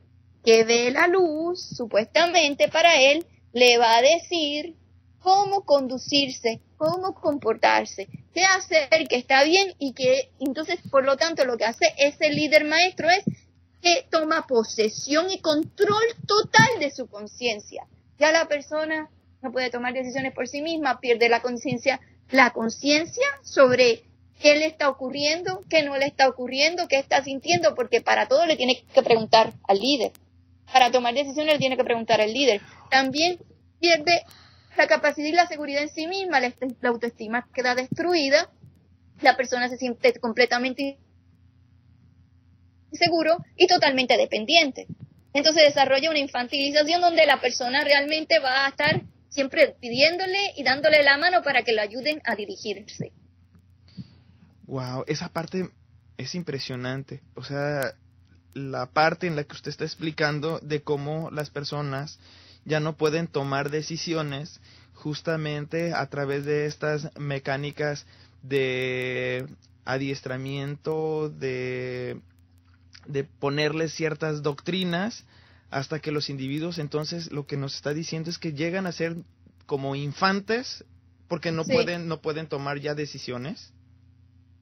que 0.44 0.64
ve 0.64 0.90
la 0.90 1.08
luz, 1.08 1.62
supuestamente 1.78 2.68
para 2.68 3.00
él, 3.00 3.24
le 3.54 3.78
va 3.78 3.98
a 3.98 4.02
decir 4.02 4.76
cómo 5.20 5.64
conducirse, 5.64 6.62
cómo 6.78 7.14
comportarse, 7.14 8.08
qué 8.34 8.44
hacer 8.46 9.08
que 9.08 9.18
está 9.18 9.44
bien 9.44 9.76
y 9.78 9.94
que 9.94 10.32
entonces, 10.40 10.80
por 10.90 11.06
lo 11.06 11.18
tanto, 11.18 11.46
lo 11.46 11.58
que 11.58 11.66
hace 11.66 11.94
ese 11.98 12.32
líder 12.32 12.66
maestro 12.66 13.10
es 13.12 13.24
que 13.82 14.08
toma 14.10 14.48
posesión 14.48 15.30
y 15.30 15.40
control 15.40 16.04
total 16.28 16.80
de 16.80 16.92
su 16.92 17.08
conciencia. 17.08 17.86
Ya 18.18 18.32
la 18.32 18.48
persona 18.48 19.10
no 19.42 19.52
puede 19.52 19.70
tomar 19.70 19.94
decisiones 19.94 20.34
por 20.34 20.48
sí 20.48 20.62
misma, 20.62 21.00
pierde 21.00 21.30
la 21.30 21.42
conciencia 21.42 22.00
la 22.32 22.52
conciencia 22.52 23.26
sobre 23.44 24.04
qué 24.40 24.56
le 24.56 24.66
está 24.66 24.90
ocurriendo, 24.90 25.64
qué 25.70 25.84
no 25.84 25.98
le 25.98 26.06
está 26.06 26.28
ocurriendo, 26.28 26.88
qué 26.88 26.98
está 26.98 27.24
sintiendo, 27.24 27.76
porque 27.76 28.02
para 28.02 28.28
todo 28.28 28.46
le 28.46 28.58
tiene 28.58 28.84
que 28.94 29.04
preguntar 29.04 29.54
al 29.68 29.80
líder. 29.80 30.12
Para 30.72 30.92
tomar 30.92 31.14
decisiones 31.14 31.54
le 31.54 31.60
tiene 31.60 31.78
que 31.78 31.84
preguntar 31.84 32.22
al 32.22 32.34
líder. 32.34 32.62
También 32.90 33.40
pierde 33.80 34.24
la 34.76 34.88
capacidad 34.88 35.28
y 35.28 35.32
la 35.32 35.48
seguridad 35.48 35.84
en 35.84 35.90
sí 35.90 36.08
misma, 36.08 36.40
la, 36.40 36.54
autoestima 36.84 37.48
queda 37.54 37.76
destruida, 37.76 38.50
la 39.22 39.38
persona 39.38 39.70
se 39.70 39.78
siente 39.78 40.14
completamente 40.20 40.98
inseguro 42.96 43.38
y 43.56 43.68
totalmente 43.68 44.18
dependiente. 44.18 44.88
Entonces 45.34 45.64
desarrolla 45.64 46.10
una 46.10 46.20
infantilización 46.20 47.02
donde 47.02 47.26
la 47.26 47.42
persona 47.42 47.84
realmente 47.84 48.40
va 48.40 48.66
a 48.66 48.70
estar 48.70 49.02
siempre 49.30 49.76
pidiéndole 49.82 50.54
y 50.56 50.64
dándole 50.64 51.04
la 51.04 51.18
mano 51.18 51.44
para 51.44 51.64
que 51.64 51.74
lo 51.74 51.82
ayuden 51.82 52.22
a 52.24 52.36
dirigirse. 52.36 53.12
Wow, 54.66 55.04
esa 55.08 55.30
parte 55.30 55.70
es 56.18 56.36
impresionante. 56.36 57.22
O 57.36 57.44
sea, 57.44 57.94
la 58.54 58.86
parte 58.88 59.28
en 59.28 59.36
la 59.36 59.44
que 59.44 59.54
usted 59.54 59.70
está 59.70 59.84
explicando 59.84 60.60
de 60.60 60.82
cómo 60.82 61.30
las 61.32 61.50
personas 61.50 62.18
ya 62.64 62.80
no 62.80 62.96
pueden 62.96 63.28
tomar 63.28 63.70
decisiones 63.70 64.62
justamente 64.94 65.94
a 65.94 66.08
través 66.08 66.46
de 66.46 66.66
estas 66.66 67.12
mecánicas 67.18 68.06
de 68.42 69.46
adiestramiento, 69.84 71.30
de, 71.30 72.22
de 73.08 73.24
ponerles 73.24 73.94
ciertas 73.94 74.42
doctrinas 74.42 75.26
hasta 75.70 76.00
que 76.00 76.12
los 76.12 76.30
individuos 76.30 76.78
entonces 76.78 77.32
lo 77.32 77.46
que 77.46 77.58
nos 77.58 77.76
está 77.76 77.94
diciendo 77.94 78.30
es 78.30 78.38
que 78.38 78.54
llegan 78.54 78.86
a 78.86 78.92
ser 78.92 79.18
como 79.66 79.96
infantes 79.96 80.86
porque 81.28 81.52
no 81.52 81.66
pueden 81.66 82.08
no 82.08 82.22
pueden 82.22 82.48
tomar 82.48 82.80
ya 82.80 82.94
decisiones. 82.94 83.74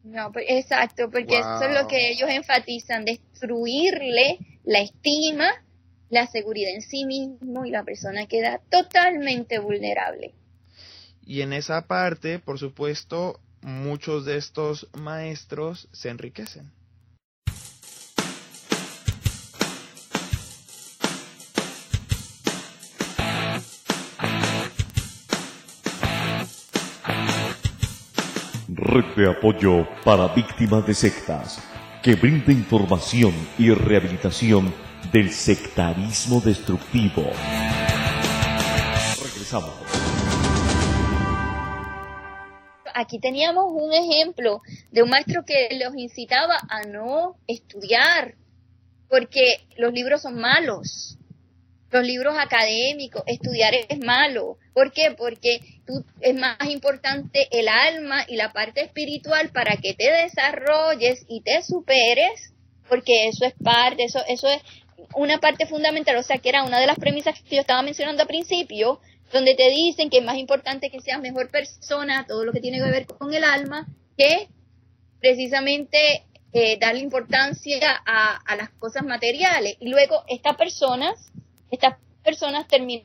No, 0.04 0.32
pues, 0.34 0.46
exacto, 0.50 1.10
porque 1.10 1.40
eso 1.40 1.64
es 1.64 1.74
lo 1.74 1.88
que 1.88 2.12
ellos 2.12 2.30
enfatizan, 2.30 3.06
destruirle 3.06 4.38
la 4.66 4.82
estima, 4.82 5.50
la 6.10 6.28
seguridad 6.28 6.74
en 6.74 6.82
sí 6.82 7.06
mismo 7.06 7.66
y 7.66 7.72
la 7.72 7.84
persona 7.84 8.28
queda 8.28 8.60
totalmente 8.70 9.60
vulnerable. 9.60 10.34
Y 11.26 11.42
en 11.42 11.54
esa 11.54 11.88
parte, 11.88 12.40
por 12.40 12.60
supuesto, 12.60 13.40
muchos 13.62 14.26
de 14.26 14.38
estos 14.38 14.90
maestros 14.94 15.88
se 15.94 16.10
enriquecen. 16.10 16.72
Red 28.94 29.16
de 29.16 29.28
apoyo 29.28 29.88
para 30.04 30.28
víctimas 30.28 30.86
de 30.86 30.94
sectas 30.94 31.60
que 32.04 32.14
brinda 32.14 32.52
información 32.52 33.34
y 33.58 33.72
rehabilitación 33.72 34.72
del 35.12 35.32
sectarismo 35.32 36.40
destructivo. 36.42 37.24
Regresamos. 39.20 39.74
Aquí 42.94 43.18
teníamos 43.18 43.66
un 43.72 43.94
ejemplo 43.94 44.62
de 44.92 45.02
un 45.02 45.10
maestro 45.10 45.44
que 45.44 45.70
los 45.84 45.96
incitaba 45.98 46.60
a 46.70 46.84
no 46.84 47.38
estudiar 47.48 48.36
porque 49.10 49.66
los 49.76 49.92
libros 49.92 50.22
son 50.22 50.40
malos 50.40 51.18
los 51.94 52.04
libros 52.06 52.36
académicos, 52.38 53.24
estudiar 53.28 53.74
es 53.74 54.00
malo. 54.00 54.58
¿Por 54.74 54.92
qué? 54.92 55.14
Porque 55.18 55.62
es 56.20 56.36
más 56.36 56.58
importante 56.68 57.48
el 57.52 57.70
alma 57.70 58.26
y 58.28 58.36
la 58.36 58.52
parte 58.52 58.82
espiritual 58.82 59.50
para 59.52 59.78
que 59.78 59.94
te 59.94 60.12
desarrolles 60.12 61.24
y 61.30 61.42
te 61.42 61.62
superes 61.62 62.54
porque 62.90 63.28
eso 63.28 63.46
es 63.46 63.54
parte, 63.64 64.04
eso, 64.04 64.20
eso 64.28 64.48
es 64.48 64.62
una 65.16 65.40
parte 65.40 65.66
fundamental, 65.66 66.18
o 66.18 66.24
sea, 66.24 66.38
que 66.38 66.50
era 66.50 66.64
una 66.64 66.80
de 66.80 66.88
las 66.88 66.98
premisas 66.98 67.42
que 67.42 67.56
yo 67.56 67.62
estaba 67.62 67.82
mencionando 67.82 68.24
al 68.24 68.28
principio, 68.28 69.00
donde 69.32 69.56
te 69.56 69.70
dicen 69.70 70.10
que 70.10 70.20
es 70.20 70.24
más 70.24 70.38
importante 70.38 70.90
que 70.90 71.02
seas 71.02 71.22
mejor 71.22 71.50
persona, 71.50 72.26
todo 72.28 72.46
lo 72.46 72.52
que 72.52 72.60
tiene 72.60 72.78
que 72.78 72.92
ver 72.92 73.06
con 73.08 73.34
el 73.34 73.44
alma, 73.44 73.88
que 74.18 74.48
precisamente 75.20 76.24
eh, 76.52 76.78
darle 76.80 77.02
importancia 77.02 78.02
a, 78.06 78.56
las 78.56 78.70
cosas 78.72 79.04
materiales. 79.04 79.76
Y 79.80 79.90
luego 79.90 80.24
estas 80.28 80.56
personas, 80.56 81.32
estas 81.76 81.98
personas 82.24 82.68
terminan 82.68 83.04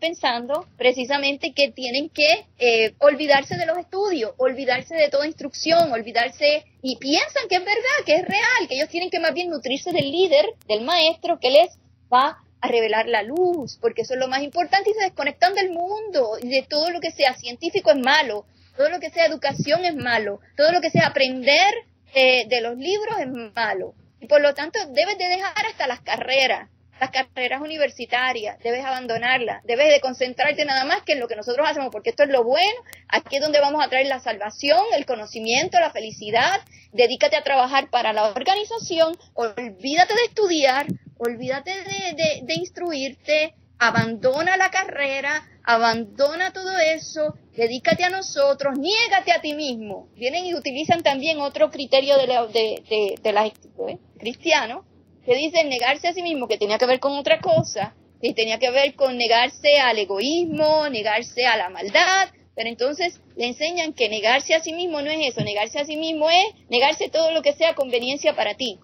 pensando 0.00 0.66
precisamente 0.76 1.52
que 1.54 1.70
tienen 1.70 2.10
que 2.10 2.46
eh, 2.58 2.94
olvidarse 2.98 3.56
de 3.56 3.64
los 3.64 3.78
estudios, 3.78 4.32
olvidarse 4.36 4.94
de 4.94 5.08
toda 5.08 5.26
instrucción, 5.26 5.90
olvidarse 5.90 6.64
y 6.82 6.96
piensan 6.96 7.48
que 7.48 7.56
es 7.56 7.64
verdad, 7.64 8.04
que 8.04 8.16
es 8.16 8.22
real, 8.22 8.68
que 8.68 8.74
ellos 8.74 8.90
tienen 8.90 9.08
que 9.08 9.20
más 9.20 9.32
bien 9.32 9.48
nutrirse 9.48 9.92
del 9.92 10.10
líder, 10.10 10.44
del 10.66 10.82
maestro 10.82 11.38
que 11.40 11.50
les 11.50 11.78
va 12.12 12.38
a 12.60 12.68
revelar 12.68 13.06
la 13.08 13.22
luz, 13.22 13.78
porque 13.80 14.02
eso 14.02 14.14
es 14.14 14.20
lo 14.20 14.28
más 14.28 14.42
importante 14.42 14.90
y 14.90 14.94
se 14.94 15.04
desconectan 15.04 15.54
del 15.54 15.70
mundo 15.70 16.36
y 16.42 16.48
de 16.48 16.62
todo 16.62 16.90
lo 16.90 17.00
que 17.00 17.10
sea 17.10 17.34
científico 17.34 17.90
es 17.90 17.98
malo, 17.98 18.44
todo 18.76 18.90
lo 18.90 19.00
que 19.00 19.10
sea 19.10 19.26
educación 19.26 19.84
es 19.84 19.94
malo, 19.94 20.40
todo 20.56 20.72
lo 20.72 20.80
que 20.80 20.90
sea 20.90 21.06
aprender 21.06 21.72
eh, 22.14 22.46
de 22.48 22.60
los 22.60 22.76
libros 22.76 23.18
es 23.20 23.28
malo. 23.54 23.94
Y 24.20 24.26
por 24.26 24.40
lo 24.40 24.52
tanto 24.54 24.78
debes 24.88 25.16
de 25.16 25.28
dejar 25.28 25.66
hasta 25.66 25.86
las 25.86 26.00
carreras, 26.00 26.68
las 27.00 27.10
carreras 27.10 27.60
universitarias, 27.60 28.58
debes 28.60 28.84
abandonarlas, 28.84 29.62
debes 29.64 29.90
de 29.90 30.00
concentrarte 30.00 30.64
nada 30.64 30.84
más 30.84 31.02
que 31.02 31.12
en 31.12 31.20
lo 31.20 31.28
que 31.28 31.36
nosotros 31.36 31.66
hacemos, 31.68 31.90
porque 31.90 32.10
esto 32.10 32.24
es 32.24 32.30
lo 32.30 32.44
bueno, 32.44 32.80
aquí 33.08 33.36
es 33.36 33.42
donde 33.42 33.60
vamos 33.60 33.84
a 33.84 33.88
traer 33.88 34.06
la 34.06 34.20
salvación, 34.20 34.80
el 34.96 35.06
conocimiento, 35.06 35.78
la 35.80 35.90
felicidad, 35.90 36.60
dedícate 36.92 37.36
a 37.36 37.44
trabajar 37.44 37.90
para 37.90 38.12
la 38.12 38.28
organización, 38.28 39.16
olvídate 39.34 40.14
de 40.14 40.24
estudiar, 40.26 40.86
olvídate 41.18 41.70
de, 41.70 42.42
de, 42.42 42.54
instruirte, 42.54 43.54
abandona 43.78 44.56
la 44.56 44.70
carrera, 44.70 45.46
abandona 45.64 46.52
todo 46.52 46.78
eso, 46.78 47.34
dedícate 47.56 48.04
a 48.04 48.10
nosotros, 48.10 48.78
niégate 48.78 49.32
a 49.32 49.40
ti 49.40 49.54
mismo. 49.54 50.08
Vienen 50.14 50.46
y 50.46 50.54
utilizan 50.54 51.02
también 51.02 51.40
otro 51.40 51.70
criterio 51.70 52.16
de, 52.16 52.26
la, 52.26 52.46
de, 52.46 52.82
de, 52.88 53.14
de 53.22 53.32
la, 53.32 53.46
¿eh? 53.46 53.98
cristiano, 54.18 54.84
que 55.28 55.34
dice 55.34 55.62
negarse 55.64 56.08
a 56.08 56.14
sí 56.14 56.22
mismo, 56.22 56.48
que 56.48 56.56
tenía 56.56 56.78
que 56.78 56.86
ver 56.86 57.00
con 57.00 57.12
otra 57.12 57.38
cosa, 57.40 57.94
que 58.22 58.32
tenía 58.32 58.58
que 58.58 58.70
ver 58.70 58.94
con 58.94 59.18
negarse 59.18 59.78
al 59.78 59.98
egoísmo, 59.98 60.88
negarse 60.88 61.44
a 61.46 61.58
la 61.58 61.68
maldad, 61.68 62.30
pero 62.56 62.70
entonces 62.70 63.20
le 63.36 63.48
enseñan 63.48 63.92
que 63.92 64.08
negarse 64.08 64.54
a 64.54 64.60
sí 64.60 64.72
mismo 64.72 65.02
no 65.02 65.10
es 65.10 65.34
eso, 65.34 65.42
negarse 65.42 65.80
a 65.80 65.84
sí 65.84 65.96
mismo 65.96 66.30
es 66.30 66.46
negarse 66.70 67.10
todo 67.10 67.30
lo 67.32 67.42
que 67.42 67.52
sea 67.52 67.74
conveniencia 67.74 68.34
para 68.34 68.54
ti. 68.54 68.78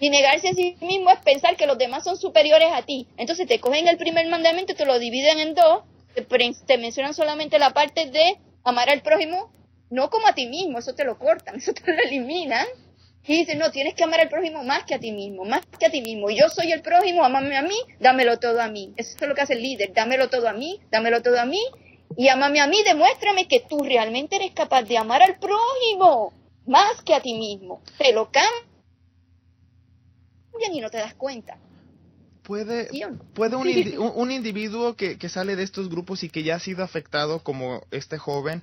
Y 0.00 0.10
negarse 0.10 0.48
a 0.48 0.54
sí 0.54 0.76
mismo 0.80 1.10
es 1.10 1.20
pensar 1.20 1.54
que 1.54 1.68
los 1.68 1.78
demás 1.78 2.02
son 2.02 2.16
superiores 2.16 2.70
a 2.72 2.82
ti. 2.82 3.06
Entonces 3.16 3.46
te 3.46 3.60
cogen 3.60 3.86
el 3.86 3.98
primer 3.98 4.26
mandamiento, 4.26 4.74
te 4.74 4.86
lo 4.86 4.98
dividen 4.98 5.38
en 5.38 5.54
dos, 5.54 5.84
te, 6.16 6.26
te 6.66 6.78
mencionan 6.78 7.14
solamente 7.14 7.60
la 7.60 7.70
parte 7.70 8.06
de 8.06 8.38
amar 8.64 8.90
al 8.90 9.02
prójimo, 9.02 9.52
no 9.88 10.10
como 10.10 10.26
a 10.26 10.34
ti 10.34 10.48
mismo, 10.48 10.80
eso 10.80 10.96
te 10.96 11.04
lo 11.04 11.16
cortan, 11.16 11.54
eso 11.58 11.72
te 11.72 11.92
lo 11.92 12.02
eliminan, 12.02 12.66
y 13.24 13.38
dice, 13.38 13.54
no, 13.54 13.70
tienes 13.70 13.94
que 13.94 14.02
amar 14.02 14.20
al 14.20 14.28
prójimo 14.28 14.64
más 14.64 14.84
que 14.84 14.94
a 14.94 14.98
ti 14.98 15.12
mismo, 15.12 15.44
más 15.44 15.62
que 15.78 15.86
a 15.86 15.90
ti 15.90 16.02
mismo. 16.02 16.28
Yo 16.30 16.48
soy 16.48 16.72
el 16.72 16.82
prójimo, 16.82 17.24
amame 17.24 17.56
a 17.56 17.62
mí, 17.62 17.76
dámelo 18.00 18.38
todo 18.38 18.60
a 18.60 18.68
mí. 18.68 18.92
Eso 18.96 19.16
es 19.20 19.28
lo 19.28 19.34
que 19.34 19.42
hace 19.42 19.52
el 19.52 19.62
líder, 19.62 19.92
dámelo 19.94 20.28
todo 20.28 20.48
a 20.48 20.52
mí, 20.52 20.80
dámelo 20.90 21.22
todo 21.22 21.38
a 21.38 21.44
mí. 21.44 21.62
Y 22.16 22.28
amame 22.28 22.60
a 22.60 22.66
mí, 22.66 22.82
demuéstrame 22.84 23.46
que 23.46 23.60
tú 23.60 23.78
realmente 23.84 24.36
eres 24.36 24.50
capaz 24.52 24.82
de 24.82 24.98
amar 24.98 25.22
al 25.22 25.38
prójimo 25.38 26.32
más 26.66 27.02
que 27.02 27.14
a 27.14 27.22
ti 27.22 27.34
mismo. 27.34 27.80
Te 27.96 28.12
lo 28.12 28.30
cambian 28.30 28.50
y 30.72 30.80
no 30.80 30.90
te 30.90 30.98
das 30.98 31.14
cuenta. 31.14 31.58
¿Puede, 32.42 32.88
puede 33.34 33.54
un, 33.54 33.68
un, 34.16 34.30
individuo 34.32 34.94
que, 34.96 35.16
que, 35.16 35.28
sale 35.28 35.54
de 35.54 35.62
estos 35.62 35.88
grupos 35.88 36.24
y 36.24 36.28
que 36.28 36.42
ya 36.42 36.56
ha 36.56 36.58
sido 36.58 36.82
afectado 36.82 37.38
como 37.38 37.86
este 37.92 38.18
joven, 38.18 38.62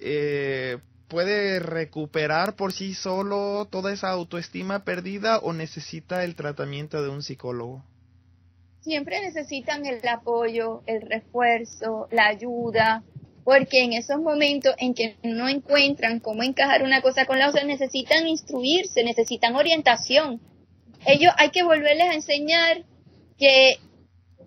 eh, 0.00 0.78
puede 1.08 1.60
recuperar 1.60 2.56
por 2.56 2.72
sí 2.72 2.94
solo 2.94 3.66
toda 3.70 3.92
esa 3.92 4.10
autoestima 4.10 4.84
perdida 4.84 5.38
o 5.38 5.52
necesita 5.52 6.24
el 6.24 6.34
tratamiento 6.34 7.02
de 7.02 7.10
un 7.10 7.22
psicólogo? 7.22 7.84
Siempre 8.80 9.20
necesitan 9.20 9.86
el 9.86 10.06
apoyo, 10.06 10.82
el 10.86 11.02
refuerzo, 11.02 12.08
la 12.10 12.26
ayuda, 12.26 13.02
porque 13.44 13.84
en 13.84 13.92
esos 13.92 14.18
momentos 14.20 14.74
en 14.78 14.94
que 14.94 15.16
no 15.22 15.48
encuentran 15.48 16.20
cómo 16.20 16.42
encajar 16.42 16.82
una 16.82 17.02
cosa 17.02 17.26
con 17.26 17.38
la 17.38 17.48
otra, 17.48 17.64
necesitan 17.64 18.26
instruirse, 18.26 19.04
necesitan 19.04 19.54
orientación. 19.54 20.40
Ellos 21.06 21.32
hay 21.36 21.50
que 21.50 21.62
volverles 21.62 22.08
a 22.08 22.14
enseñar 22.14 22.84
que 23.38 23.78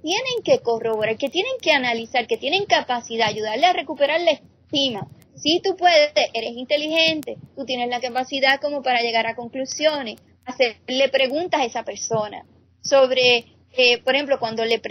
tienen 0.02 0.44
que 0.44 0.60
corroborar, 0.60 1.18
que 1.18 1.30
tienen 1.30 1.54
que 1.62 1.72
analizar, 1.72 2.28
que 2.28 2.38
tienen 2.38 2.66
capacidad, 2.66 3.28
ayudarle 3.28 3.66
a 3.66 3.74
recuperar 3.74 4.22
la 4.22 4.32
estima, 4.32 5.08
si 5.38 5.62
tú 5.62 5.76
puedes, 5.76 6.12
eres 6.34 6.52
inteligente, 6.52 7.38
tú 7.56 7.66
tienes 7.66 7.90
la 7.90 8.02
capacidad 8.02 8.60
como 8.60 8.82
para 8.82 9.02
llegar 9.02 9.28
a 9.28 9.36
conclusiones, 9.36 10.20
hacerle 10.46 11.10
preguntas 11.10 11.62
a 11.62 11.66
esa 11.66 11.84
persona 11.84 12.46
sobre, 12.82 13.46
eh, 13.74 14.02
por 14.04 14.16
ejemplo, 14.16 14.40
cuando 14.40 14.66
le, 14.66 14.82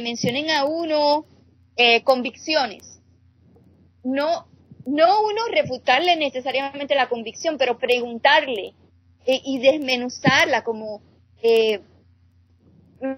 mencionen 0.00 0.50
a 0.50 0.64
uno 0.64 1.26
eh, 1.76 2.02
convicciones, 2.02 3.00
no, 4.02 4.46
no 4.86 5.22
uno 5.22 5.46
refutarle 5.50 6.16
necesariamente 6.16 6.94
la 6.94 7.08
convicción, 7.08 7.56
pero 7.56 7.78
preguntarle 7.78 8.74
eh, 9.26 9.40
y 9.44 9.58
desmenuzarla 9.58 10.64
como 10.64 11.02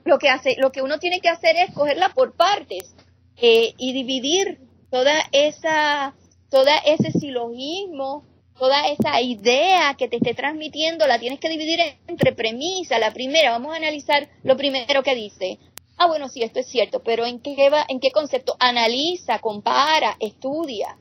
lo 0.05 0.19
que 0.19 0.29
hace, 0.29 0.57
lo 0.59 0.73
que 0.73 0.83
uno 0.83 0.99
tiene 0.99 1.21
que 1.21 1.29
hacer 1.29 1.55
es 1.57 1.73
cogerla 1.73 2.09
por 2.09 2.35
partes 2.35 2.93
y 3.39 3.93
dividir 3.93 4.59
toda 4.91 5.15
esa 5.31 6.13
todo 6.51 6.67
ese 6.85 7.13
silogismo, 7.13 8.25
toda 8.59 8.89
esa 8.89 9.21
idea 9.21 9.95
que 9.99 10.09
te 10.09 10.17
esté 10.17 10.35
transmitiendo, 10.35 11.07
la 11.07 11.19
tienes 11.19 11.41
que 11.41 11.49
dividir 11.49 11.81
entre 12.07 12.33
premisas. 12.33 13.01
La 13.01 13.13
primera, 13.13 13.51
vamos 13.51 13.73
a 13.73 13.77
analizar 13.77 14.29
lo 14.43 14.57
primero 14.57 15.03
que 15.03 15.15
dice. 15.15 15.59
Ah, 15.99 16.07
bueno, 16.07 16.29
sí, 16.29 16.43
esto 16.43 16.61
es 16.61 16.67
cierto, 16.67 17.03
pero 17.03 17.25
¿en 17.25 17.41
qué, 17.41 17.71
va, 17.71 17.85
¿en 17.89 18.01
qué 18.01 18.11
concepto? 18.11 18.55
Analiza, 18.59 19.39
compara, 19.39 20.17
estudia, 20.21 20.99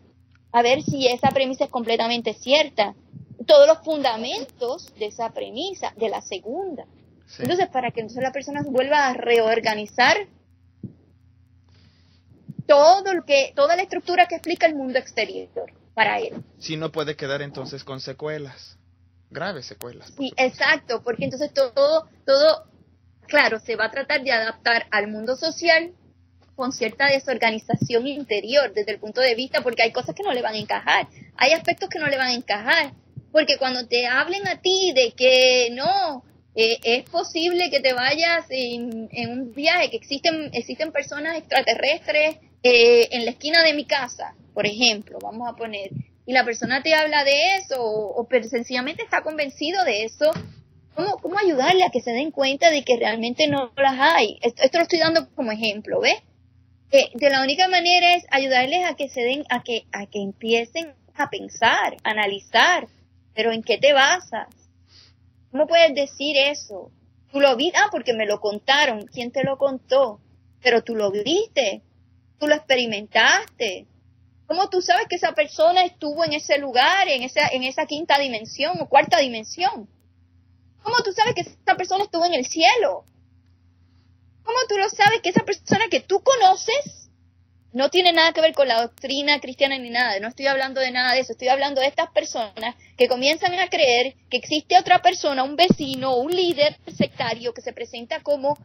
a 0.52 0.62
ver 0.62 0.82
si 0.84 1.08
esa 1.08 1.30
premisa 1.32 1.66
es 1.66 1.70
completamente 1.70 2.34
cierta. 2.34 2.96
Todos 3.46 3.68
los 3.68 3.80
fundamentos 3.80 4.94
de 4.98 5.08
esa 5.08 5.32
premisa, 5.32 5.94
de 5.98 6.10
la 6.10 6.22
segunda. 6.22 6.86
Entonces, 7.40 7.68
para 7.68 7.92
que 7.92 8.02
entonces 8.02 8.24
la 8.24 8.32
persona 8.32 8.64
vuelva 8.66 9.08
a 9.08 9.14
reorganizar 9.14 10.16
todo 12.68 13.14
lo 13.14 13.24
que, 13.26 13.54
toda 13.56 13.76
la 13.76 13.84
estructura 13.84 14.28
que 14.28 14.36
explica 14.36 14.66
el 14.68 14.76
mundo 14.76 15.00
exterior 15.00 15.72
para 15.94 16.20
él. 16.20 16.44
Si 16.60 16.78
no 16.78 16.92
puede 16.92 17.16
quedar 17.16 17.42
entonces 17.42 17.84
con 17.84 18.00
secuelas, 18.00 18.78
graves 19.30 19.66
secuelas. 19.66 20.14
Sí, 20.18 20.34
exacto, 20.38 21.02
porque 21.04 21.26
entonces 21.26 21.54
todo, 21.54 22.08
todo, 22.26 22.66
claro, 23.28 23.60
se 23.60 23.76
va 23.76 23.86
a 23.86 23.92
tratar 23.92 24.24
de 24.24 24.32
adaptar 24.32 24.88
al 24.92 25.08
mundo 25.08 25.36
social 25.36 25.94
con 26.56 26.72
cierta 26.72 27.08
desorganización 27.08 28.08
interior 28.08 28.74
desde 28.74 28.94
el 28.94 29.00
punto 29.00 29.22
de 29.22 29.36
vista, 29.36 29.62
porque 29.62 29.84
hay 29.84 29.92
cosas 29.92 30.16
que 30.16 30.24
no 30.24 30.34
le 30.34 30.42
van 30.42 30.56
a 30.56 30.60
encajar, 30.60 31.08
hay 31.38 31.52
aspectos 31.52 31.90
que 31.90 32.00
no 32.00 32.08
le 32.08 32.18
van 32.18 32.28
a 32.28 32.34
encajar, 32.34 32.94
porque 33.32 33.58
cuando 33.58 33.86
te 33.88 34.08
hablen 34.08 34.48
a 34.48 34.62
ti 34.62 34.94
de 34.96 35.12
que 35.12 35.70
no, 35.72 36.24
eh, 36.56 36.80
es 36.84 37.10
posible 37.10 37.70
que 37.70 37.82
te 37.82 37.94
vayas 37.94 38.46
en, 38.50 39.10
en, 39.12 39.32
un 39.32 39.54
viaje, 39.54 39.90
que 39.90 39.98
existen, 39.98 40.50
existen 40.54 40.94
personas 40.94 41.38
extraterrestres 41.38 42.38
eh, 42.68 43.10
en 43.12 43.26
la 43.26 43.32
esquina 43.32 43.62
de 43.62 43.76
mi 43.76 43.86
casa, 43.86 44.34
por 44.56 44.66
ejemplo, 44.66 45.20
vamos 45.22 45.48
a 45.48 45.56
poner, 45.56 45.92
y 46.26 46.34
la 46.34 46.44
persona 46.44 46.82
te 46.82 46.96
habla 46.96 47.24
de 47.24 47.58
eso 47.58 47.76
o, 47.80 48.28
sencillamente 48.50 49.04
está 49.04 49.22
convencido 49.22 49.84
de 49.84 50.04
eso, 50.04 50.32
¿cómo, 50.96 51.18
¿cómo, 51.20 51.38
ayudarle 51.38 51.84
a 51.84 51.92
que 51.92 52.02
se 52.02 52.10
den 52.10 52.32
cuenta 52.32 52.72
de 52.72 52.84
que 52.84 52.98
realmente 52.98 53.48
no 53.48 53.72
las 53.78 54.00
hay? 54.00 54.40
Esto, 54.42 54.80
lo 54.80 54.82
estoy 54.82 54.98
dando 54.98 55.30
como 55.36 55.52
ejemplo, 55.52 56.00
¿ves? 56.00 56.18
De 56.90 57.30
la 57.30 57.44
única 57.44 57.68
manera 57.68 58.16
es 58.16 58.24
ayudarles 58.32 58.84
a 58.84 58.96
que 58.96 59.10
se 59.10 59.22
den, 59.22 59.44
a 59.50 59.62
que, 59.62 59.86
a 59.92 60.08
que 60.08 60.24
empiecen 60.24 60.96
a 61.14 61.30
pensar, 61.30 61.98
a 62.04 62.10
analizar, 62.10 62.88
pero 63.36 63.52
¿en 63.52 63.62
qué 63.62 63.78
te 63.78 63.94
basas? 63.94 64.48
¿Cómo 65.52 65.68
puedes 65.68 65.94
decir 65.94 66.36
eso? 66.36 66.90
Tú 67.32 67.42
lo 67.42 67.56
viste, 67.58 67.78
ah, 67.78 67.90
porque 67.92 68.14
me 68.16 68.26
lo 68.26 68.40
contaron. 68.40 69.06
¿Quién 69.06 69.30
te 69.30 69.44
lo 69.44 69.60
contó? 69.60 70.20
Pero 70.64 70.84
tú 70.84 70.96
lo 70.96 71.12
viste 71.12 71.84
tú 72.40 72.48
lo 72.48 72.56
experimentaste. 72.56 73.88
¿Cómo 74.48 74.70
tú 74.70 74.82
sabes 74.82 75.08
que 75.10 75.16
esa 75.16 75.34
persona 75.34 75.84
estuvo 75.84 76.24
en 76.24 76.34
ese 76.34 76.58
lugar, 76.58 77.08
en 77.08 77.24
esa, 77.24 77.48
en 77.48 77.64
esa 77.64 77.86
quinta 77.86 78.20
dimensión 78.20 78.80
o 78.80 78.88
cuarta 78.88 79.20
dimensión? 79.20 79.90
¿Cómo 80.84 80.98
tú 81.04 81.12
sabes 81.14 81.34
que 81.34 81.42
esa 81.42 81.76
persona 81.76 82.04
estuvo 82.04 82.26
en 82.26 82.36
el 82.36 82.46
cielo? 82.46 83.06
¿Cómo 84.44 84.58
tú 84.70 84.78
lo 84.78 84.88
sabes 84.90 85.22
que 85.22 85.30
esa 85.30 85.44
persona 85.44 85.88
que 85.90 86.02
tú 86.02 86.22
conoces 86.22 87.10
no 87.76 87.90
tiene 87.90 88.14
nada 88.14 88.32
que 88.32 88.40
ver 88.40 88.54
con 88.54 88.70
la 88.70 88.84
doctrina 88.84 89.42
cristiana 89.42 89.78
ni 89.78 89.90
nada, 89.90 90.18
no 90.22 90.30
estoy 90.30 90.48
hablando 90.48 90.80
de 90.80 90.92
nada 90.92 91.14
de 91.14 91.20
eso, 91.20 91.34
estoy 91.34 91.50
hablando 91.50 91.82
de 91.82 91.88
estas 91.88 92.10
personas 92.12 92.74
que 92.98 93.10
comienzan 93.10 93.54
a 93.60 93.68
creer 93.68 94.16
que 94.30 94.38
existe 94.38 94.80
otra 94.80 95.02
persona, 95.02 95.44
un 95.44 95.58
vecino, 95.58 96.16
un 96.16 96.32
líder 96.32 96.78
sectario 96.96 97.54
que 97.54 97.62
se 97.62 97.74
presenta 97.74 98.22
como 98.22 98.58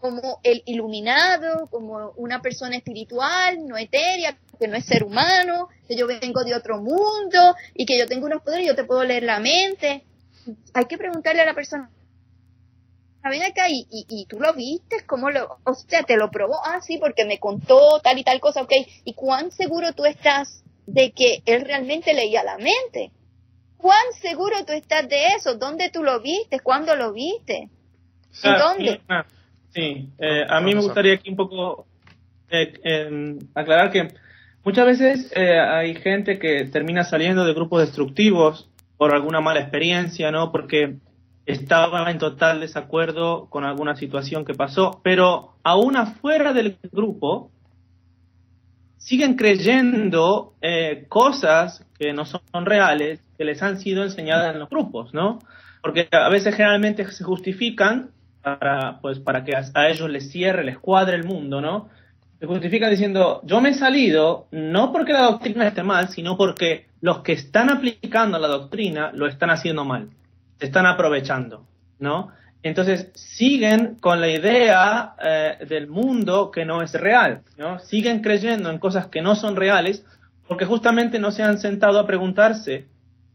como 0.00 0.40
el 0.42 0.62
iluminado, 0.66 1.68
como 1.68 2.12
una 2.16 2.40
persona 2.40 2.76
espiritual, 2.76 3.66
no 3.66 3.76
etérea, 3.76 4.38
que 4.58 4.68
no 4.68 4.76
es 4.76 4.84
ser 4.84 5.04
humano, 5.04 5.68
que 5.86 5.96
yo 5.96 6.06
vengo 6.06 6.44
de 6.44 6.54
otro 6.54 6.80
mundo 6.80 7.54
y 7.74 7.86
que 7.86 7.98
yo 7.98 8.06
tengo 8.06 8.26
unos 8.26 8.42
poderes 8.42 8.64
y 8.64 8.68
yo 8.68 8.74
te 8.74 8.84
puedo 8.84 9.04
leer 9.04 9.22
la 9.22 9.40
mente. 9.40 10.04
Hay 10.74 10.84
que 10.86 10.98
preguntarle 10.98 11.42
a 11.42 11.46
la 11.46 11.54
persona, 11.54 11.90
ven 13.28 13.42
acá 13.42 13.68
y, 13.68 13.86
y, 13.90 14.24
tú 14.26 14.40
lo 14.40 14.54
viste, 14.54 15.04
¿cómo 15.06 15.30
lo, 15.30 15.58
o 15.64 15.74
sea, 15.74 16.02
te 16.04 16.16
lo 16.16 16.30
probó? 16.30 16.56
Ah, 16.64 16.80
sí, 16.80 16.96
porque 16.98 17.26
me 17.26 17.38
contó 17.38 18.00
tal 18.00 18.18
y 18.18 18.24
tal 18.24 18.40
cosa, 18.40 18.62
ok. 18.62 18.72
¿Y 19.04 19.12
cuán 19.14 19.50
seguro 19.50 19.92
tú 19.92 20.06
estás 20.06 20.62
de 20.86 21.12
que 21.12 21.42
él 21.44 21.64
realmente 21.64 22.14
leía 22.14 22.42
la 22.42 22.56
mente? 22.56 23.12
¿Cuán 23.76 24.12
seguro 24.20 24.64
tú 24.64 24.72
estás 24.72 25.08
de 25.08 25.28
eso? 25.36 25.54
¿Dónde 25.56 25.90
tú 25.90 26.02
lo 26.02 26.20
viste? 26.20 26.60
¿Cuándo 26.60 26.96
lo 26.96 27.12
viste? 27.12 27.68
¿Y 28.42 28.58
dónde? 28.58 29.00
Sí, 29.72 30.10
eh, 30.18 30.44
a 30.48 30.60
mí 30.60 30.74
me 30.74 30.80
gustaría 30.80 31.14
aquí 31.14 31.30
un 31.30 31.36
poco 31.36 31.86
eh, 32.50 33.38
aclarar 33.54 33.92
que 33.92 34.08
muchas 34.64 34.86
veces 34.86 35.32
eh, 35.34 35.60
hay 35.60 35.94
gente 35.94 36.38
que 36.40 36.64
termina 36.64 37.04
saliendo 37.04 37.44
de 37.44 37.54
grupos 37.54 37.82
destructivos 37.82 38.68
por 38.96 39.14
alguna 39.14 39.40
mala 39.40 39.60
experiencia, 39.60 40.32
¿no? 40.32 40.50
Porque 40.50 40.96
estaba 41.46 42.10
en 42.10 42.18
total 42.18 42.60
desacuerdo 42.60 43.46
con 43.48 43.64
alguna 43.64 43.94
situación 43.96 44.44
que 44.44 44.54
pasó, 44.54 45.00
pero 45.04 45.54
aún 45.62 45.96
afuera 45.96 46.52
del 46.52 46.76
grupo 46.92 47.50
siguen 48.98 49.34
creyendo 49.34 50.54
cosas 51.08 51.86
que 51.98 52.12
no 52.12 52.26
son 52.26 52.42
reales, 52.66 53.20
que 53.38 53.44
les 53.44 53.62
han 53.62 53.80
sido 53.80 54.04
enseñadas 54.04 54.52
en 54.52 54.60
los 54.60 54.68
grupos, 54.68 55.14
¿no? 55.14 55.38
Porque 55.80 56.08
a 56.12 56.28
veces 56.28 56.54
generalmente 56.54 57.10
se 57.10 57.24
justifican 57.24 58.10
para, 58.42 59.00
pues, 59.00 59.18
para 59.18 59.44
que 59.44 59.54
a, 59.56 59.88
ellos 59.88 60.08
les 60.10 60.30
cierre, 60.30 60.64
les 60.64 60.78
cuadre 60.78 61.16
el 61.16 61.24
mundo, 61.24 61.60
¿no? 61.60 61.88
Se 62.38 62.46
justifican 62.46 62.90
diciendo, 62.90 63.40
yo 63.44 63.60
me 63.60 63.70
he 63.70 63.74
salido 63.74 64.46
no 64.50 64.92
porque 64.92 65.12
la 65.12 65.22
doctrina 65.22 65.66
esté 65.66 65.82
mal, 65.82 66.08
sino 66.08 66.36
porque 66.36 66.86
los 67.00 67.20
que 67.20 67.32
están 67.32 67.70
aplicando 67.70 68.38
la 68.38 68.48
doctrina 68.48 69.10
lo 69.12 69.26
están 69.26 69.50
haciendo 69.50 69.84
mal, 69.84 70.08
se 70.58 70.66
están 70.66 70.86
aprovechando, 70.86 71.66
¿no? 71.98 72.32
Entonces 72.62 73.10
siguen 73.14 73.96
con 74.00 74.20
la 74.20 74.28
idea 74.28 75.14
eh, 75.22 75.64
del 75.66 75.88
mundo 75.88 76.50
que 76.50 76.64
no 76.64 76.82
es 76.82 76.92
real, 76.94 77.42
¿no? 77.56 77.78
Siguen 77.78 78.20
creyendo 78.20 78.70
en 78.70 78.78
cosas 78.78 79.06
que 79.06 79.22
no 79.22 79.34
son 79.34 79.56
reales 79.56 80.04
porque 80.46 80.66
justamente 80.66 81.18
no 81.18 81.30
se 81.30 81.42
han 81.42 81.58
sentado 81.58 81.98
a 81.98 82.06
preguntarse, 82.06 82.86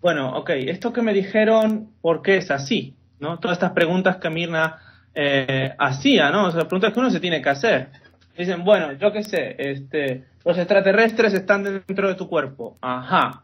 bueno, 0.02 0.38
ok, 0.38 0.50
esto 0.50 0.94
que 0.94 1.02
me 1.02 1.14
dijeron, 1.14 1.90
¿por 2.02 2.22
qué 2.22 2.38
es 2.38 2.52
así? 2.52 2.94
¿No? 3.20 3.40
Todas 3.40 3.56
estas 3.56 3.72
preguntas 3.72 4.18
que 4.18 4.30
Mirna 4.30 4.80
eh, 5.16 5.74
hacía, 5.80 6.30
¿no? 6.30 6.48
O 6.48 6.52
sea, 6.52 6.62
preguntas 6.62 6.94
que 6.94 7.00
uno 7.00 7.10
se 7.10 7.20
tiene 7.20 7.42
que 7.42 7.50
hacer. 7.50 7.90
Dicen, 8.38 8.66
bueno, 8.66 8.92
yo 8.94 9.14
qué 9.14 9.24
sé, 9.24 9.56
este, 9.58 10.26
los 10.44 10.58
extraterrestres 10.58 11.34
están 11.34 11.64
dentro 11.64 12.10
de 12.10 12.16
tu 12.16 12.28
cuerpo. 12.28 12.78
Ajá. 12.82 13.44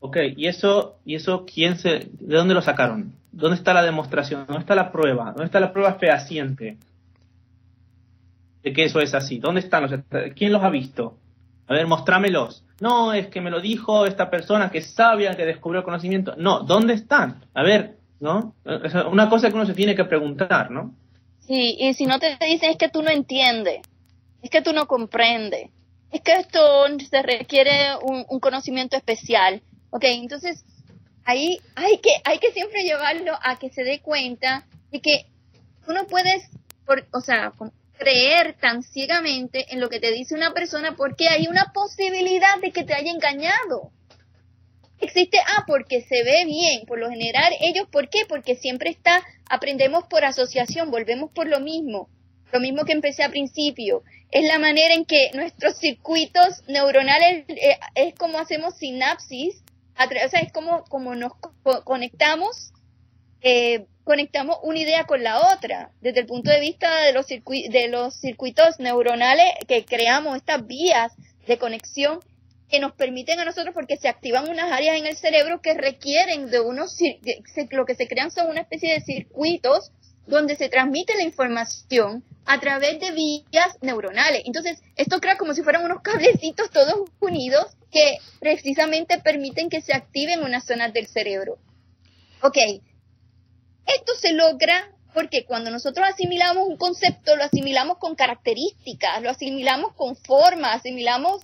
Ok, 0.00 0.16
¿y 0.36 0.46
eso, 0.46 0.98
y 1.04 1.14
eso 1.14 1.44
quién 1.44 1.76
se, 1.76 2.08
de 2.18 2.36
dónde 2.36 2.54
lo 2.54 2.62
sacaron? 2.62 3.12
¿Dónde 3.30 3.56
está 3.56 3.74
la 3.74 3.82
demostración? 3.82 4.46
¿Dónde 4.46 4.60
está 4.60 4.74
la 4.74 4.90
prueba? 4.90 5.26
¿Dónde 5.26 5.44
está 5.44 5.60
la 5.60 5.72
prueba 5.72 5.94
fehaciente 5.94 6.78
de 8.62 8.72
que 8.72 8.84
eso 8.84 9.00
es 9.00 9.14
así? 9.14 9.38
¿Dónde 9.38 9.60
están 9.60 9.82
los 9.82 10.00
¿Quién 10.34 10.52
los 10.52 10.62
ha 10.62 10.70
visto? 10.70 11.18
A 11.66 11.74
ver, 11.74 11.86
mostrámelos. 11.86 12.64
No, 12.80 13.12
es 13.12 13.26
que 13.28 13.40
me 13.40 13.50
lo 13.50 13.60
dijo 13.60 14.06
esta 14.06 14.30
persona 14.30 14.70
que 14.70 14.78
es 14.78 14.94
sabia, 14.94 15.36
que 15.36 15.44
descubrió 15.44 15.80
el 15.80 15.84
conocimiento. 15.84 16.34
No, 16.36 16.60
¿dónde 16.60 16.94
están? 16.94 17.44
A 17.54 17.62
ver, 17.62 17.95
¿no? 18.20 18.54
Es 18.64 18.94
una 18.94 19.28
cosa 19.28 19.48
que 19.48 19.54
uno 19.54 19.66
se 19.66 19.74
tiene 19.74 19.94
que 19.94 20.04
preguntar, 20.04 20.70
¿no? 20.70 20.94
Sí, 21.46 21.76
y 21.78 21.94
si 21.94 22.06
no 22.06 22.18
te 22.18 22.36
dicen 22.40 22.70
es 22.70 22.76
que 22.76 22.88
tú 22.88 23.02
no 23.02 23.10
entiendes, 23.10 23.80
es 24.42 24.50
que 24.50 24.62
tú 24.62 24.72
no 24.72 24.86
comprendes, 24.86 25.70
es 26.10 26.20
que 26.20 26.32
esto 26.32 26.86
se 26.98 27.22
requiere 27.22 27.96
un, 28.02 28.40
conocimiento 28.40 28.96
especial. 28.96 29.62
Ok, 29.90 30.04
entonces 30.04 30.64
ahí 31.24 31.60
hay 31.74 31.98
que, 31.98 32.10
hay 32.24 32.38
que 32.38 32.52
siempre 32.52 32.82
llevarlo 32.82 33.32
a 33.42 33.58
que 33.58 33.70
se 33.70 33.84
dé 33.84 34.00
cuenta 34.00 34.66
de 34.90 35.00
que 35.00 35.26
tú 35.84 35.92
no 35.92 36.06
puedes, 36.06 36.48
por, 36.84 37.06
o 37.12 37.20
sea, 37.20 37.52
creer 37.98 38.54
tan 38.60 38.82
ciegamente 38.82 39.72
en 39.72 39.80
lo 39.80 39.88
que 39.88 40.00
te 40.00 40.12
dice 40.12 40.34
una 40.34 40.52
persona 40.52 40.96
porque 40.96 41.28
hay 41.28 41.46
una 41.48 41.72
posibilidad 41.72 42.60
de 42.60 42.70
que 42.70 42.84
te 42.84 42.94
haya 42.94 43.10
engañado 43.10 43.90
existe, 45.00 45.38
ah, 45.38 45.64
porque 45.66 46.02
se 46.02 46.22
ve 46.22 46.44
bien, 46.44 46.86
por 46.86 46.98
lo 46.98 47.10
general 47.10 47.52
ellos, 47.60 47.88
¿por 47.90 48.08
qué? 48.08 48.20
Porque 48.28 48.56
siempre 48.56 48.90
está, 48.90 49.22
aprendemos 49.48 50.04
por 50.04 50.24
asociación, 50.24 50.90
volvemos 50.90 51.30
por 51.30 51.46
lo 51.46 51.60
mismo, 51.60 52.08
lo 52.52 52.60
mismo 52.60 52.84
que 52.84 52.92
empecé 52.92 53.22
al 53.22 53.30
principio, 53.30 54.02
es 54.30 54.44
la 54.44 54.58
manera 54.58 54.94
en 54.94 55.04
que 55.04 55.30
nuestros 55.34 55.78
circuitos 55.78 56.62
neuronales, 56.68 57.44
eh, 57.48 57.78
es 57.94 58.14
como 58.14 58.38
hacemos 58.38 58.76
sinapsis, 58.76 59.62
o 59.98 60.28
sea, 60.28 60.40
es 60.40 60.52
como, 60.52 60.84
como 60.84 61.14
nos 61.14 61.32
conectamos, 61.84 62.72
eh, 63.40 63.86
conectamos 64.04 64.58
una 64.62 64.78
idea 64.78 65.04
con 65.04 65.22
la 65.22 65.52
otra, 65.52 65.90
desde 66.00 66.20
el 66.20 66.26
punto 66.26 66.50
de 66.50 66.60
vista 66.60 67.02
de 67.02 67.12
los, 67.12 67.26
de 67.26 67.88
los 67.88 68.14
circuitos 68.14 68.78
neuronales 68.78 69.46
que 69.66 69.84
creamos 69.84 70.36
estas 70.36 70.66
vías 70.66 71.12
de 71.46 71.58
conexión 71.58 72.20
que 72.68 72.80
nos 72.80 72.92
permiten 72.92 73.40
a 73.40 73.44
nosotros 73.44 73.74
porque 73.74 73.96
se 73.96 74.08
activan 74.08 74.48
unas 74.48 74.72
áreas 74.72 74.96
en 74.96 75.06
el 75.06 75.16
cerebro 75.16 75.60
que 75.60 75.74
requieren 75.74 76.50
de 76.50 76.60
unos, 76.60 76.98
lo 77.70 77.86
que 77.86 77.94
se 77.94 78.08
crean 78.08 78.30
son 78.30 78.48
una 78.48 78.62
especie 78.62 78.92
de 78.92 79.00
circuitos 79.00 79.92
donde 80.26 80.56
se 80.56 80.68
transmite 80.68 81.14
la 81.14 81.22
información 81.22 82.24
a 82.44 82.58
través 82.60 82.98
de 83.00 83.12
vías 83.12 83.76
neuronales. 83.80 84.42
Entonces, 84.44 84.82
esto 84.96 85.20
crea 85.20 85.36
como 85.36 85.54
si 85.54 85.62
fueran 85.62 85.84
unos 85.84 86.02
cablecitos 86.02 86.70
todos 86.70 87.08
unidos 87.20 87.76
que 87.92 88.18
precisamente 88.40 89.18
permiten 89.18 89.68
que 89.68 89.80
se 89.80 89.94
activen 89.94 90.42
unas 90.42 90.64
zonas 90.64 90.92
del 90.92 91.06
cerebro. 91.06 91.58
Ok, 92.42 92.58
esto 93.86 94.14
se 94.20 94.32
logra 94.32 94.92
porque 95.14 95.46
cuando 95.46 95.70
nosotros 95.70 96.06
asimilamos 96.06 96.68
un 96.68 96.76
concepto, 96.76 97.36
lo 97.36 97.44
asimilamos 97.44 97.96
con 97.98 98.16
características, 98.16 99.22
lo 99.22 99.30
asimilamos 99.30 99.94
con 99.94 100.14
forma, 100.14 100.72
asimilamos 100.72 101.42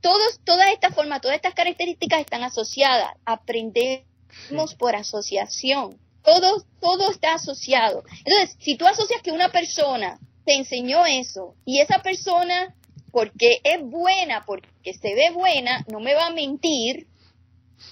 todos, 0.00 0.40
todas 0.44 0.70
estas 0.72 0.94
formas, 0.94 1.20
todas 1.20 1.36
estas 1.36 1.54
características 1.54 2.20
están 2.20 2.42
asociadas. 2.42 3.14
Aprendemos 3.24 4.74
por 4.78 4.96
asociación. 4.96 5.98
Todo, 6.22 6.64
todo 6.80 7.10
está 7.10 7.34
asociado. 7.34 8.02
Entonces, 8.24 8.56
si 8.60 8.76
tú 8.76 8.86
asocias 8.86 9.22
que 9.22 9.32
una 9.32 9.50
persona 9.50 10.18
te 10.44 10.54
enseñó 10.54 11.04
eso 11.06 11.54
y 11.64 11.80
esa 11.80 12.00
persona, 12.00 12.74
porque 13.10 13.60
es 13.62 13.82
buena, 13.82 14.44
porque 14.44 14.94
se 14.94 15.14
ve 15.14 15.30
buena, 15.32 15.84
no 15.90 16.00
me 16.00 16.14
va 16.14 16.26
a 16.26 16.32
mentir, 16.32 17.06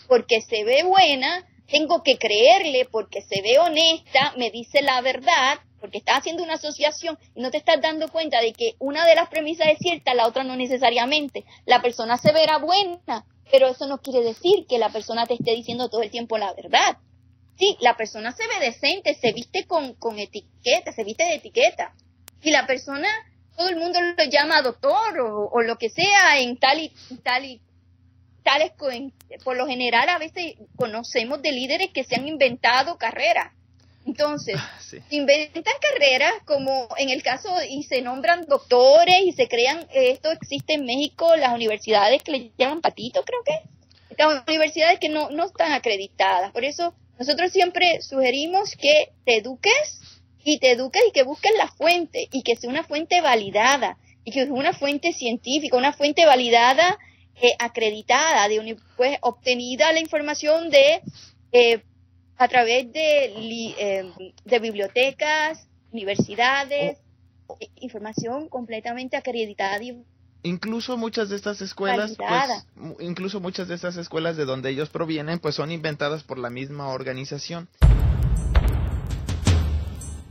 porque 0.09 0.41
se 0.41 0.65
ve 0.65 0.83
buena, 0.83 1.47
tengo 1.67 2.03
que 2.03 2.19
creerle 2.19 2.87
porque 2.91 3.23
se 3.23 3.41
ve 3.43 3.59
honesta, 3.59 4.35
me 4.37 4.51
dice 4.51 4.83
la 4.83 5.01
verdad, 5.01 5.61
porque 5.83 5.99
estás 5.99 6.21
haciendo 6.21 6.45
una 6.45 6.55
asociación 6.55 7.19
y 7.35 7.43
no 7.43 7.51
te 7.51 7.59
estás 7.59 7.81
dando 7.83 8.09
cuenta 8.09 8.41
de 8.41 8.53
que 8.53 8.77
una 8.79 9.05
de 9.05 9.17
las 9.17 9.29
premisas 9.29 9.67
es 9.67 9.79
cierta, 9.81 10.15
la 10.15 10.29
otra 10.29 10.45
no 10.45 10.55
necesariamente. 10.55 11.45
La 11.67 11.83
persona 11.83 12.17
se 12.19 12.33
verá 12.33 12.59
buena, 12.59 13.27
pero 13.51 13.67
eso 13.67 13.89
no 13.89 13.99
quiere 14.01 14.21
decir 14.21 14.65
que 14.69 14.79
la 14.79 14.91
persona 14.91 15.27
te 15.27 15.35
esté 15.35 15.57
diciendo 15.57 15.91
todo 15.91 16.03
el 16.03 16.11
tiempo 16.13 16.39
la 16.39 16.55
verdad. 16.55 16.99
Sí, 17.59 17.77
la 17.81 17.97
persona 17.97 18.31
se 18.31 18.47
ve 18.47 18.65
decente, 18.65 19.15
se 19.15 19.33
viste 19.33 19.67
con, 19.67 19.95
con 19.95 20.21
etiqueta, 20.21 20.93
se 20.93 21.03
viste 21.03 21.25
de 21.25 21.35
etiqueta. 21.35 21.93
Y 22.43 22.53
la 22.53 22.65
persona, 22.65 23.09
todo 23.57 23.69
el 23.69 23.77
mundo 23.77 23.99
lo 24.01 24.25
llama 24.25 24.63
doctor 24.63 25.19
o, 25.19 25.63
lo 25.63 25.77
que 25.79 25.91
sea 25.91 26.39
en 26.39 26.59
tal 26.59 26.79
y 26.79 26.93
tal 27.25 27.45
y 27.45 27.61
tales, 28.45 28.71
por 29.43 29.57
lo 29.57 29.67
general 29.67 30.09
a 30.09 30.19
veces 30.19 30.55
conocemos 30.77 31.43
de 31.43 31.51
líderes 31.51 31.91
que 31.93 32.05
se 32.05 32.15
han 32.15 32.29
inventado 32.29 32.99
carreras 32.99 33.53
entonces, 34.13 34.57
ah, 34.59 34.79
inventan 35.11 35.75
carreras 35.81 36.35
como 36.45 36.89
en 36.99 37.09
el 37.09 37.23
caso 37.23 37.49
y 37.69 37.83
se 37.85 38.03
nombran 38.03 38.45
doctores 38.47 39.23
y 39.25 39.33
se 39.33 39.49
crean, 39.49 39.87
esto 39.93 40.31
existe 40.31 40.75
en 40.75 40.85
México, 40.85 41.35
las 41.37 41.55
universidades 41.55 42.23
que 42.23 42.33
le 42.33 42.53
llaman 42.59 42.83
patito, 42.83 43.23
creo 43.25 43.43
que, 43.43 44.17
las 44.19 44.45
universidades 44.47 44.99
que 45.01 45.09
no, 45.09 45.31
no 45.31 45.47
están 45.47 45.73
acreditadas. 45.73 46.53
Por 46.53 46.65
eso 46.65 46.95
nosotros 47.19 47.51
siempre 47.51 48.03
sugerimos 48.03 48.77
que 48.77 49.13
te 49.25 49.39
eduques 49.39 50.01
y 50.45 50.59
te 50.59 50.73
eduques 50.73 51.03
y 51.09 51.13
que 51.13 51.23
busques 51.23 51.53
la 51.57 51.69
fuente 51.69 52.29
y 52.31 52.43
que 52.43 52.57
sea 52.57 52.69
una 52.69 52.85
fuente 52.85 53.23
validada 53.23 53.97
y 54.25 54.31
que 54.31 54.45
sea 54.45 54.53
una 54.53 54.75
fuente 54.75 55.15
científica, 55.15 55.77
una 55.77 55.95
fuente 55.95 56.27
validada, 56.27 56.99
eh, 57.41 57.55
acreditada, 57.59 58.47
de 58.49 58.77
pues, 58.97 59.17
obtenida 59.23 59.91
la 59.93 60.01
información 60.01 60.69
de 60.69 61.01
eh, 61.53 61.83
a 62.43 62.49
través 62.49 62.93
de, 62.93 63.75
em, 63.79 64.13
de 64.45 64.59
bibliotecas, 64.59 65.69
universidades, 65.93 66.99
oh. 67.47 67.57
información 67.77 68.49
completamente 68.49 69.17
acreditada 69.17 69.81
y 69.83 70.03
incluso 70.43 70.97
muchas 70.97 71.29
de 71.29 71.37
estas 71.37 71.61
escuelas, 71.63 72.17
pues, 72.17 72.99
incluso 72.99 73.39
muchas 73.39 73.69
de 73.69 73.77
estas 73.77 73.97
escuelas 73.97 74.37
de 74.37 74.45
donde 74.45 74.71
ellos 74.71 74.89
provienen, 74.89 75.39
pues 75.39 75.55
son 75.55 75.71
inventadas 75.71 76.25
por 76.25 76.39
la 76.39 76.51
misma 76.51 76.89
organización. 76.89 77.69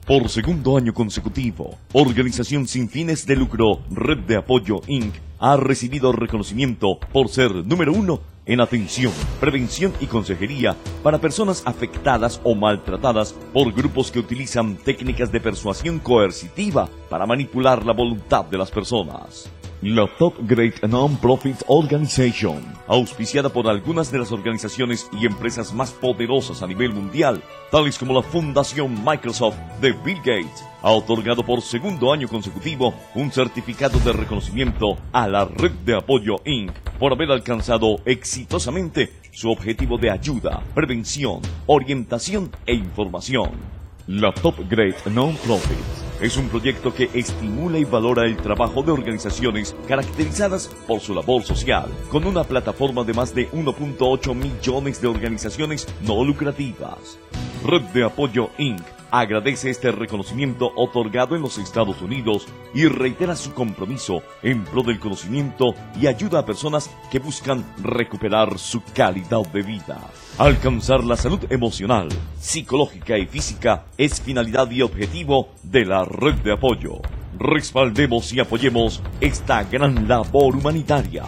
Por 0.06 0.28
segundo 0.28 0.78
año 0.78 0.94
consecutivo, 0.94 1.78
Organización 1.94 2.68
sin 2.68 2.90
fines 2.90 3.26
de 3.26 3.38
lucro 3.38 3.84
Red 3.90 4.26
de 4.28 4.36
Apoyo 4.36 4.82
Inc. 4.88 5.31
ha 5.42 5.58
recibido 5.58 6.14
reconocimiento 6.14 7.00
por 7.12 7.28
ser 7.28 7.52
número 7.66 7.92
uno 7.92 8.22
en 8.46 8.62
atención, 8.62 9.12
prevención 9.40 9.92
y 10.00 10.06
consejería 10.06 10.76
para 11.04 11.20
personas 11.20 11.64
afectadas 11.66 12.40
o 12.44 12.56
maltratadas 12.56 13.34
por 13.52 13.74
grupos 13.74 14.12
que 14.12 14.20
utilizan 14.20 14.78
técnicas 14.78 15.32
de 15.32 15.42
persuasión 15.42 16.00
coercitiva 16.00 16.88
para 17.10 17.26
manipular 17.26 17.86
la 17.86 17.94
voluntad 17.94 18.46
de 18.46 18.58
las 18.58 18.72
personas 18.72 19.52
la 19.82 20.08
Top 20.20 20.36
Great 20.42 20.84
Non-Profit 20.84 21.64
Organization, 21.66 22.64
auspiciada 22.86 23.50
por 23.50 23.68
algunas 23.68 24.12
de 24.12 24.20
las 24.20 24.32
organizaciones 24.32 25.10
y 25.20 25.26
empresas 25.26 25.74
más 25.74 25.92
poderosas 25.92 26.62
a 26.62 26.68
nivel 26.68 26.94
mundial, 26.94 27.42
tales 27.72 27.98
como 27.98 28.14
la 28.14 28.22
Fundación 28.22 29.04
Microsoft 29.04 29.58
de 29.82 29.92
Bill 29.94 30.20
Gates, 30.20 30.64
ha 30.84 30.92
otorgado 30.92 31.44
por 31.44 31.62
segundo 31.62 32.14
año 32.14 32.28
consecutivo 32.28 32.94
un 33.16 33.32
certificado 33.32 33.98
de 34.00 34.14
reconocimiento 34.14 35.00
a 35.12 35.28
la 35.28 35.46
Red 35.46 35.72
de 35.84 35.96
Apoyo 35.96 36.36
Inc. 36.46 36.74
por 37.00 37.14
haber 37.14 37.32
alcanzado 37.32 37.98
exitosamente 38.06 39.12
su 39.32 39.50
objetivo 39.50 39.98
de 39.98 40.12
ayuda, 40.12 40.62
prevención, 40.76 41.42
orientación 41.66 42.52
e 42.68 42.76
información. 42.76 43.81
La 44.08 44.34
Top 44.34 44.56
Great 44.68 45.06
Non-Profit 45.06 45.78
es 46.22 46.36
un 46.36 46.50
proyecto 46.50 46.92
que 46.92 47.10
estimula 47.14 47.78
y 47.78 47.84
valora 47.84 48.26
el 48.26 48.36
trabajo 48.36 48.82
de 48.82 48.92
organizaciones 48.92 49.76
caracterizadas 49.88 50.70
por 50.88 51.00
su 51.02 51.14
labor 51.14 51.44
social, 51.44 51.88
con 52.10 52.26
una 52.26 52.44
plataforma 52.44 53.04
de 53.04 53.14
más 53.14 53.36
de 53.36 53.50
1.8 53.52 54.34
millones 54.34 55.02
de 55.02 55.08
organizaciones 55.08 55.88
no 56.02 56.24
lucrativas. 56.24 57.20
Red 57.64 57.82
de 57.94 58.04
Apoyo 58.04 58.50
Inc. 58.58 58.82
agradece 59.12 59.70
este 59.70 59.92
reconocimiento 59.92 60.72
otorgado 60.76 61.36
en 61.36 61.44
los 61.44 61.60
Estados 61.60 62.02
Unidos 62.02 62.48
y 62.74 62.88
reitera 62.88 63.36
su 63.36 63.54
compromiso 63.54 64.24
en 64.42 64.64
pro 64.64 64.82
del 64.82 65.00
conocimiento 65.00 65.76
y 66.00 66.08
ayuda 66.08 66.40
a 66.40 66.46
personas 66.46 66.90
que 67.12 67.20
buscan 67.20 67.64
recuperar 67.84 68.58
su 68.58 68.82
calidad 68.96 69.46
de 69.54 69.62
vida. 69.62 70.00
Alcanzar 70.42 71.04
la 71.04 71.18
salud 71.18 71.40
emocional, 71.52 72.10
psicológica 72.40 73.16
y 73.16 73.28
física 73.28 73.86
es 73.96 74.20
finalidad 74.20 74.72
y 74.72 74.82
objetivo 74.82 75.54
de 75.62 75.86
la 75.86 76.04
red 76.04 76.34
de 76.34 76.52
apoyo. 76.52 77.00
Respaldemos 77.38 78.34
y 78.34 78.40
apoyemos 78.40 79.04
esta 79.20 79.64
gran 79.66 80.08
labor 80.08 80.56
humanitaria. 80.56 81.26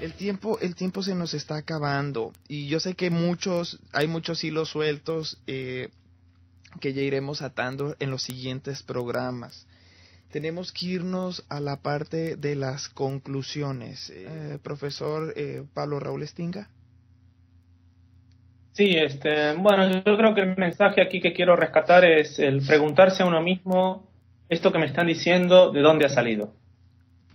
El 0.00 0.12
tiempo, 0.14 0.58
el 0.58 0.74
tiempo 0.74 1.04
se 1.04 1.14
nos 1.14 1.34
está 1.34 1.54
acabando 1.54 2.32
y 2.48 2.66
yo 2.66 2.80
sé 2.80 2.94
que 2.94 3.10
muchos, 3.10 3.78
hay 3.92 4.08
muchos 4.08 4.42
hilos 4.42 4.70
sueltos 4.70 5.38
eh, 5.46 5.90
que 6.80 6.94
ya 6.94 7.02
iremos 7.02 7.42
atando 7.42 7.94
en 8.00 8.10
los 8.10 8.24
siguientes 8.24 8.82
programas. 8.82 9.68
Tenemos 10.32 10.72
que 10.72 10.86
irnos 10.86 11.44
a 11.48 11.60
la 11.60 11.76
parte 11.76 12.34
de 12.34 12.56
las 12.56 12.88
conclusiones. 12.88 14.10
Eh, 14.12 14.58
profesor 14.64 15.32
eh, 15.36 15.62
Pablo 15.74 16.00
Raúl 16.00 16.24
Estinga. 16.24 16.68
Sí, 18.74 18.96
este, 18.96 19.52
bueno, 19.54 19.88
yo 19.88 20.16
creo 20.16 20.34
que 20.34 20.40
el 20.40 20.56
mensaje 20.56 21.00
aquí 21.00 21.20
que 21.20 21.32
quiero 21.32 21.54
rescatar 21.54 22.04
es 22.04 22.40
el 22.40 22.60
preguntarse 22.60 23.22
a 23.22 23.26
uno 23.26 23.40
mismo 23.40 24.08
esto 24.48 24.72
que 24.72 24.80
me 24.80 24.86
están 24.86 25.06
diciendo, 25.06 25.70
de 25.70 25.80
dónde 25.80 26.06
ha 26.06 26.08
salido, 26.08 26.54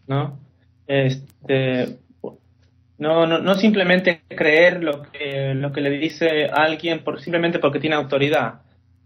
¿no? 0.06 0.38
Este, 0.86 1.98
no, 2.98 3.26
no, 3.26 3.40
no 3.40 3.56
simplemente 3.56 4.24
creer 4.28 4.84
lo 4.84 5.04
que, 5.04 5.54
lo 5.54 5.72
que 5.72 5.80
le 5.80 5.92
dice 5.92 6.50
alguien 6.50 7.06
por, 7.06 7.22
simplemente 7.22 7.60
porque 7.60 7.80
tiene 7.80 7.96
autoridad. 7.96 8.56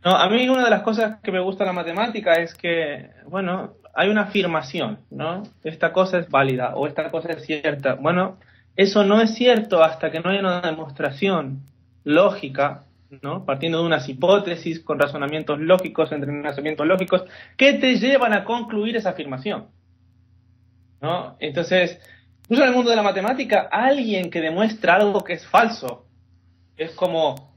No, 0.03 0.15
a 0.15 0.27
mí 0.27 0.49
una 0.49 0.63
de 0.63 0.71
las 0.71 0.81
cosas 0.81 1.19
que 1.21 1.31
me 1.31 1.39
gusta 1.39 1.65
de 1.65 1.67
la 1.67 1.73
matemática 1.73 2.33
es 2.33 2.55
que, 2.55 3.11
bueno, 3.27 3.75
hay 3.93 4.09
una 4.09 4.23
afirmación, 4.23 4.97
¿no? 5.11 5.43
Esta 5.63 5.93
cosa 5.93 6.17
es 6.17 6.29
válida 6.29 6.73
o 6.73 6.87
esta 6.87 7.11
cosa 7.11 7.33
es 7.33 7.45
cierta. 7.45 7.93
Bueno, 7.93 8.39
eso 8.75 9.03
no 9.03 9.21
es 9.21 9.35
cierto 9.35 9.83
hasta 9.83 10.09
que 10.09 10.19
no 10.19 10.31
haya 10.31 10.39
una 10.39 10.61
demostración 10.61 11.71
lógica, 12.03 12.85
¿no? 13.21 13.45
partiendo 13.45 13.79
de 13.79 13.85
unas 13.85 14.07
hipótesis 14.09 14.79
con 14.79 14.99
razonamientos 14.99 15.59
lógicos, 15.59 16.11
entrenamientos 16.11 16.87
lógicos, 16.87 17.23
que 17.57 17.73
te 17.73 17.97
llevan 17.97 18.33
a 18.33 18.43
concluir 18.43 18.95
esa 18.95 19.11
afirmación. 19.11 19.67
¿no? 21.01 21.35
Entonces, 21.39 21.99
incluso 22.43 22.63
en 22.63 22.69
el 22.69 22.75
mundo 22.75 22.89
de 22.89 22.95
la 22.95 23.03
matemática, 23.03 23.67
alguien 23.71 24.29
que 24.29 24.41
demuestra 24.41 24.95
algo 24.95 25.23
que 25.23 25.33
es 25.33 25.45
falso 25.45 26.05
es 26.77 26.91
como 26.91 27.53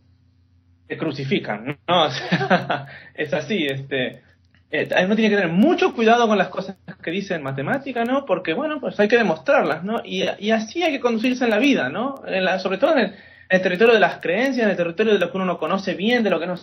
te 0.86 0.96
crucifican, 0.96 1.78
¿no? 1.88 2.06
es 3.14 3.32
así, 3.32 3.66
este, 3.66 4.22
eh, 4.70 4.88
uno 5.04 5.16
tiene 5.16 5.30
que 5.30 5.36
tener 5.36 5.50
mucho 5.50 5.94
cuidado 5.94 6.28
con 6.28 6.38
las 6.38 6.48
cosas 6.48 6.76
que 7.02 7.10
dice 7.10 7.34
en 7.34 7.42
matemática, 7.42 8.04
¿no? 8.04 8.24
Porque, 8.24 8.52
bueno, 8.52 8.80
pues 8.80 8.98
hay 9.00 9.08
que 9.08 9.16
demostrarlas, 9.16 9.84
¿no? 9.84 10.02
Y, 10.04 10.22
así 10.50 10.82
hay 10.82 10.92
que 10.92 11.00
conducirse 11.00 11.44
en 11.44 11.50
la 11.50 11.58
vida, 11.58 11.88
¿no? 11.88 12.16
Sobre 12.58 12.78
todo 12.78 12.92
en 12.92 12.98
el, 12.98 13.14
en 13.48 13.56
el 13.56 13.62
territorio 13.62 13.94
de 13.94 14.00
las 14.00 14.18
creencias, 14.20 14.64
en 14.64 14.70
el 14.70 14.76
territorio 14.76 15.12
de 15.12 15.18
lo 15.18 15.30
que 15.30 15.36
uno 15.36 15.46
no 15.46 15.58
conoce 15.58 15.94
bien, 15.94 16.22
de 16.24 16.30
lo 16.30 16.40
que 16.40 16.46
no 16.46 16.56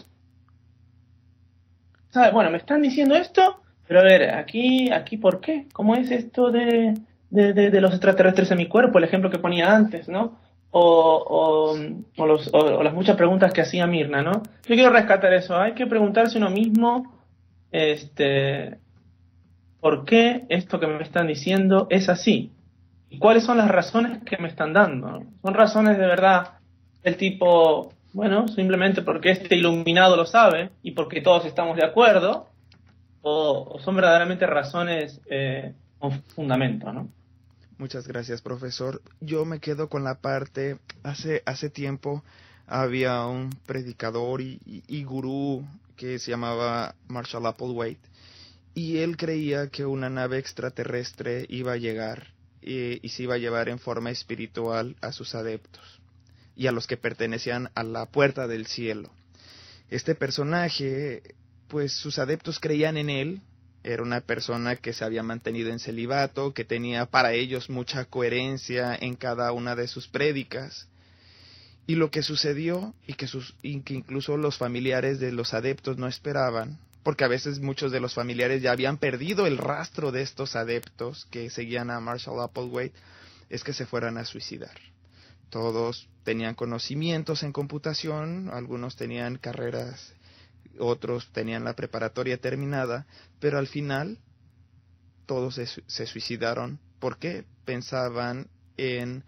sabe. 2.09 2.31
Bueno, 2.31 2.51
me 2.51 2.57
están 2.57 2.81
diciendo 2.81 3.15
esto, 3.15 3.61
pero 3.87 4.01
a 4.01 4.03
ver, 4.03 4.31
aquí, 4.31 4.91
aquí, 4.91 5.17
¿por 5.17 5.39
qué? 5.39 5.67
¿Cómo 5.73 5.95
es 5.95 6.11
esto 6.11 6.51
de, 6.51 6.93
de, 7.29 7.81
los 7.81 7.91
extraterrestres 7.91 8.51
en 8.51 8.57
mi 8.57 8.67
cuerpo? 8.67 8.97
El 8.97 9.05
ejemplo 9.05 9.29
que 9.29 9.39
ponía 9.39 9.73
antes, 9.73 10.09
¿no? 10.09 10.39
O, 10.71 11.75
o, 12.17 12.25
los, 12.25 12.49
o, 12.53 12.83
las 12.83 12.93
muchas 12.93 13.15
preguntas 13.15 13.53
que 13.53 13.61
hacía 13.61 13.87
Mirna, 13.87 14.21
¿no? 14.21 14.43
Yo 14.67 14.75
quiero 14.75 14.89
rescatar 14.89 15.33
eso. 15.33 15.55
Hay 15.55 15.73
que 15.73 15.85
preguntarse 15.85 16.37
uno 16.37 16.49
mismo, 16.49 17.13
este, 17.71 18.79
¿por 19.79 20.03
qué 20.03 20.45
esto 20.49 20.79
que 20.79 20.87
me 20.87 21.03
están 21.03 21.27
diciendo 21.27 21.87
es 21.89 22.09
así? 22.09 22.51
¿Y 23.09 23.19
cuáles 23.19 23.43
son 23.43 23.57
las 23.57 23.69
razones 23.69 24.23
que 24.23 24.37
me 24.37 24.47
están 24.47 24.73
dando? 24.73 25.21
¿Son 25.43 25.53
razones 25.53 25.99
de 25.99 26.07
verdad 26.07 26.53
el 27.03 27.17
tipo, 27.17 27.93
bueno, 28.13 28.47
simplemente 28.47 29.01
porque 29.01 29.31
este 29.31 29.55
iluminado 29.55 30.15
lo 30.15 30.25
sabe 30.25 30.71
y 30.81 30.91
porque 30.91 31.21
todos 31.21 31.45
estamos 31.45 31.75
de 31.75 31.85
acuerdo, 31.85 32.47
o, 33.21 33.79
son 33.83 33.95
verdaderamente 33.95 34.45
razones 34.45 35.19
eh, 35.29 35.73
con 35.99 36.21
fundamento, 36.23 36.91
¿no? 36.91 37.09
Muchas 37.77 38.07
gracias, 38.07 38.41
profesor. 38.41 39.01
Yo 39.19 39.45
me 39.45 39.59
quedo 39.59 39.89
con 39.89 40.03
la 40.03 40.15
parte, 40.15 40.77
hace, 41.03 41.41
hace 41.45 41.69
tiempo 41.69 42.23
había 42.67 43.25
un 43.25 43.49
predicador 43.65 44.41
y, 44.41 45.03
gurú 45.03 45.65
que 45.97 46.17
se 46.19 46.31
llamaba 46.31 46.95
Marshall 47.07 47.45
Applewhite 47.45 48.07
y 48.73 48.99
él 48.99 49.17
creía 49.17 49.67
que 49.67 49.85
una 49.85 50.09
nave 50.09 50.37
extraterrestre 50.37 51.45
iba 51.49 51.73
a 51.73 51.77
llegar 51.77 52.27
y 52.61 53.07
se 53.09 53.23
iba 53.23 53.35
a 53.35 53.37
llevar 53.37 53.67
en 53.67 53.79
forma 53.79 54.11
espiritual 54.11 54.95
a 55.01 55.11
sus 55.11 55.35
adeptos 55.35 56.02
y 56.55 56.67
a 56.67 56.71
los 56.71 56.87
que 56.87 56.97
pertenecían 56.97 57.69
a 57.75 57.83
la 57.83 58.05
puerta 58.05 58.47
del 58.47 58.67
cielo. 58.67 59.11
Este 59.89 60.15
personaje, 60.15 61.35
pues 61.67 61.93
sus 61.93 62.19
adeptos 62.19 62.59
creían 62.59 62.97
en 62.97 63.09
él, 63.09 63.41
era 63.83 64.01
una 64.01 64.21
persona 64.21 64.77
que 64.77 64.93
se 64.93 65.03
había 65.03 65.23
mantenido 65.23 65.69
en 65.69 65.79
celibato, 65.79 66.53
que 66.53 66.63
tenía 66.63 67.05
para 67.05 67.33
ellos 67.33 67.69
mucha 67.69 68.05
coherencia 68.05 68.95
en 68.95 69.15
cada 69.15 69.51
una 69.51 69.75
de 69.75 69.87
sus 69.87 70.07
prédicas. 70.07 70.87
Y 71.85 71.95
lo 71.95 72.09
que 72.09 72.23
sucedió, 72.23 72.93
y 73.05 73.15
que, 73.15 73.27
sus, 73.27 73.55
y 73.61 73.81
que 73.81 73.93
incluso 73.93 74.37
los 74.37 74.57
familiares 74.57 75.19
de 75.19 75.33
los 75.33 75.53
adeptos 75.53 75.97
no 75.97 76.07
esperaban, 76.07 76.79
porque 77.03 77.25
a 77.25 77.27
veces 77.27 77.59
muchos 77.59 77.91
de 77.91 77.99
los 77.99 78.13
familiares 78.13 78.61
ya 78.61 78.71
habían 78.71 78.97
perdido 78.97 79.45
el 79.45 79.57
rastro 79.57 80.13
de 80.13 80.21
estos 80.21 80.55
adeptos 80.55 81.27
que 81.29 81.49
seguían 81.49 81.91
a 81.91 81.99
Marshall 81.99 82.39
Applewhite, 82.39 82.95
es 83.49 83.65
que 83.65 83.73
se 83.73 83.85
fueran 83.85 84.17
a 84.17 84.23
suicidar. 84.23 84.92
Todos 85.53 86.09
tenían 86.23 86.55
conocimientos 86.55 87.43
en 87.43 87.51
computación, 87.51 88.49
algunos 88.51 88.95
tenían 88.95 89.37
carreras, 89.37 90.15
otros 90.79 91.31
tenían 91.31 91.63
la 91.63 91.75
preparatoria 91.75 92.39
terminada, 92.39 93.05
pero 93.39 93.59
al 93.59 93.67
final 93.67 94.17
todos 95.27 95.53
se, 95.53 96.07
suicidaron 96.07 96.79
porque 96.97 97.45
pensaban 97.65 98.47
en, 98.77 99.23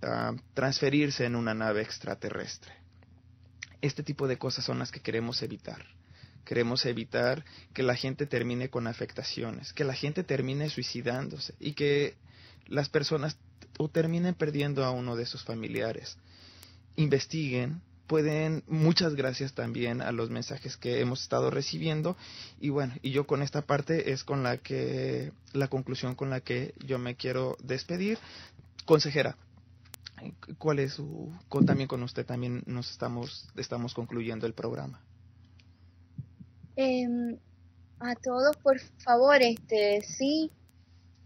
ah, 0.00 0.32
transferirse 0.54 1.24
en 1.24 1.34
una 1.34 1.54
nave 1.54 1.82
extraterrestre. 1.82 2.72
Este 3.80 4.04
tipo 4.04 4.28
de 4.28 4.38
cosas 4.38 4.64
son 4.64 4.78
las 4.78 4.92
que 4.92 5.00
queremos 5.00 5.42
evitar. 5.42 5.84
Queremos 6.44 6.86
evitar 6.86 7.44
que 7.74 7.82
la 7.82 7.96
gente 7.96 8.26
termine 8.26 8.70
con 8.70 8.86
afectaciones, 8.86 9.72
que 9.72 9.82
la 9.82 9.94
gente 9.94 10.22
termine 10.22 10.70
suicidándose 10.70 11.52
y 11.58 11.72
que 11.72 12.14
las 12.68 12.88
personas 12.88 13.36
o 13.78 13.88
terminen 13.88 14.34
perdiendo 14.34 14.84
a 14.84 14.90
uno 14.90 15.16
de 15.16 15.26
sus 15.26 15.44
familiares. 15.44 16.18
Investiguen 16.96 17.80
pueden, 18.12 18.62
muchas 18.66 19.14
gracias 19.14 19.54
también 19.54 20.02
a 20.02 20.12
los 20.12 20.28
mensajes 20.28 20.76
que 20.76 21.00
hemos 21.00 21.22
estado 21.22 21.50
recibiendo 21.50 22.14
y 22.60 22.68
bueno, 22.68 22.92
y 23.00 23.10
yo 23.10 23.26
con 23.26 23.40
esta 23.40 23.62
parte 23.62 24.12
es 24.12 24.22
con 24.22 24.42
la 24.42 24.58
que, 24.58 25.32
la 25.54 25.68
conclusión 25.68 26.14
con 26.14 26.28
la 26.28 26.40
que 26.40 26.74
yo 26.84 26.98
me 26.98 27.14
quiero 27.14 27.56
despedir. 27.62 28.18
Consejera, 28.84 29.38
¿cuál 30.58 30.80
es 30.80 30.92
su, 30.92 31.32
con, 31.48 31.64
también 31.64 31.88
con 31.88 32.02
usted 32.02 32.26
también 32.26 32.62
nos 32.66 32.90
estamos, 32.90 33.48
estamos 33.56 33.94
concluyendo 33.94 34.46
el 34.46 34.52
programa? 34.52 35.00
Em, 36.76 37.38
a 37.98 38.14
todos, 38.16 38.56
por 38.58 38.78
favor, 39.04 39.40
este, 39.40 40.02
sí, 40.02 40.50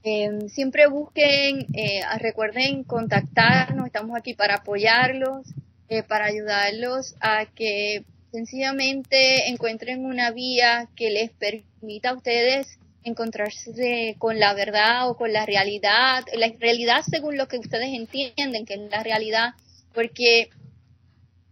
em, 0.08 0.48
siempre 0.48 0.86
busquen, 0.86 1.66
eh, 1.74 2.00
recuerden 2.18 2.84
contactarnos, 2.84 3.86
estamos 3.86 4.16
aquí 4.16 4.34
para 4.34 4.54
apoyarlos, 4.54 5.48
eh, 5.88 6.04
para 6.04 6.26
ayudarlos 6.26 7.16
a 7.20 7.46
que 7.46 8.04
sencillamente 8.30 9.48
encuentren 9.48 10.04
una 10.06 10.30
vía 10.30 10.88
que 10.94 11.10
les 11.10 11.32
permita 11.32 12.10
a 12.10 12.14
ustedes 12.14 12.78
encontrarse 13.02 14.14
con 14.18 14.38
la 14.38 14.54
verdad 14.54 15.10
o 15.10 15.16
con 15.16 15.32
la 15.32 15.44
realidad, 15.44 16.24
la 16.34 16.52
realidad 16.60 17.02
según 17.10 17.36
lo 17.36 17.48
que 17.48 17.58
ustedes 17.58 17.88
entienden 17.92 18.64
que 18.64 18.74
es 18.74 18.88
la 18.88 19.02
realidad, 19.02 19.54
porque 19.92 20.50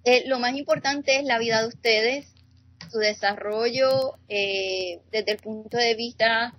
eh, 0.04 0.22
lo 0.28 0.38
más 0.38 0.54
importante 0.56 1.16
es 1.16 1.24
la 1.24 1.40
vida 1.40 1.60
de 1.60 1.66
ustedes, 1.66 2.26
su 2.88 2.98
desarrollo 2.98 4.16
desde 4.28 5.32
el 5.32 5.38
punto 5.38 5.76
de 5.76 5.96
vista 5.96 6.54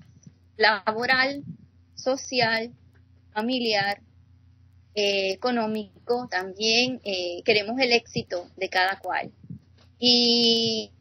laboral, 0.58 1.46
social, 1.96 2.72
familiar, 3.34 4.02
eh, 4.94 5.32
económico, 5.32 6.28
también 6.30 7.02
eh, 7.04 7.42
queremos 7.44 7.80
el 7.80 7.92
éxito 7.92 8.50
de 8.56 8.70
cada 8.70 9.00
cual. 9.00 9.32
Y, 10.00 10.92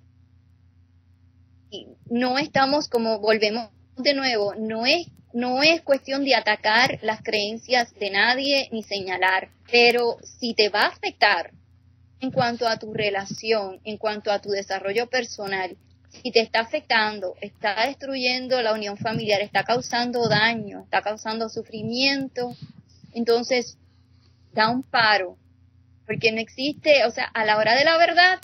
no 2.08 2.38
estamos 2.38 2.88
como 2.88 3.18
volvemos 3.18 3.70
de 3.96 4.14
nuevo, 4.14 4.54
no 4.54 4.86
es 4.86 5.08
no 5.32 5.64
es 5.64 5.82
cuestión 5.82 6.24
de 6.24 6.36
atacar 6.36 7.00
las 7.02 7.20
creencias 7.20 7.92
de 7.94 8.10
nadie 8.10 8.68
ni 8.70 8.84
señalar, 8.84 9.50
pero 9.68 10.16
si 10.22 10.54
te 10.54 10.68
va 10.68 10.82
a 10.82 10.88
afectar 10.88 11.50
en 12.20 12.30
cuanto 12.30 12.68
a 12.68 12.78
tu 12.78 12.94
relación, 12.94 13.80
en 13.82 13.98
cuanto 13.98 14.30
a 14.30 14.40
tu 14.40 14.50
desarrollo 14.50 15.08
personal, 15.08 15.76
si 16.22 16.30
te 16.30 16.40
está 16.40 16.60
afectando, 16.60 17.34
está 17.40 17.86
destruyendo 17.86 18.60
la 18.62 18.72
unión 18.72 18.96
familiar, 18.96 19.40
está 19.40 19.64
causando 19.64 20.28
daño, 20.28 20.82
está 20.84 21.02
causando 21.02 21.48
sufrimiento, 21.48 22.54
entonces 23.12 23.78
da 24.52 24.70
un 24.70 24.82
paro, 24.82 25.36
porque 26.06 26.32
no 26.32 26.40
existe, 26.40 27.04
o 27.04 27.10
sea, 27.10 27.24
a 27.24 27.44
la 27.44 27.56
hora 27.56 27.74
de 27.74 27.84
la 27.84 27.96
verdad, 27.98 28.40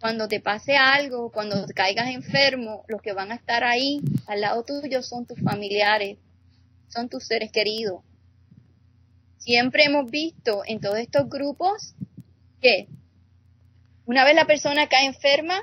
cuando 0.00 0.28
te 0.28 0.40
pase 0.40 0.76
algo, 0.76 1.30
cuando 1.30 1.66
te 1.66 1.74
caigas 1.74 2.08
enfermo, 2.08 2.84
los 2.88 3.02
que 3.02 3.12
van 3.12 3.32
a 3.32 3.34
estar 3.34 3.64
ahí 3.64 4.00
al 4.26 4.40
lado 4.40 4.64
tuyo 4.64 5.02
son 5.02 5.26
tus 5.26 5.38
familiares, 5.40 6.18
son 6.88 7.08
tus 7.08 7.26
seres 7.26 7.52
queridos. 7.52 8.02
Siempre 9.38 9.84
hemos 9.84 10.10
visto 10.10 10.62
en 10.66 10.80
todos 10.80 10.98
estos 10.98 11.28
grupos 11.28 11.94
que 12.60 12.88
una 14.06 14.24
vez 14.24 14.34
la 14.34 14.46
persona 14.46 14.88
cae 14.88 15.06
enferma, 15.06 15.62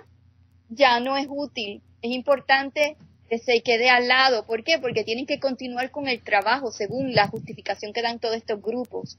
ya 0.69 0.99
no 0.99 1.17
es 1.17 1.27
útil. 1.29 1.81
Es 2.01 2.11
importante 2.11 2.97
que 3.29 3.39
se 3.39 3.61
quede 3.61 3.89
al 3.89 4.07
lado. 4.07 4.45
¿Por 4.45 4.63
qué? 4.63 4.79
Porque 4.79 5.03
tienen 5.03 5.25
que 5.25 5.39
continuar 5.39 5.91
con 5.91 6.07
el 6.07 6.21
trabajo 6.21 6.71
según 6.71 7.13
la 7.13 7.27
justificación 7.27 7.93
que 7.93 8.01
dan 8.01 8.19
todos 8.19 8.35
estos 8.35 8.61
grupos 8.61 9.17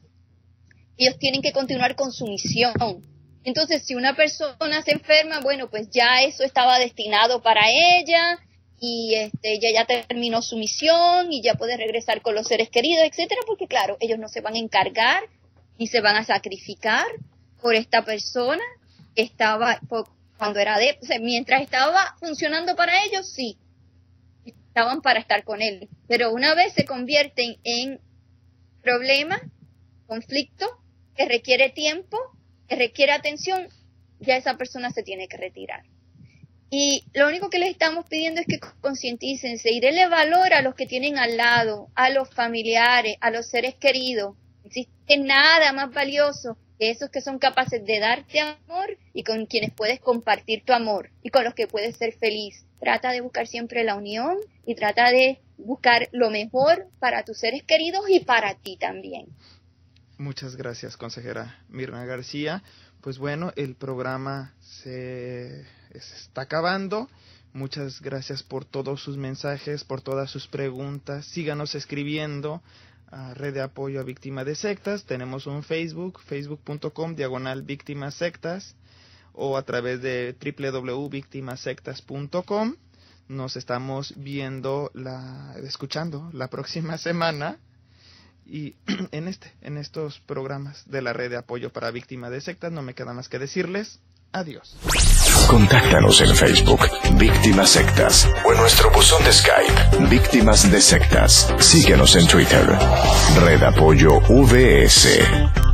ellos 0.98 1.16
tienen 1.18 1.40
que 1.40 1.52
continuar 1.52 1.94
con 1.94 2.12
su 2.12 2.26
misión. 2.26 2.74
Entonces, 3.44 3.84
si 3.84 3.94
una 3.94 4.14
persona 4.14 4.82
se 4.82 4.92
enferma, 4.92 5.40
bueno, 5.40 5.70
pues 5.70 5.88
ya 5.90 6.22
eso 6.22 6.42
estaba 6.42 6.78
destinado 6.78 7.40
para 7.40 7.70
ella 7.70 8.38
y 8.80 9.14
este, 9.14 9.54
ella 9.54 9.68
ya 9.72 9.86
terminó 9.86 10.42
su 10.42 10.56
misión 10.56 11.32
y 11.32 11.40
ya 11.40 11.54
puede 11.54 11.76
regresar 11.76 12.20
con 12.20 12.34
los 12.34 12.46
seres 12.46 12.68
queridos, 12.68 13.04
etcétera, 13.04 13.40
porque 13.46 13.66
claro, 13.66 13.96
ellos 14.00 14.18
no 14.18 14.28
se 14.28 14.40
van 14.40 14.54
a 14.54 14.58
encargar 14.58 15.22
ni 15.78 15.86
se 15.86 16.00
van 16.00 16.16
a 16.16 16.24
sacrificar 16.24 17.06
por 17.62 17.74
esta 17.74 18.04
persona 18.04 18.62
que 19.14 19.22
estaba 19.22 19.80
cuando 20.38 20.60
era 20.60 20.78
de, 20.78 20.96
mientras 21.20 21.62
estaba 21.62 22.16
funcionando 22.20 22.76
para 22.76 23.04
ellos, 23.04 23.28
sí, 23.28 23.58
estaban 24.44 25.02
para 25.02 25.18
estar 25.18 25.42
con 25.44 25.60
él, 25.60 25.88
pero 26.06 26.32
una 26.32 26.54
vez 26.54 26.72
se 26.72 26.84
convierten 26.84 27.56
en 27.64 28.00
problema, 28.82 29.40
conflicto, 30.06 30.66
que 31.16 31.26
requiere 31.26 31.70
tiempo, 31.70 32.16
que 32.68 32.76
requiere 32.76 33.12
atención, 33.12 33.68
ya 34.20 34.36
esa 34.36 34.56
persona 34.56 34.90
se 34.90 35.02
tiene 35.02 35.26
que 35.26 35.36
retirar. 35.36 35.82
Y 36.70 37.04
lo 37.14 37.26
único 37.26 37.50
que 37.50 37.58
les 37.58 37.70
estamos 37.70 38.06
pidiendo 38.06 38.40
es 38.40 38.46
que 38.46 38.60
concientícense 38.80 39.72
y 39.72 39.80
denle 39.80 40.06
valor 40.08 40.52
a 40.52 40.62
los 40.62 40.74
que 40.74 40.86
tienen 40.86 41.18
al 41.18 41.36
lado, 41.36 41.88
a 41.94 42.10
los 42.10 42.30
familiares, 42.30 43.16
a 43.20 43.30
los 43.30 43.46
seres 43.46 43.74
queridos. 43.74 44.36
No 44.36 44.66
existe 44.66 45.16
nada 45.16 45.72
más 45.72 45.90
valioso 45.92 46.58
que 46.78 46.90
esos 46.90 47.10
que 47.10 47.20
son 47.20 47.38
capaces 47.38 47.84
de 47.84 47.98
darte 47.98 48.40
amor 48.40 48.96
y 49.12 49.24
con 49.24 49.46
quienes 49.46 49.72
puedes 49.72 50.00
compartir 50.00 50.64
tu 50.64 50.72
amor 50.72 51.10
y 51.22 51.30
con 51.30 51.44
los 51.44 51.54
que 51.54 51.66
puedes 51.66 51.96
ser 51.96 52.14
feliz. 52.14 52.64
Trata 52.80 53.10
de 53.10 53.20
buscar 53.20 53.46
siempre 53.46 53.84
la 53.84 53.96
unión 53.96 54.36
y 54.64 54.74
trata 54.74 55.10
de 55.10 55.40
buscar 55.56 56.08
lo 56.12 56.30
mejor 56.30 56.86
para 57.00 57.24
tus 57.24 57.38
seres 57.38 57.62
queridos 57.64 58.04
y 58.08 58.20
para 58.20 58.54
ti 58.54 58.76
también. 58.76 59.26
Muchas 60.18 60.56
gracias, 60.56 60.96
consejera 60.96 61.62
Mirna 61.68 62.04
García. 62.04 62.62
Pues 63.00 63.18
bueno, 63.18 63.52
el 63.56 63.76
programa 63.76 64.54
se, 64.60 65.64
está 65.92 66.42
acabando. 66.42 67.08
Muchas 67.52 68.00
gracias 68.00 68.42
por 68.42 68.64
todos 68.64 69.00
sus 69.00 69.16
mensajes, 69.16 69.84
por 69.84 70.00
todas 70.00 70.30
sus 70.30 70.48
preguntas. 70.48 71.24
Síganos 71.26 71.74
escribiendo 71.74 72.62
a 73.10 73.34
Red 73.34 73.54
de 73.54 73.62
Apoyo 73.62 74.00
a 74.00 74.04
Víctimas 74.04 74.46
de 74.46 74.54
Sectas. 74.54 75.04
Tenemos 75.04 75.46
un 75.46 75.62
Facebook, 75.62 76.20
facebook.com 76.20 77.14
diagonal 77.14 77.62
víctimas 77.62 78.14
sectas 78.14 78.76
o 79.32 79.56
a 79.56 79.62
través 79.62 80.02
de 80.02 80.36
www.victimasectas.com. 80.40 82.76
Nos 83.28 83.56
estamos 83.56 84.14
viendo, 84.16 84.90
la, 84.94 85.54
escuchando 85.62 86.28
la 86.32 86.48
próxima 86.48 86.98
semana 86.98 87.58
y 88.46 88.74
en 89.12 89.28
este, 89.28 89.52
en 89.60 89.78
estos 89.78 90.20
programas 90.20 90.88
de 90.90 91.02
la 91.02 91.12
red 91.12 91.30
de 91.30 91.36
apoyo 91.36 91.70
para 91.72 91.90
víctimas 91.90 92.30
de 92.30 92.40
sectas, 92.40 92.72
no 92.72 92.80
me 92.82 92.94
queda 92.94 93.12
más 93.12 93.28
que 93.28 93.38
decirles 93.38 94.00
adiós. 94.32 94.76
Contáctanos 95.48 96.20
en 96.20 96.34
Facebook, 96.34 96.80
Víctimas 97.14 97.70
Sectas, 97.70 98.28
o 98.44 98.52
en 98.52 98.58
nuestro 98.58 98.90
buzón 98.90 99.24
de 99.24 99.32
Skype, 99.32 100.06
Víctimas 100.10 100.70
de 100.70 100.80
Sectas. 100.80 101.54
Síguenos 101.58 102.16
en 102.16 102.26
Twitter, 102.26 102.66
Red 103.44 103.62
Apoyo 103.62 104.20
VS. 104.28 105.67